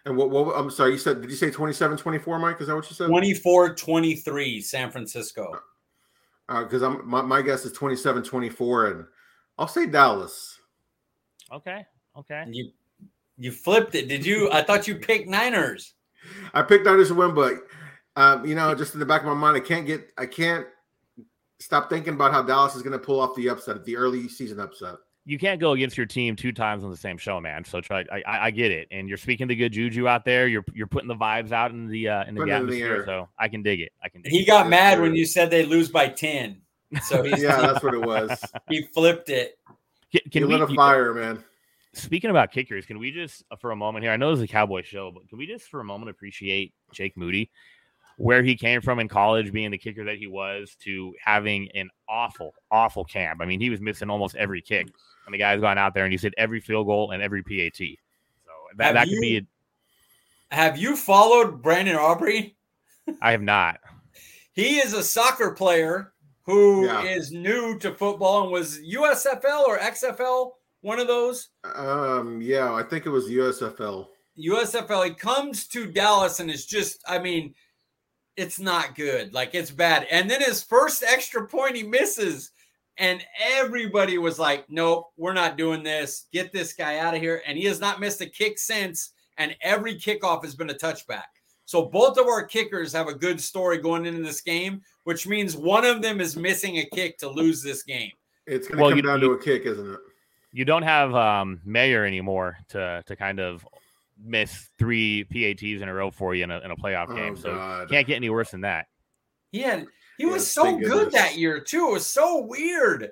And 0.04 0.16
what, 0.16 0.30
what 0.30 0.56
I'm 0.56 0.70
sorry, 0.70 0.92
you 0.92 0.98
said 0.98 1.20
did 1.20 1.30
you 1.30 1.36
say 1.36 1.50
27 1.50 1.98
24, 1.98 2.38
Mike? 2.38 2.60
Is 2.60 2.68
that 2.68 2.74
what 2.74 2.88
you 2.88 2.96
said? 2.96 3.08
24 3.08 3.74
23, 3.74 4.60
San 4.60 4.90
Francisco. 4.90 5.60
Because 6.48 6.82
uh, 6.82 6.90
I'm 6.90 7.08
my, 7.08 7.20
my 7.20 7.42
guess 7.42 7.64
is 7.64 7.72
27 7.72 8.22
24, 8.22 8.86
and 8.86 9.04
I'll 9.58 9.68
say 9.68 9.86
Dallas. 9.86 10.58
Okay. 11.52 11.84
Okay. 12.16 12.44
You 12.48 12.70
you 13.36 13.52
flipped 13.52 13.94
it. 13.94 14.08
Did 14.08 14.24
you? 14.24 14.50
I 14.50 14.62
thought 14.62 14.88
you 14.88 14.96
picked 14.96 15.28
Niners. 15.28 15.94
I 16.54 16.62
picked 16.62 16.86
Niners 16.86 17.08
to 17.08 17.14
win, 17.14 17.34
but 17.34 17.54
um, 18.16 18.44
you 18.44 18.54
know, 18.54 18.74
just 18.74 18.94
in 18.94 19.00
the 19.00 19.06
back 19.06 19.20
of 19.20 19.26
my 19.26 19.34
mind, 19.34 19.56
I 19.56 19.60
can't 19.60 19.86
get 19.86 20.10
I 20.16 20.26
can't 20.26 20.66
stop 21.60 21.90
thinking 21.90 22.14
about 22.14 22.32
how 22.32 22.42
Dallas 22.42 22.74
is 22.74 22.82
going 22.82 22.92
to 22.92 22.98
pull 22.98 23.20
off 23.20 23.34
the 23.34 23.48
upset, 23.48 23.84
the 23.84 23.96
early 23.96 24.28
season 24.28 24.60
upset. 24.60 24.96
You 25.24 25.38
can't 25.38 25.60
go 25.60 25.72
against 25.72 25.98
your 25.98 26.06
team 26.06 26.36
two 26.36 26.52
times 26.52 26.84
on 26.84 26.90
the 26.90 26.96
same 26.96 27.18
show, 27.18 27.38
man. 27.38 27.62
So 27.62 27.82
try. 27.82 28.02
I, 28.10 28.22
I, 28.26 28.46
I 28.46 28.50
get 28.50 28.70
it, 28.70 28.88
and 28.90 29.08
you're 29.08 29.18
speaking 29.18 29.46
the 29.46 29.54
good 29.54 29.72
juju 29.72 30.08
out 30.08 30.24
there. 30.24 30.48
You're 30.48 30.64
you're 30.72 30.86
putting 30.86 31.08
the 31.08 31.16
vibes 31.16 31.52
out 31.52 31.70
in 31.70 31.86
the 31.86 32.08
uh, 32.08 32.24
in 32.24 32.34
the 32.34 32.50
atmosphere. 32.50 33.00
The 33.00 33.04
so 33.04 33.28
I 33.38 33.48
can 33.48 33.62
dig 33.62 33.80
it. 33.80 33.92
I 34.02 34.08
can. 34.08 34.22
he 34.24 34.40
it. 34.40 34.46
got 34.46 34.70
mad 34.70 35.00
when 35.00 35.14
you 35.14 35.26
said 35.26 35.50
they 35.50 35.66
lose 35.66 35.90
by 35.90 36.08
ten. 36.08 36.62
So 37.02 37.22
he's 37.24 37.42
yeah, 37.42 37.60
that's 37.60 37.84
what 37.84 37.92
it 37.92 38.00
was. 38.00 38.42
He 38.70 38.82
flipped 38.82 39.28
it. 39.28 39.58
Can, 40.12 40.20
can 40.30 40.48
we 40.48 40.56
lit 40.56 40.70
a 40.70 40.74
fire, 40.74 41.12
man? 41.12 41.44
Speaking 41.92 42.30
about 42.30 42.50
kickers, 42.50 42.86
can 42.86 42.98
we 42.98 43.10
just 43.10 43.44
uh, 43.50 43.56
for 43.56 43.70
a 43.70 43.76
moment 43.76 44.04
here? 44.04 44.12
I 44.12 44.16
know 44.16 44.30
this 44.30 44.38
is 44.38 44.44
a 44.44 44.48
Cowboy 44.48 44.82
show, 44.82 45.10
but 45.10 45.28
can 45.28 45.36
we 45.36 45.46
just 45.46 45.68
for 45.68 45.80
a 45.80 45.84
moment 45.84 46.08
appreciate 46.10 46.72
Jake 46.92 47.18
Moody? 47.18 47.50
Where 48.18 48.42
he 48.42 48.56
came 48.56 48.80
from 48.80 48.98
in 48.98 49.06
college, 49.06 49.52
being 49.52 49.70
the 49.70 49.78
kicker 49.78 50.04
that 50.04 50.18
he 50.18 50.26
was, 50.26 50.76
to 50.82 51.14
having 51.24 51.68
an 51.74 51.88
awful, 52.08 52.52
awful 52.68 53.04
camp. 53.04 53.40
I 53.40 53.46
mean, 53.46 53.60
he 53.60 53.70
was 53.70 53.80
missing 53.80 54.10
almost 54.10 54.34
every 54.34 54.60
kick, 54.60 54.88
and 55.24 55.32
the 55.32 55.38
guy's 55.38 55.60
gone 55.60 55.78
out 55.78 55.94
there 55.94 56.04
and 56.04 56.12
he's 56.12 56.22
hit 56.22 56.34
every 56.36 56.60
field 56.60 56.88
goal 56.88 57.12
and 57.12 57.22
every 57.22 57.44
PAT. 57.44 57.76
So 57.76 58.52
that, 58.76 58.86
have 58.86 58.94
that 58.94 59.04
could 59.04 59.12
you, 59.12 59.20
be. 59.20 59.36
A, 60.50 60.54
have 60.54 60.76
you 60.76 60.96
followed 60.96 61.62
Brandon 61.62 61.94
Aubrey? 61.94 62.56
I 63.22 63.30
have 63.30 63.42
not. 63.42 63.78
he 64.52 64.78
is 64.78 64.94
a 64.94 65.02
soccer 65.02 65.52
player 65.52 66.12
who 66.42 66.86
yeah. 66.86 67.02
is 67.02 67.30
new 67.30 67.78
to 67.78 67.94
football 67.94 68.42
and 68.42 68.52
was 68.52 68.80
USFL 68.80 69.64
or 69.64 69.78
XFL, 69.78 70.52
one 70.80 70.98
of 70.98 71.06
those. 71.06 71.50
Um, 71.72 72.40
yeah, 72.42 72.74
I 72.74 72.82
think 72.82 73.06
it 73.06 73.10
was 73.10 73.28
USFL. 73.28 74.08
USFL. 74.36 75.04
He 75.04 75.14
comes 75.14 75.68
to 75.68 75.86
Dallas 75.86 76.40
and 76.40 76.50
is 76.50 76.66
just, 76.66 77.04
I 77.06 77.18
mean 77.20 77.54
it's 78.38 78.60
not 78.60 78.94
good. 78.94 79.34
Like 79.34 79.54
it's 79.54 79.72
bad. 79.72 80.06
And 80.10 80.30
then 80.30 80.40
his 80.40 80.62
first 80.62 81.02
extra 81.02 81.46
point 81.46 81.74
he 81.74 81.82
misses, 81.82 82.52
and 82.96 83.20
everybody 83.40 84.16
was 84.16 84.38
like, 84.38 84.64
"Nope, 84.70 85.10
we're 85.16 85.32
not 85.32 85.58
doing 85.58 85.82
this. 85.82 86.26
Get 86.32 86.52
this 86.52 86.72
guy 86.72 86.98
out 86.98 87.14
of 87.14 87.20
here." 87.20 87.42
And 87.46 87.58
he 87.58 87.64
has 87.64 87.80
not 87.80 88.00
missed 88.00 88.20
a 88.20 88.26
kick 88.26 88.58
since, 88.58 89.10
and 89.38 89.56
every 89.60 89.96
kickoff 89.96 90.44
has 90.44 90.54
been 90.54 90.70
a 90.70 90.74
touchback. 90.74 91.24
So 91.64 91.84
both 91.84 92.16
of 92.16 92.26
our 92.26 92.44
kickers 92.44 92.92
have 92.92 93.08
a 93.08 93.14
good 93.14 93.40
story 93.40 93.78
going 93.78 94.06
into 94.06 94.22
this 94.22 94.40
game, 94.40 94.82
which 95.02 95.26
means 95.26 95.56
one 95.56 95.84
of 95.84 96.00
them 96.00 96.20
is 96.20 96.36
missing 96.36 96.78
a 96.78 96.84
kick 96.94 97.18
to 97.18 97.28
lose 97.28 97.60
this 97.60 97.82
game. 97.82 98.12
It's 98.46 98.68
going 98.68 98.78
to 98.78 98.82
well, 98.82 98.90
come 98.92 98.96
you, 98.98 99.02
down 99.02 99.20
you, 99.20 99.28
to 99.28 99.32
a 99.34 99.42
kick, 99.42 99.66
isn't 99.66 99.92
it? 99.92 100.00
You 100.52 100.64
don't 100.64 100.84
have 100.84 101.14
um, 101.14 101.60
Maher 101.64 102.06
anymore 102.06 102.56
to 102.68 103.02
to 103.04 103.16
kind 103.16 103.40
of 103.40 103.66
miss 104.22 104.70
three 104.78 105.24
PATs 105.24 105.82
in 105.82 105.88
a 105.88 105.94
row 105.94 106.10
for 106.10 106.34
you 106.34 106.44
in 106.44 106.50
a, 106.50 106.58
in 106.60 106.70
a 106.70 106.76
playoff 106.76 107.14
game. 107.14 107.34
Oh, 107.38 107.40
so 107.40 107.54
God. 107.54 107.90
can't 107.90 108.06
get 108.06 108.16
any 108.16 108.30
worse 108.30 108.50
than 108.50 108.62
that. 108.62 108.86
Yeah, 109.52 109.84
he 110.18 110.26
yeah, 110.26 110.32
was 110.32 110.50
so 110.50 110.76
good 110.76 111.12
that 111.12 111.36
year 111.36 111.60
too. 111.60 111.88
It 111.88 111.92
was 111.92 112.06
so 112.06 112.42
weird. 112.42 113.10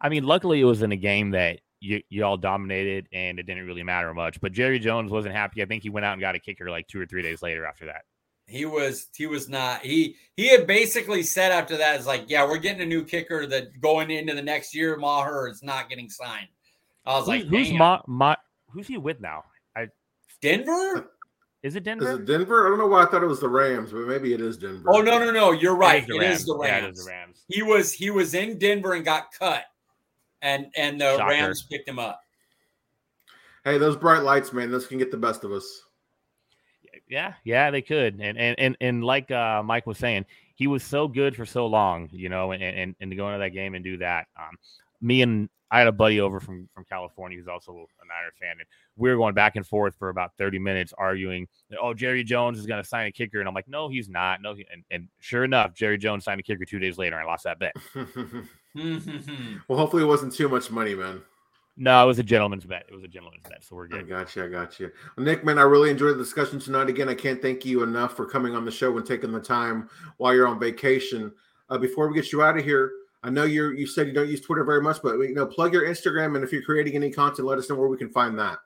I 0.00 0.08
mean, 0.08 0.24
luckily 0.24 0.60
it 0.60 0.64
was 0.64 0.82
in 0.82 0.92
a 0.92 0.96
game 0.96 1.30
that 1.30 1.60
you 1.80 2.02
you 2.08 2.24
all 2.24 2.36
dominated 2.36 3.08
and 3.12 3.38
it 3.38 3.44
didn't 3.44 3.66
really 3.66 3.82
matter 3.82 4.12
much. 4.14 4.40
But 4.40 4.52
Jerry 4.52 4.78
Jones 4.78 5.10
wasn't 5.10 5.34
happy. 5.34 5.62
I 5.62 5.66
think 5.66 5.82
he 5.82 5.90
went 5.90 6.06
out 6.06 6.12
and 6.12 6.20
got 6.20 6.34
a 6.34 6.40
kicker 6.40 6.70
like 6.70 6.88
two 6.88 7.00
or 7.00 7.06
three 7.06 7.22
days 7.22 7.42
later 7.42 7.66
after 7.66 7.86
that. 7.86 8.02
He 8.46 8.64
was 8.64 9.06
he 9.14 9.26
was 9.26 9.48
not 9.48 9.82
he 9.82 10.16
he 10.36 10.48
had 10.48 10.66
basically 10.66 11.22
said 11.22 11.52
after 11.52 11.76
that 11.76 11.98
is 11.98 12.06
like 12.06 12.24
yeah 12.26 12.44
we're 12.44 12.58
getting 12.58 12.82
a 12.82 12.86
new 12.86 13.04
kicker 13.04 13.46
that 13.46 13.80
going 13.80 14.10
into 14.10 14.34
the 14.34 14.42
next 14.42 14.74
year 14.74 14.96
Maher 14.96 15.48
is 15.48 15.62
not 15.62 15.88
getting 15.88 16.08
signed. 16.08 16.48
I 17.04 17.18
was 17.18 17.28
like 17.28 17.44
who's 17.44 17.72
Ma, 17.72 18.00
Ma, 18.06 18.36
who's 18.68 18.86
he 18.86 18.98
with 18.98 19.20
now? 19.20 19.44
I 20.42 20.46
Denver. 20.46 21.10
Is 21.62 21.76
it 21.76 21.84
Denver? 21.84 22.12
Is 22.12 22.18
it 22.18 22.24
Denver? 22.24 22.66
I 22.66 22.70
don't 22.70 22.78
know 22.78 22.88
why 22.88 23.04
I 23.04 23.06
thought 23.06 23.22
it 23.22 23.26
was 23.26 23.40
the 23.40 23.48
Rams, 23.48 23.92
but 23.92 24.06
maybe 24.08 24.34
it 24.34 24.40
is 24.40 24.56
Denver. 24.56 24.82
Oh 24.88 25.00
no, 25.00 25.18
no, 25.18 25.30
no! 25.30 25.52
You're 25.52 25.76
right. 25.76 26.02
It 26.02 26.02
is 26.02 26.08
the, 26.08 26.16
it 26.16 26.20
Rams. 26.20 26.40
Is 26.40 26.46
the 26.46 26.58
Rams. 26.58 26.82
Yeah, 26.82 26.86
it 26.86 26.90
is 26.92 27.04
the 27.04 27.10
Rams. 27.10 27.44
He 27.48 27.62
was 27.62 27.92
he 27.92 28.10
was 28.10 28.34
in 28.34 28.58
Denver 28.58 28.94
and 28.94 29.04
got 29.04 29.32
cut, 29.38 29.64
and 30.40 30.66
and 30.76 31.00
the 31.00 31.16
Shocker. 31.16 31.30
Rams 31.30 31.62
picked 31.70 31.88
him 31.88 32.00
up. 32.00 32.20
Hey, 33.64 33.78
those 33.78 33.96
bright 33.96 34.22
lights, 34.22 34.52
man! 34.52 34.72
Those 34.72 34.86
can 34.86 34.98
get 34.98 35.12
the 35.12 35.16
best 35.16 35.44
of 35.44 35.52
us. 35.52 35.82
Yeah, 37.08 37.34
yeah, 37.44 37.70
they 37.70 37.82
could, 37.82 38.18
and 38.20 38.36
and 38.36 38.58
and 38.58 38.76
and 38.80 39.04
like 39.04 39.30
uh, 39.30 39.62
Mike 39.62 39.86
was 39.86 39.98
saying, 39.98 40.24
he 40.54 40.66
was 40.66 40.82
so 40.82 41.06
good 41.06 41.36
for 41.36 41.46
so 41.46 41.66
long, 41.66 42.08
you 42.10 42.28
know, 42.28 42.52
and 42.52 42.62
and, 42.62 42.96
and 43.00 43.10
to 43.10 43.16
go 43.16 43.28
into 43.28 43.38
that 43.38 43.50
game 43.50 43.74
and 43.74 43.84
do 43.84 43.98
that. 43.98 44.26
Um, 44.36 44.56
me 45.02 45.22
and 45.22 45.48
I 45.70 45.78
had 45.78 45.88
a 45.88 45.92
buddy 45.92 46.20
over 46.20 46.38
from 46.38 46.68
from 46.74 46.84
California 46.84 47.38
who's 47.38 47.48
also 47.48 47.72
a 47.72 48.06
Niners 48.06 48.34
fan, 48.38 48.56
and 48.58 48.66
we 48.96 49.10
were 49.10 49.16
going 49.16 49.34
back 49.34 49.56
and 49.56 49.66
forth 49.66 49.94
for 49.98 50.10
about 50.10 50.32
30 50.36 50.58
minutes 50.58 50.92
arguing 50.96 51.48
that, 51.70 51.78
oh, 51.80 51.94
Jerry 51.94 52.22
Jones 52.22 52.58
is 52.58 52.66
going 52.66 52.82
to 52.82 52.86
sign 52.86 53.06
a 53.06 53.12
kicker. 53.12 53.40
And 53.40 53.48
I'm 53.48 53.54
like, 53.54 53.68
no, 53.68 53.88
he's 53.88 54.08
not. 54.08 54.42
No, 54.42 54.54
he, 54.54 54.66
and, 54.70 54.84
and 54.90 55.08
sure 55.18 55.44
enough, 55.44 55.74
Jerry 55.74 55.96
Jones 55.96 56.24
signed 56.24 56.40
a 56.40 56.42
kicker 56.42 56.66
two 56.66 56.78
days 56.78 56.98
later. 56.98 57.18
And 57.18 57.26
I 57.26 57.30
lost 57.30 57.44
that 57.44 57.58
bet. 57.58 57.74
well, 59.68 59.78
hopefully 59.78 60.02
it 60.02 60.06
wasn't 60.06 60.34
too 60.34 60.48
much 60.48 60.70
money, 60.70 60.94
man. 60.94 61.22
No, 61.78 62.04
it 62.04 62.06
was 62.06 62.18
a 62.18 62.22
gentleman's 62.22 62.66
bet. 62.66 62.84
It 62.86 62.94
was 62.94 63.02
a 63.02 63.08
gentleman's 63.08 63.44
bet, 63.48 63.64
so 63.64 63.74
we're 63.74 63.88
good. 63.88 64.00
I 64.00 64.02
got 64.02 64.36
you. 64.36 64.44
I 64.44 64.48
got 64.48 64.78
you. 64.78 64.90
Well, 65.16 65.24
Nick, 65.24 65.42
man, 65.42 65.58
I 65.58 65.62
really 65.62 65.88
enjoyed 65.88 66.16
the 66.16 66.22
discussion 66.22 66.60
tonight. 66.60 66.90
Again, 66.90 67.08
I 67.08 67.14
can't 67.14 67.40
thank 67.40 67.64
you 67.64 67.82
enough 67.82 68.14
for 68.14 68.26
coming 68.26 68.54
on 68.54 68.66
the 68.66 68.70
show 68.70 68.94
and 68.98 69.06
taking 69.06 69.32
the 69.32 69.40
time 69.40 69.88
while 70.18 70.34
you're 70.34 70.46
on 70.46 70.60
vacation. 70.60 71.32
Uh, 71.70 71.78
before 71.78 72.08
we 72.08 72.14
get 72.14 72.30
you 72.30 72.42
out 72.42 72.58
of 72.58 72.64
here, 72.64 72.92
I 73.22 73.30
know 73.30 73.44
you're 73.44 73.72
you 73.74 73.86
said 73.86 74.08
you 74.08 74.12
don't 74.12 74.28
use 74.28 74.40
Twitter 74.40 74.64
very 74.64 74.82
much, 74.82 74.98
but 75.02 75.16
you 75.18 75.34
know, 75.34 75.46
plug 75.46 75.72
your 75.72 75.86
Instagram 75.86 76.34
and 76.34 76.44
if 76.44 76.52
you're 76.52 76.62
creating 76.62 76.96
any 76.96 77.10
content, 77.10 77.46
let 77.46 77.58
us 77.58 77.68
know 77.68 77.76
where 77.76 77.88
we 77.88 77.96
can 77.96 78.10
find 78.10 78.38
that. 78.38 78.58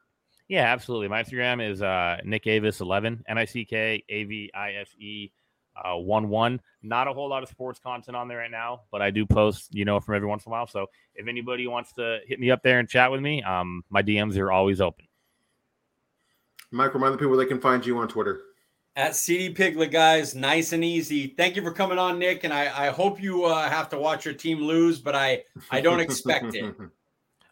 Yeah, 0.49 0.73
absolutely. 0.73 1.09
My 1.09 1.23
Instagram 1.23 1.69
is 1.69 1.83
uh, 1.83 2.19
Nick 2.25 2.45
Avise 2.45 2.81
eleven 2.81 3.25
N 3.29 3.39
I 3.39 3.45
C 3.45 3.65
K 3.65 4.03
A 4.09 4.25
V 4.25 4.51
I 4.55 4.75
S 4.75 4.89
E 4.99 5.31
uh, 5.77 5.97
one 5.97 6.29
one. 6.29 6.61
Not 6.83 7.09
a 7.09 7.13
whole 7.13 7.29
lot 7.29 7.43
of 7.43 7.49
sports 7.49 7.79
content 7.79 8.17
on 8.17 8.29
there 8.29 8.39
right 8.39 8.51
now, 8.51 8.83
but 8.91 9.03
I 9.03 9.11
do 9.11 9.27
post, 9.27 9.75
you 9.75 9.85
know, 9.85 10.01
from 10.01 10.15
every 10.15 10.29
once 10.29 10.47
in 10.47 10.51
a 10.51 10.53
while. 10.53 10.67
So 10.67 10.87
if 11.15 11.27
anybody 11.27 11.67
wants 11.67 11.93
to 11.95 12.21
hit 12.27 12.41
me 12.41 12.51
up 12.51 12.63
there 12.63 12.79
and 12.79 12.89
chat 12.89 13.11
with 13.11 13.21
me, 13.21 13.43
um, 13.43 13.83
my 13.91 14.03
DMs 14.03 14.39
are 14.39 14.53
always 14.53 14.81
open. 14.81 15.07
Mike, 16.71 16.95
remind 16.95 17.15
the 17.15 17.19
people 17.19 17.37
they 17.37 17.47
can 17.47 17.61
find 17.61 17.85
you 17.85 17.99
on 17.99 18.09
Twitter 18.09 18.41
at 18.97 19.15
CD 19.15 19.51
Piglet, 19.51 19.91
guys. 19.91 20.35
Nice 20.35 20.73
and 20.73 20.83
easy. 20.83 21.29
Thank 21.29 21.55
you 21.55 21.63
for 21.63 21.71
coming 21.71 21.99
on, 21.99 22.19
Nick. 22.19 22.45
And 22.45 22.53
I, 22.53 22.87
I 22.87 22.91
hope 22.91 23.23
you 23.23 23.45
uh, 23.45 23.69
have 23.69 23.89
to 23.91 23.99
watch 23.99 24.25
your 24.25 24.35
team 24.35 24.61
lose, 24.61 24.99
but 24.99 25.15
I, 25.15 25.45
I 25.71 25.81
don't 25.81 26.01
expect 26.01 26.55
it. 26.55 26.75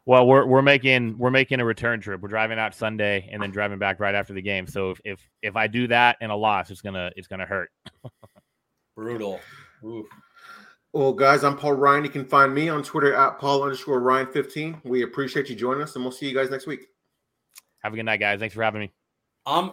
Well, 0.07 0.27
we're 0.27 0.45
we're 0.45 0.61
making 0.61 1.17
we're 1.17 1.31
making 1.31 1.61
a 1.61 1.65
return 1.65 1.99
trip. 1.99 2.21
We're 2.21 2.29
driving 2.29 2.59
out 2.59 2.75
Sunday 2.75 3.27
and 3.33 3.43
then 3.43 3.51
driving 3.51 3.79
back 3.79 4.01
right 4.01 4.15
after 4.15 4.35
the 4.35 4.43
game. 4.43 4.67
So 4.67 4.91
if 4.91 5.01
if, 5.03 5.21
if 5.41 5.57
I 5.57 5.67
do 5.67 5.87
that 5.87 6.19
and 6.21 6.31
a 6.31 6.35
loss, 6.35 6.71
it's 6.71 6.83
gonna 6.83 7.11
it's 7.17 7.27
gonna 7.27 7.47
hurt. 7.47 7.71
Brutal. 8.97 9.41
Oof. 9.83 10.07
Well, 10.93 11.15
guys, 11.15 11.43
I'm 11.43 11.57
Paul 11.57 11.73
Ryan. 11.73 12.05
You 12.05 12.11
can 12.11 12.27
find 12.27 12.55
me 12.55 12.69
on 12.69 12.83
Twitter 12.83 13.15
at 13.15 13.39
Paul 13.39 13.63
underscore 13.63 14.01
Ryan 14.01 14.27
15. 14.27 14.83
We 14.85 15.05
appreciate 15.05 15.49
you 15.49 15.57
joining 15.57 15.83
us, 15.83 15.95
and 15.97 16.05
we'll 16.05 16.13
see 16.13 16.29
you 16.29 16.35
guys 16.35 16.51
next 16.51 16.67
week. 16.67 16.89
Have 17.83 17.95
a 17.95 17.97
good 17.97 18.05
night, 18.05 18.21
guys. 18.21 18.41
Thanks 18.41 18.55
for 18.55 18.63
having 18.63 18.83
me. 18.83 18.93
I'm 19.47 19.73